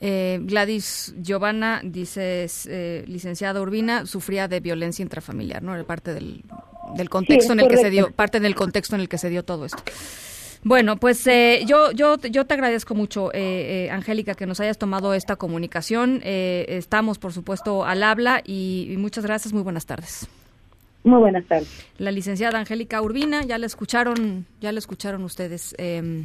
[0.00, 5.74] Eh, Gladys Giovanna, dices, eh, licenciada Urbina, sufría de violencia intrafamiliar, ¿no?
[5.74, 6.44] Era parte del,
[6.94, 9.44] del contexto en el que se dio, parte del contexto en el que se dio
[9.44, 9.82] todo esto.
[10.64, 14.76] Bueno, pues eh, yo, yo, yo te agradezco mucho, eh, eh, Angélica, que nos hayas
[14.76, 16.20] tomado esta comunicación.
[16.24, 19.52] Eh, estamos, por supuesto, al habla y, y muchas gracias.
[19.52, 20.26] Muy buenas tardes.
[21.04, 21.68] Muy buenas tardes.
[21.98, 26.24] La licenciada Angélica Urbina, ya la escucharon, ya la escucharon ustedes, eh,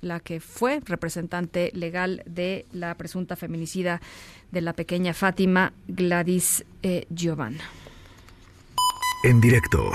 [0.00, 4.00] la que fue representante legal de la presunta feminicida
[4.50, 7.64] de la pequeña Fátima Gladys eh, Giovanna.
[9.24, 9.92] En directo.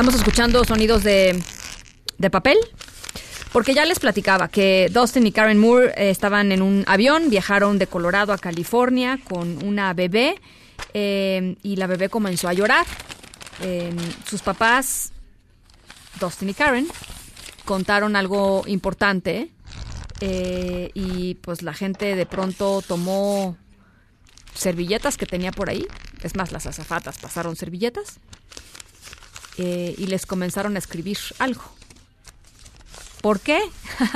[0.00, 1.38] Estamos escuchando sonidos de,
[2.16, 2.56] de papel.
[3.52, 7.78] Porque ya les platicaba que Dustin y Karen Moore eh, estaban en un avión, viajaron
[7.78, 10.40] de Colorado a California con una bebé
[10.94, 12.86] eh, y la bebé comenzó a llorar.
[13.60, 13.94] Eh,
[14.26, 15.12] sus papás,
[16.18, 16.88] Dustin y Karen,
[17.66, 19.50] contaron algo importante
[20.22, 23.54] eh, y pues la gente de pronto tomó
[24.54, 25.86] servilletas que tenía por ahí.
[26.22, 28.18] Es más, las azafatas pasaron servilletas
[29.62, 31.60] eh, y les comenzaron a escribir algo.
[33.20, 33.60] ¿Por qué?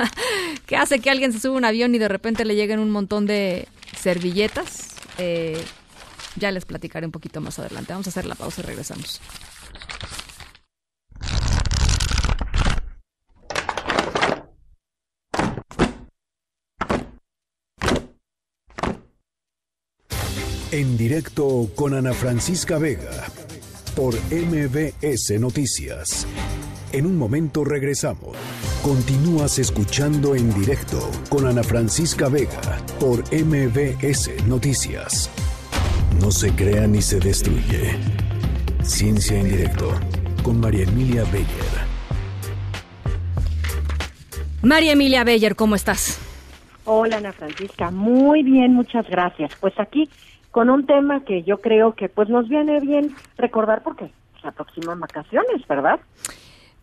[0.65, 2.89] ¿Qué hace que alguien se sube a un avión y de repente le lleguen un
[2.89, 4.95] montón de servilletas?
[5.19, 5.63] Eh,
[6.37, 7.93] ya les platicaré un poquito más adelante.
[7.93, 9.21] Vamos a hacer la pausa y regresamos.
[20.71, 23.27] En directo con Ana Francisca Vega
[23.95, 26.27] por MBS Noticias.
[26.91, 28.35] En un momento regresamos.
[28.83, 35.29] Continúas escuchando en directo con Ana Francisca Vega por MBS Noticias.
[36.21, 37.97] No se crea ni se destruye.
[38.83, 39.91] Ciencia en directo
[40.43, 41.75] con María Emilia Beyer.
[44.61, 46.19] María Emilia Beller, ¿cómo estás?
[46.83, 49.51] Hola Ana Francisca, muy bien, muchas gracias.
[49.59, 50.09] Pues aquí
[50.55, 54.09] con un tema que yo creo que pues nos viene bien recordar porque
[54.41, 55.99] se aproximan vacaciones, ¿verdad?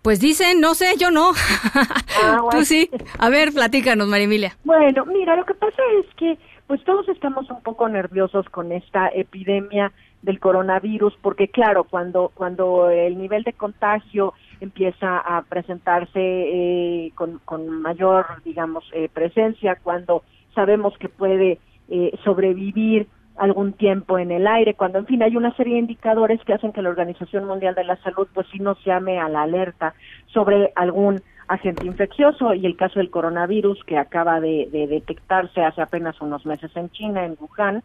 [0.02, 1.30] Pues dicen, no sé, yo no.
[2.22, 2.50] Ah, bueno.
[2.50, 2.90] Tú sí.
[3.18, 4.56] A ver, platícanos, María Emilia.
[4.64, 9.08] Bueno, mira, lo que pasa es que pues todos estamos un poco nerviosos con esta
[9.08, 9.90] epidemia
[10.20, 17.38] del coronavirus porque claro, cuando cuando el nivel de contagio empieza a presentarse eh, con,
[17.46, 20.24] con mayor, digamos, eh, presencia, cuando
[20.54, 21.58] sabemos que puede
[21.88, 26.40] eh, sobrevivir algún tiempo en el aire, cuando en fin hay una serie de indicadores
[26.44, 29.42] que hacen que la Organización Mundial de la Salud pues sí nos llame a la
[29.42, 29.94] alerta
[30.26, 35.82] sobre algún agente infeccioso y el caso del coronavirus que acaba de, de detectarse hace
[35.82, 37.82] apenas unos meses en China, en Wuhan,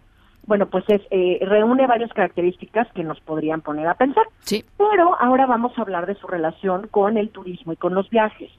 [0.48, 4.24] bueno, pues es, eh, reúne varias características que nos podrían poner a pensar.
[4.40, 4.64] Sí.
[4.78, 8.50] Pero ahora vamos a hablar de su relación con el turismo y con los viajes.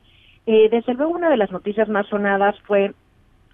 [0.44, 2.92] Eh, desde luego, una de las noticias más sonadas fue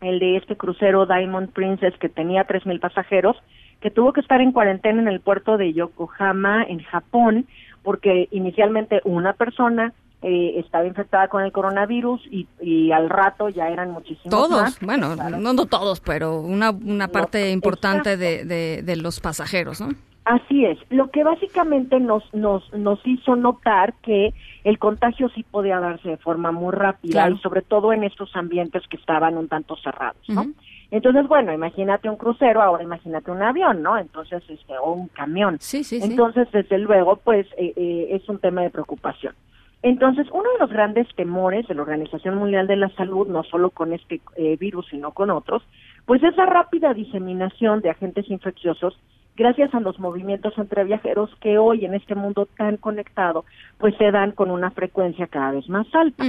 [0.06, 3.36] el de este crucero Diamond Princess que tenía 3.000 pasajeros,
[3.80, 7.46] que tuvo que estar en cuarentena en el puerto de Yokohama, en Japón,
[7.82, 13.68] porque inicialmente una persona eh, estaba infectada con el coronavirus y, y al rato ya
[13.68, 14.80] eran muchísimos Todos, más.
[14.80, 19.88] bueno, no, no todos, pero una, una parte importante de, de, de los pasajeros, ¿no?
[20.24, 24.32] Así es, lo que básicamente nos, nos, nos hizo notar que
[24.64, 27.34] el contagio sí podía darse de forma muy rápida Claro.
[27.34, 30.46] y sobre todo en estos ambientes que estaban un tanto cerrados, ¿no?
[30.90, 33.98] Entonces, bueno, imagínate un crucero, ahora imagínate un avión, ¿no?
[33.98, 35.56] Entonces, este, o un camión.
[35.60, 36.08] Sí, sí, sí.
[36.10, 39.34] Entonces, desde luego, pues, eh, eh, es un tema de preocupación.
[39.82, 43.68] Entonces, uno de los grandes temores de la Organización Mundial de la Salud, no solo
[43.68, 45.62] con este eh, virus, sino con otros,
[46.06, 48.98] pues es la rápida diseminación de agentes infecciosos
[49.36, 53.44] gracias a los movimientos entre viajeros que hoy en este mundo tan conectado,
[53.78, 56.24] pues se dan con una frecuencia cada vez más alta.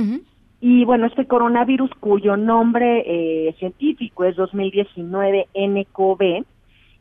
[0.62, 6.46] Y bueno, este coronavirus cuyo nombre eh, científico es 2019 NCoV,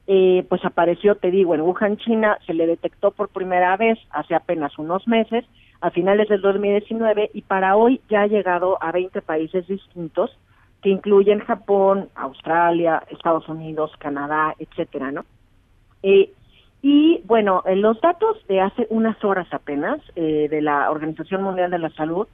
[0.06, 4.34] eh, pues apareció, te digo, en Wuhan, China, se le detectó por primera vez hace
[4.34, 5.46] apenas unos meses,
[5.80, 10.36] a finales del 2019, y para hoy ya ha llegado a 20 países distintos,
[10.82, 15.24] que incluyen Japón, Australia, Estados Unidos, Canadá, etcétera, ¿no?
[16.04, 16.30] Eh,
[16.82, 21.70] y bueno, en los datos de hace unas horas apenas eh, de la Organización Mundial
[21.70, 22.26] de la Salud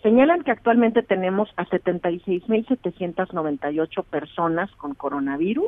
[0.00, 5.66] señalan que actualmente tenemos a 76.798 personas con coronavirus.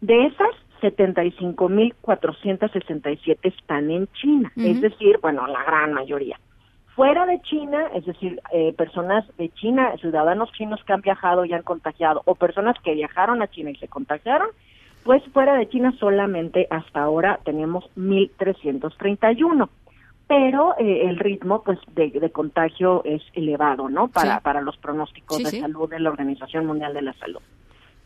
[0.00, 0.48] De esas,
[0.80, 6.40] 75.467 están en China, es decir, bueno, la gran mayoría.
[6.96, 11.52] Fuera de China, es decir, eh, personas de China, ciudadanos chinos que han viajado y
[11.52, 14.48] han contagiado, o personas que viajaron a China y se contagiaron,
[15.04, 19.68] pues fuera de China solamente hasta ahora tenemos 1.331
[20.28, 24.08] pero eh, el ritmo pues de, de contagio es elevado, ¿no?
[24.08, 24.40] Para, Sí.
[24.42, 25.60] para los pronósticos Sí, de sí.
[25.60, 27.40] salud de la Organización Mundial de la Salud.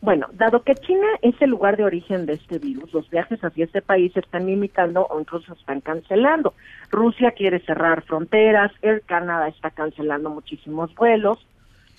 [0.01, 3.63] Bueno, dado que China es el lugar de origen de este virus, los viajes hacia
[3.65, 6.53] este país se están limitando o incluso se están cancelando.
[6.91, 11.39] Rusia quiere cerrar fronteras, Air Canada está cancelando muchísimos vuelos.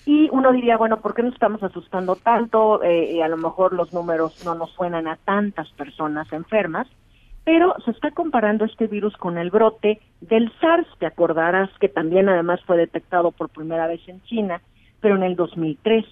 [0.09, 2.81] Y uno diría, bueno, ¿por qué nos estamos asustando tanto?
[2.81, 6.87] Eh, y a lo mejor los números no nos suenan a tantas personas enfermas
[7.45, 12.29] pero se está comparando este virus con el brote del SARS, te acordarás que también
[12.29, 14.61] además fue detectado por primera vez en China,
[15.01, 16.05] pero en el 2003.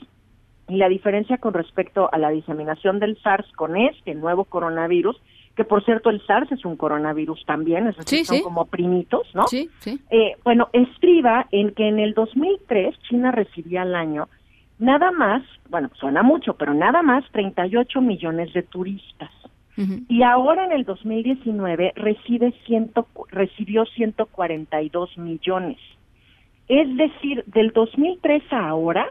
[0.70, 5.16] Y la diferencia con respecto a la diseminación del SARS con este nuevo coronavirus,
[5.58, 8.44] que por cierto el SARS es un coronavirus también, es decir, Sí, son sí.
[8.44, 9.48] como primitos, ¿no?
[9.48, 10.00] Sí, sí.
[10.12, 14.30] Eh, bueno, estriba en que en el 2003 China recibía al año
[14.80, 19.32] nada más, bueno, suena mucho, pero nada más 38 millones de turistas.
[20.10, 25.78] Y ahora en el 2019 recibe ciento, recibió 142 millones.
[26.68, 29.06] Es decir, del 2003 a ahora,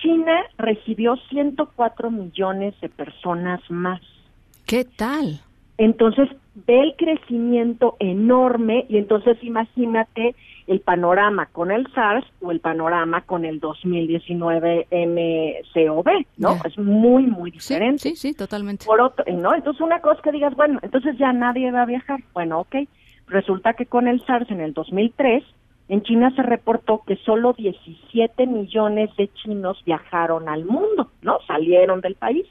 [0.00, 4.00] China recibió 104 millones de personas más.
[4.66, 5.40] ¿Qué tal?
[5.78, 6.28] Entonces,
[6.66, 10.34] ve el crecimiento enorme y entonces imagínate
[10.66, 16.08] el panorama con el SARS o el panorama con el 2019 MCOV,
[16.38, 16.56] ¿no?
[16.64, 18.02] Es muy, muy diferente.
[18.02, 18.86] Sí, sí, totalmente.
[18.86, 19.54] Por otro, ¿no?
[19.54, 22.20] Entonces una cosa que digas, bueno, entonces ya nadie va a viajar.
[22.32, 22.76] Bueno, ok.
[23.28, 25.44] Resulta que con el SARS en el 2003,
[25.88, 31.38] en China se reportó que solo 17 millones de chinos viajaron al mundo, ¿no?
[31.46, 32.46] Salieron del país.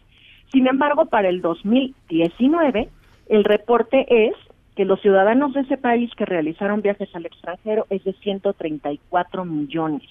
[0.52, 2.90] Sin embargo, para el 2019,
[3.28, 4.34] el reporte es
[4.76, 10.08] que los ciudadanos de ese país que realizaron viajes al extranjero es de 134 millones.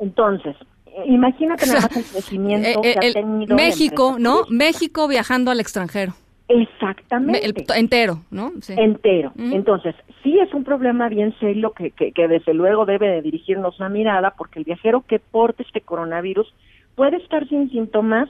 [0.00, 0.56] Entonces,
[0.86, 4.44] eh, imagínate nada más el crecimiento Eh, eh, que ha tenido México, ¿no?
[4.48, 6.14] México viajando al extranjero.
[6.48, 7.44] Exactamente.
[7.46, 8.50] El- entero, ¿no?
[8.60, 8.74] Sí.
[8.76, 9.32] entero.
[9.38, 9.94] Entonces,
[10.24, 13.88] sí es un problema bien serio que, que, que desde luego debe de dirigirnos la
[13.88, 16.52] mirada porque el viajero que porte este coronavirus
[16.96, 18.28] puede estar sin síntomas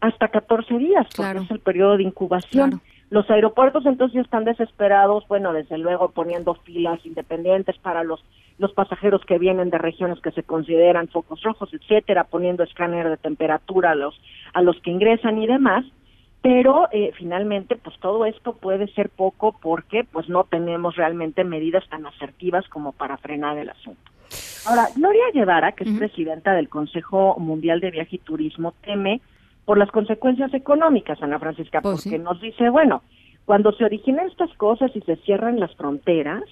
[0.00, 2.80] hasta 14 días, porque es el periodo de incubación.
[3.10, 8.24] Los aeropuertos entonces están desesperados, bueno, desde luego poniendo filas independientes para los
[8.58, 13.16] los pasajeros que vienen de regiones que se consideran focos rojos, etcétera, poniendo escáner de
[13.16, 14.20] temperatura a los
[14.52, 15.84] a los que ingresan y demás,
[16.42, 21.88] pero eh, finalmente pues todo esto puede ser poco porque pues no tenemos realmente medidas
[21.88, 24.10] tan asertivas como para frenar el asunto.
[24.66, 29.20] Ahora, Gloria Guevara, que es presidenta del Consejo Mundial de Viaje y Turismo, teme
[29.70, 33.04] por las consecuencias económicas, Ana Francisca, porque nos dice, bueno,
[33.44, 36.42] cuando se originan estas cosas y se cierran las fronteras,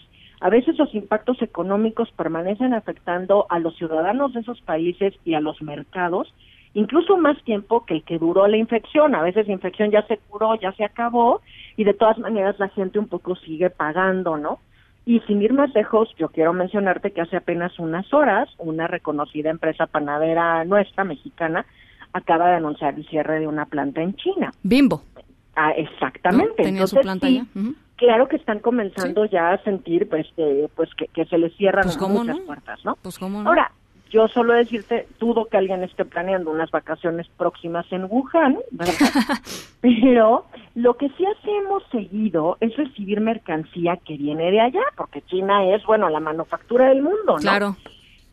[0.41, 5.41] a veces los impactos económicos permanecen afectando a los ciudadanos de esos países y a
[5.41, 6.33] los mercados,
[6.75, 9.17] incluso más tiempo que el que duró la infección.
[9.17, 11.41] A veces la infección ya se curó, ya se acabó,
[11.77, 14.61] y de todas maneras la gente un poco sigue pagando, ¿no?
[15.07, 19.51] Y sin ir más lejos, yo quiero mencionarte que hace apenas unas horas, una reconocida
[19.51, 21.67] empresa panadera nuestra, mexicana,
[22.13, 24.53] acaba de anunciar el cierre de una planta en China.
[24.63, 25.03] Bimbo.
[25.57, 26.55] Ah, exactamente.
[26.59, 26.65] ¿no?
[26.65, 27.73] Tenía su planta sí, allá.
[27.97, 31.83] Claro que están comenzando ya a sentir pues, que, pues que, que se les cierran
[31.83, 32.45] Pues, ¿cómo muchas no?
[32.45, 32.97] puertas, ¿no?
[33.03, 33.49] Pues cómo no.
[33.49, 33.73] Ahora,
[34.11, 38.95] yo solo decirte, dudo que alguien esté planeando unas vacaciones próximas en Wuhan, ¿verdad?
[39.81, 45.65] Pero lo que sí hacemos seguido es recibir mercancía que viene de allá, porque China
[45.75, 47.37] es, bueno, la manufactura del mundo, ¿no?
[47.37, 47.77] Claro.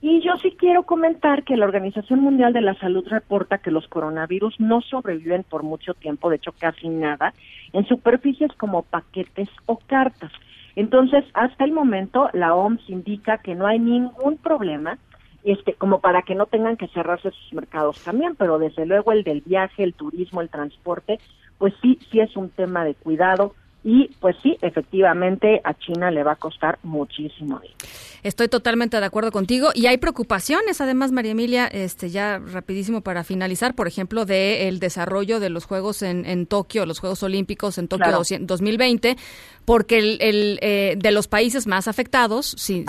[0.07, 3.88] Y yo sí quiero comentar que la Organización Mundial de la Salud reporta que los
[3.88, 7.34] coronavirus no sobreviven por mucho tiempo, de hecho casi nada,
[7.73, 10.32] en superficies como paquetes o cartas.
[10.76, 14.99] Entonces, hasta el momento, la OMS indica que no hay ningún problema,
[15.44, 19.23] este, como para que no tengan que cerrarse sus mercados también, pero desde luego el
[19.23, 21.18] del viaje, el turismo, el transporte,
[21.57, 23.56] pues sí, sí es un tema de cuidado
[23.86, 27.78] y pues sí, efectivamente a China le va a costar muchísimo dinero.
[28.24, 33.24] Estoy totalmente de acuerdo contigo y hay preocupaciones, además, María Emilia, este ya rapidísimo para
[33.24, 37.78] finalizar, por ejemplo, de el desarrollo de los Juegos en, en Tokio, los Juegos Olímpicos
[37.78, 38.18] en Tokio Claro.
[38.18, 39.18] 200 2020,
[39.66, 42.86] porque el, el, eh, de los países más afectados, sin,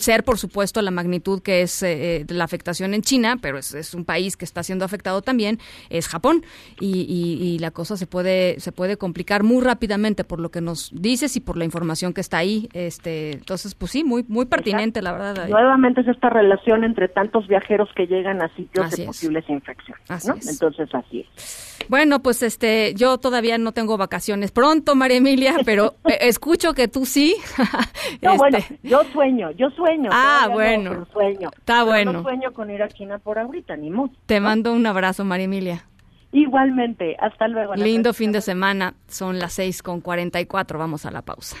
[0.00, 3.74] ser, por supuesto, la magnitud que es eh, eh, la afectación en China, pero es,
[3.74, 5.58] es un país que está siendo afectado también,
[5.90, 6.44] es Japón
[6.80, 10.60] y, y- y la cosa se puede se puede complicar muy rápidamente por lo que
[10.60, 14.46] nos dices y por la información que está ahí, este, entonces, pues sí, muy muy
[14.46, 15.48] pertinente, la verdad.
[15.48, 19.06] Nuevamente es esta relación entre tantos viajeros que llegan a sitios Así de es.
[19.08, 20.34] posibles infecciones, Así ¿no?
[20.36, 20.48] es.
[20.48, 21.70] Entonces así es.
[21.88, 27.06] Bueno, pues este, yo todavía no tengo vacaciones pronto, María Emilia, pero escucho que tú
[27.06, 27.36] sí.
[28.22, 30.10] No, Este, bueno, yo sueño, yo sueño.
[30.12, 31.06] Ah, no, bueno.
[31.12, 31.50] sueño.
[31.56, 32.12] Está Pero bueno.
[32.12, 34.14] No sueño con ir a China por ahorita, ni mucho.
[34.26, 35.84] Te mando un abrazo, María Emilia.
[36.32, 37.74] Igualmente, hasta luego.
[37.74, 38.94] Lindo fin de semana.
[39.08, 40.78] Son las seis con 44.
[40.78, 41.56] Vamos a la pausa.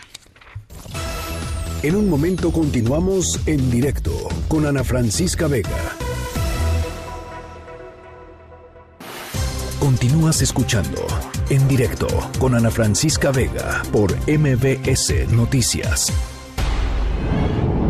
[1.82, 4.10] En un momento continuamos en directo
[4.48, 6.13] con Ana Francisca Vega.
[9.84, 11.06] Continúas escuchando
[11.50, 12.06] en directo
[12.38, 16.10] con Ana Francisca Vega por MBS Noticias.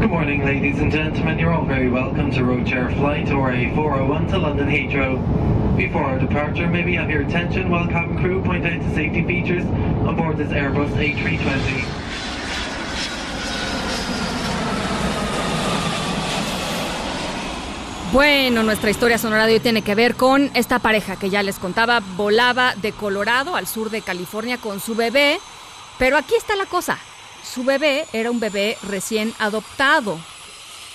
[0.01, 1.39] Good morning, ladies and gentlemen.
[1.39, 5.77] You're all very welcome to Roadshare Flight or a 401 to London Heathrow.
[5.77, 9.23] Before our departure, may we have your attention while cabin crew point out the safety
[9.23, 12.04] features on board this Airbus A320.
[18.15, 21.59] Bueno, nuestra historia sonora de hoy tiene que ver con esta pareja que ya les
[21.59, 25.41] contaba, volaba de Colorado al sur de California con su bebé,
[25.99, 26.97] pero aquí está la cosa,
[27.43, 30.21] su bebé era un bebé recién adoptado,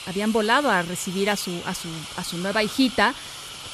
[0.07, 3.13] habían volado a recibir a su, a su, a su nueva hijita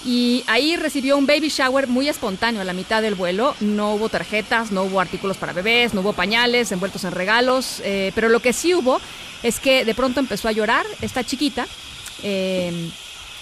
[0.03, 4.09] y ahí recibió un baby shower muy espontáneo a la mitad del vuelo, no hubo
[4.09, 8.39] tarjetas, no hubo artículos para bebés, no hubo pañales envueltos en regalos, eh, pero lo
[8.39, 8.99] que sí hubo
[9.43, 11.67] es que de pronto empezó a llorar esta chiquita.
[12.23, 12.89] eh,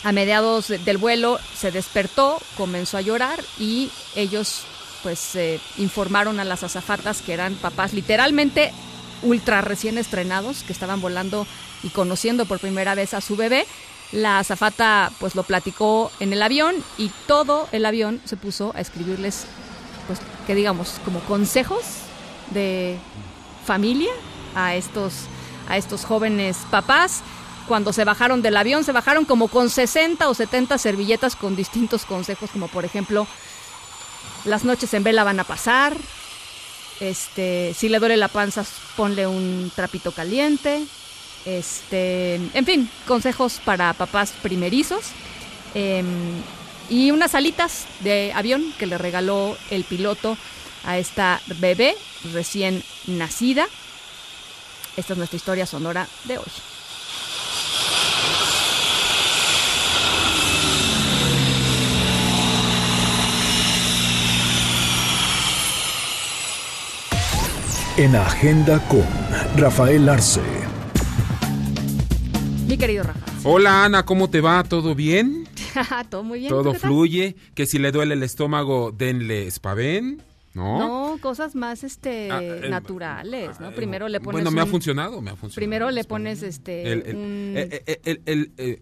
[0.03, 4.63] a mediados de- del vuelo se despertó, comenzó a llorar y ellos
[5.01, 5.35] pues
[5.77, 8.71] informaron a las azafatas que eran papás literalmente
[9.21, 11.45] ultra recién estrenados que estaban volando
[11.83, 13.65] y conociendo por primera vez a su bebé.
[14.11, 18.81] La azafata pues lo platicó en el avión y todo el avión se puso a
[18.81, 19.45] escribirles
[20.07, 21.81] pues que digamos como consejos
[22.51, 22.97] de
[23.65, 24.11] familia
[24.55, 25.13] a estos
[25.69, 27.21] a estos jóvenes papás.
[27.67, 32.05] Cuando se bajaron del avión, se bajaron como con 60 o 70 servilletas con distintos
[32.05, 33.25] consejos, como por ejemplo,
[34.45, 35.95] las noches en vela van a pasar,
[36.99, 38.65] este, si le duele la panza,
[38.95, 40.85] ponle un trapito caliente,
[41.45, 45.05] este, en fin, consejos para papás primerizos.
[45.75, 46.41] em,
[46.89, 50.37] y unas alitas de avión que le regaló el piloto
[50.83, 51.95] a esta bebé
[52.33, 53.67] recién nacida.
[54.95, 56.72] Esta es nuestra historia sonora de hoy.
[67.97, 69.03] En Agenda con
[69.55, 70.41] Rafael Arce.
[72.67, 73.19] Mi querido Rafa.
[73.43, 74.63] Hola Ana, ¿cómo te va?
[74.63, 75.47] ¿Todo bien?
[76.09, 76.49] Todo muy bien.
[76.49, 76.89] ¿tú ¿Todo qué tal?
[76.89, 77.35] fluye?
[77.53, 80.23] Que si le duele el estómago, denle Spaven,
[80.55, 80.79] ¿no?
[81.13, 83.71] No, cosas más este Ah, eh, naturales, ¿no?
[83.71, 85.55] Primero le pones bueno, me ha un- funcionado, me ha funcionado.
[85.55, 87.53] Primero le pones este El, el- un-
[88.57, 88.81] el-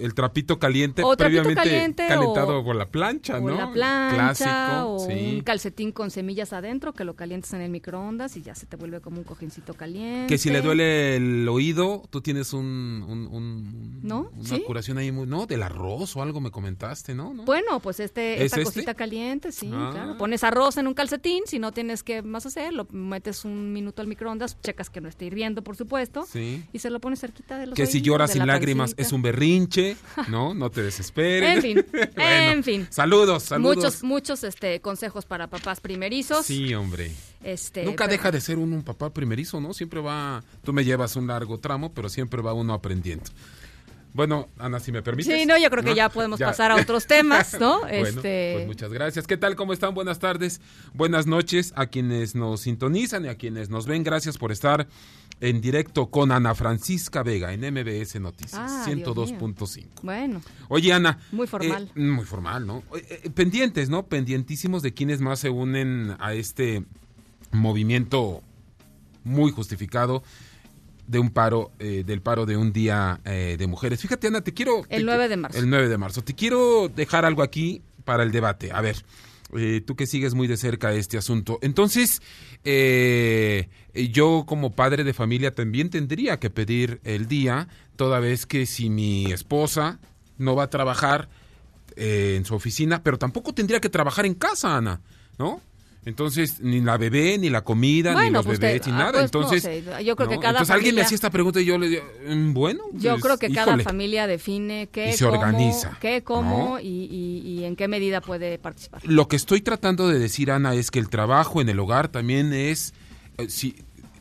[0.00, 3.50] el- trapito caliente O trapito previamente caliente calentado o- por la plancha, ¿no?
[3.50, 5.34] la plancha Clásico, o sí.
[5.36, 8.76] un calcetín con semillas adentro que lo calientes en el microondas y ya se te
[8.76, 10.26] vuelve como un cojincito caliente.
[10.28, 14.30] Que si le duele el oído, tú tienes un, un- un- ¿No?
[14.34, 14.62] una ¿Sí?
[14.66, 15.46] curación ahí, muy, ¿no?
[15.46, 17.32] Del arroz o algo me comentaste, ¿no?
[17.34, 17.44] ¿No?
[17.44, 18.64] Bueno, pues este, ¿Es esta este?
[18.64, 19.90] cosita caliente, sí, Ah.
[19.92, 20.16] claro.
[20.16, 24.02] Pones arroz en un calcetín, si no tienes que más hacer, lo metes un minuto
[24.02, 26.64] al microondas, checas que no esté hirviendo, por supuesto, Sí.
[26.72, 29.02] y se lo pones cerquita de los Que si lloras sin lágrimas pancita.
[29.02, 29.96] es un berrinche,
[30.28, 30.54] ¿no?
[30.54, 31.56] No te desesperes.
[31.56, 32.86] En fin, Bueno, en fin.
[32.90, 33.76] Saludos, saludos.
[33.76, 36.46] Muchos, muchos este, consejos para papás primerizos.
[36.46, 37.12] Sí, hombre.
[37.42, 39.74] Este, Nunca pero- deja de ser uno un papá primerizo, ¿no?
[39.74, 43.24] Siempre va, tú me llevas un largo tramo, pero siempre va uno aprendiendo.
[44.14, 45.36] Bueno, Ana, si me permites.
[45.36, 47.80] Sí, no, yo creo que ya podemos pasar a otros temas, ¿no?
[47.80, 49.26] bueno, Este- pues muchas gracias.
[49.26, 49.56] ¿Qué tal?
[49.56, 49.92] ¿Cómo están?
[49.92, 50.60] Buenas tardes,
[50.92, 54.04] buenas noches a quienes nos sintonizan y a quienes nos ven.
[54.04, 54.86] Gracias por estar
[55.40, 59.14] en directo con Ana Francisca Vega en MBS Noticias Ah, Dios mío.
[59.14, 59.86] 102.5.
[60.02, 61.18] Bueno, Oye, Ana.
[61.32, 61.90] Muy formal.
[61.94, 62.82] eh, muy formal, ¿no?
[62.96, 64.06] Eh, eh, pendientes, ¿no?
[64.06, 66.84] Pendientísimos de quienes más se unen a este
[67.52, 68.42] movimiento
[69.24, 70.22] muy justificado
[71.06, 74.00] de un paro, eh, del paro de un día de mujeres.
[74.00, 74.78] Fíjate, Ana, te quiero...
[74.88, 75.58] El te- 9 de marzo.
[75.58, 76.22] El 9 de marzo.
[76.24, 78.72] Te quiero dejar algo aquí para el debate.
[78.72, 78.96] A ver,
[79.56, 81.58] eh, tú que sigues muy de cerca este asunto.
[81.62, 82.22] Entonces,
[82.64, 88.66] eh, yo como padre de familia también tendría que pedir el día, toda vez que
[88.66, 90.00] si mi esposa
[90.38, 91.28] no va a trabajar
[91.96, 95.00] eh, en su oficina, pero tampoco tendría que trabajar en casa, Ana,
[95.38, 95.60] ¿no?
[96.06, 99.12] Entonces, ni la bebé, ni la comida, ni los pues bebés, ni ah, nada.
[99.12, 100.40] pues, no Entonces, sé, yo creo que ¿no?
[100.40, 103.22] cada Entonces alguien me hacía esta pregunta y yo le digo, mm, bueno, yo pues,
[103.22, 106.80] creo que cada familia define qué, Y se cómo, organiza, qué, cómo ¿no?
[106.80, 109.00] y, y- y en qué medida puede participar.
[109.04, 112.52] Lo que estoy tratando de decir, Ana, es que el trabajo en el hogar también
[112.52, 112.92] es
[113.38, 113.74] eh, sí,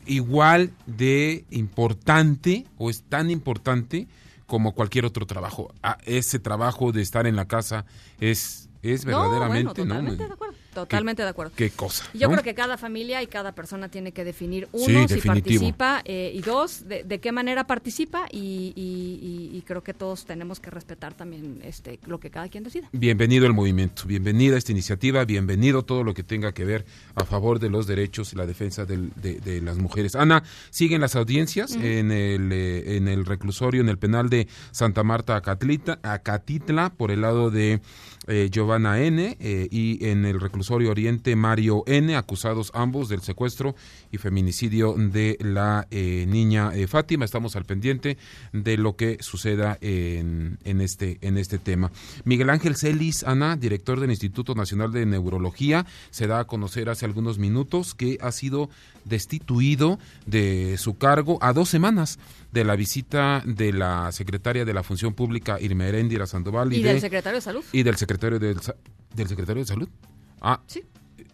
[0.05, 4.07] igual de importante o es tan importante
[4.45, 5.73] como cualquier otro trabajo.
[5.81, 7.85] Ah, ese trabajo de estar en la casa
[8.19, 9.99] es, es No, verdaderamente, bueno, ¿no?
[9.99, 10.52] totalmente de acuerdo.
[10.73, 11.53] Totalmente de acuerdo.
[11.55, 12.05] Qué cosa.
[12.13, 12.33] Yo ¿no?
[12.33, 16.31] creo que cada familia y cada persona tiene que definir, uno, Sí, si participa, eh,
[16.33, 19.19] y dos, de, de qué manera participa, y, y-
[19.53, 22.89] y- y creo que todos tenemos que respetar también este lo que cada quien decida.
[22.91, 26.85] Bienvenido al movimiento, bienvenida a esta iniciativa, bienvenido todo lo que tenga que ver
[27.15, 30.15] a favor de los derechos y la defensa del- de, de las mujeres.
[30.15, 35.03] Ana, siguen las audiencias en, el, eh, en el reclusorio, en el penal de Santa
[35.03, 37.81] Marta, Acatlita, Acatitla, por el lado de
[38.27, 39.37] eh, Giovanna N.
[39.39, 43.75] eh, y en el reclusorio Oriente Mario N., acusados ambos del secuestro
[44.13, 47.25] y feminicidio de la eh, niña eh, Fátima.
[47.25, 48.17] Estamos al pendiente
[48.53, 51.91] de lo que suceda en, en este, en este tema.
[52.23, 57.05] Miguel Ángel Celis, Ana, director del Instituto Nacional de Neurología, se da a conocer hace
[57.05, 58.69] algunos minutos que ha sido
[59.05, 62.19] destituido de su cargo a dos semanas
[62.51, 66.71] de la visita de la secretaria de la Función Pública, Irma Heréndira Sandoval.
[66.71, 67.63] Y, de- del secretario de Salud.
[67.71, 68.75] y del secretario del, sa-
[69.15, 69.89] del secretario de salud.
[70.41, 70.83] Ah, Sí.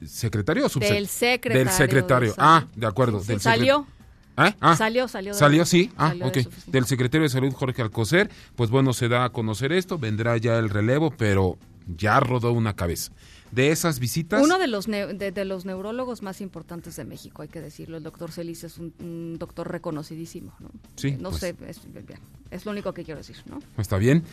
[0.06, 1.02] ¿Secretario o subsecretario?
[1.02, 2.34] Del secretario Del secretario.
[2.38, 3.20] ah, de acuerdo.
[3.22, 3.86] Sí, del salió.
[4.38, 4.56] ¿Eh?
[4.62, 5.92] Ah, Salió, salió de- Salió, sí.
[5.98, 6.38] Ah, salió ok.
[6.68, 8.30] Del secretario de salud, Jorge Alcocer.
[8.56, 9.98] Pues bueno, se da a conocer esto.
[9.98, 11.58] Vendrá ya el relevo, pero
[11.98, 13.11] ya rodó una cabeza.
[13.52, 14.44] De esas visitas.
[14.44, 17.98] Uno de los, neu- de, de los neurólogos más importantes de México, hay que decirlo.
[17.98, 20.53] El doctor Celis es un, un doctor reconocidísimo.
[20.60, 20.70] ¿no?
[20.95, 21.41] Sí, Eh, no pues.
[21.41, 21.82] sé, es,
[22.52, 23.38] es lo único que quiero decir.
[23.48, 23.60] ¿no?
[23.80, 24.24] Está bien.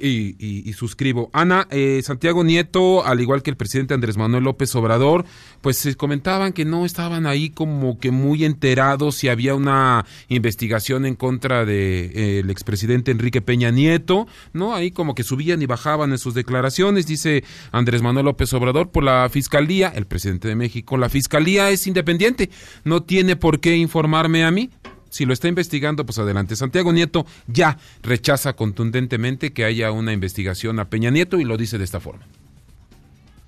[0.00, 1.28] Y, y- y suscribo.
[1.34, 5.26] Ana, eh, Santiago Nieto, al igual que el presidente Andrés Manuel López Obrador,
[5.60, 11.04] pues se comentaban que no estaban ahí como que muy enterados si había una investigación
[11.04, 14.74] en contra de eh, el expresidente Enrique Peña Nieto, ¿no?
[14.74, 19.04] Ahí como que subían y bajaban en sus declaraciones, dice Andrés Manuel López Obrador, por
[19.04, 22.50] la Fiscalía, el presidente de México, la Fiscalía es independiente,
[22.84, 24.70] no tiene por qué informarme a mí.
[25.10, 26.56] Si lo está investigando, pues adelante.
[26.56, 31.78] Santiago Nieto ya rechaza contundentemente que haya una investigación a Peña Nieto y lo dice
[31.78, 32.26] de esta forma.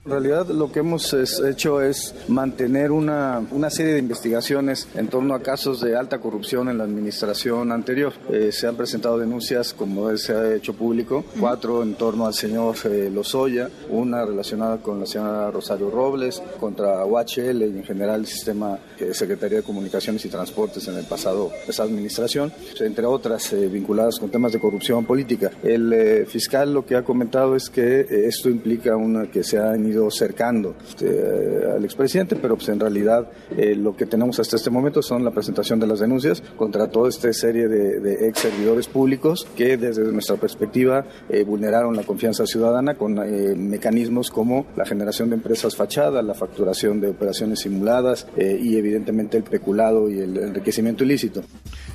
[0.07, 5.09] En realidad lo que hemos es- hecho es mantener una, una serie de investigaciones en
[5.09, 8.13] torno a casos de alta corrupción en la administración anterior.
[8.31, 12.77] Eh, se han presentado denuncias, como se ha hecho público, cuatro en torno al señor
[12.85, 18.27] eh, Lozoya, una relacionada con la señora Rosario Robles, contra UHL y en general el
[18.27, 23.67] sistema eh, Secretaría de Comunicaciones y Transportes en el pasado, esa administración, entre otras eh,
[23.67, 25.51] vinculadas con temas de corrupción política.
[25.65, 29.96] El eh, fiscal lo que ha comentado es que esto implica una, que se ido
[30.11, 35.03] cercando eh, al expresidente, pero pues en realidad eh, lo que tenemos hasta este momento
[35.03, 39.77] son la presentación de las denuncias contra toda esta serie de, ex servidores públicos que
[39.77, 45.37] desde nuestra perspectiva eh, vulneraron la confianza ciudadana con eh, mecanismos como la generación de
[45.37, 51.43] empresas fachadas, la facturación de operaciones simuladas y evidentemente el peculado y el enriquecimiento ilícito.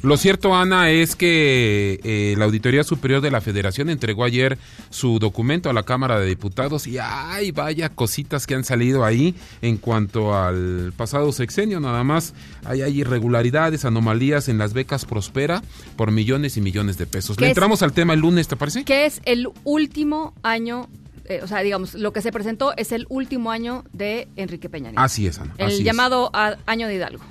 [0.03, 4.57] Lo cierto, Ana, es que eh, la Auditoría Superior de la Federación entregó ayer
[4.90, 9.36] su documento a la Cámara de Diputados y ay, vaya cositas que han salido ahí
[9.61, 11.80] en cuanto al pasado sexenio.
[11.80, 12.34] Nada más
[12.65, 15.61] hay, hay irregularidades, anomalías en las becas Prospera
[15.95, 17.38] por millones y millones de pesos.
[17.38, 17.52] ¿Qué Le es?
[17.52, 18.84] entramos al tema el lunes, ¿te parece?
[18.84, 20.90] que es el último año,
[21.26, 24.90] eh, o sea, digamos, lo que se presentó es el último año de Enrique Peña
[24.90, 25.02] Nieto.
[25.02, 25.53] Así es, Ana.
[25.60, 27.23] el así llamado a- año de Hidalgo.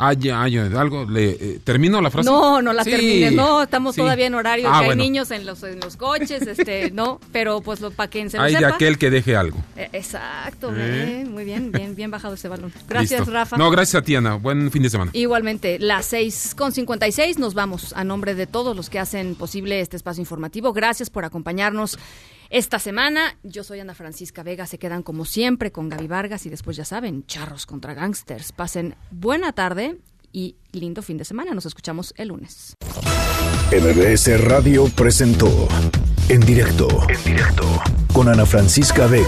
[0.00, 1.04] Ay, ay, algo.
[1.06, 2.30] Le, eh, ¿Termino la frase?
[2.30, 2.90] No, no la Sí.
[2.90, 3.32] termines.
[3.32, 4.00] No, estamos Sí.
[4.00, 4.68] todavía en horario.
[4.70, 5.02] Ah, que bueno.
[5.02, 8.36] Hay niños en los, en los coches, este, no, pero pues lo, para quien se
[8.36, 8.74] lo Hay de sepa.
[8.76, 9.58] aquel que deje algo.
[9.76, 11.04] Eh, exacto, ¿Eh?
[11.24, 12.72] bien, muy bien, bien, bien bajado ese balón.
[12.88, 13.32] Gracias, Listo.
[13.32, 13.56] Rafa.
[13.56, 14.34] No, gracias a ti, Ana.
[14.34, 15.10] Buen fin de semana.
[15.14, 19.80] Igualmente, las 6 con 56 nos vamos a nombre de todos los que hacen posible
[19.80, 20.72] este espacio informativo.
[20.72, 21.98] Gracias por acompañarnos
[22.50, 23.36] esta semana.
[23.42, 24.66] Yo soy Ana Francisca Vega.
[24.66, 28.52] Se quedan como siempre con Gaby Vargas y después ya saben, charros contra gangsters.
[28.52, 29.98] Pasen buena tarde
[30.32, 31.54] y lindo fin de semana.
[31.54, 32.74] Nos escuchamos el lunes.
[33.70, 35.68] MBS Radio presentó
[36.28, 37.64] En directo, en directo,
[38.12, 39.26] con Ana Francisca Vega,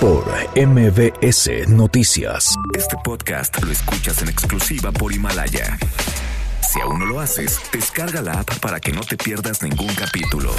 [0.00, 0.24] por
[0.56, 2.54] MBS Noticias.
[2.76, 5.78] Este podcast lo escuchas en exclusiva por Himalaya.
[6.62, 10.52] Si aún no lo haces, descarga la app para que no te pierdas ningún capítulo.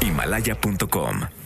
[0.00, 1.39] Himalaya.com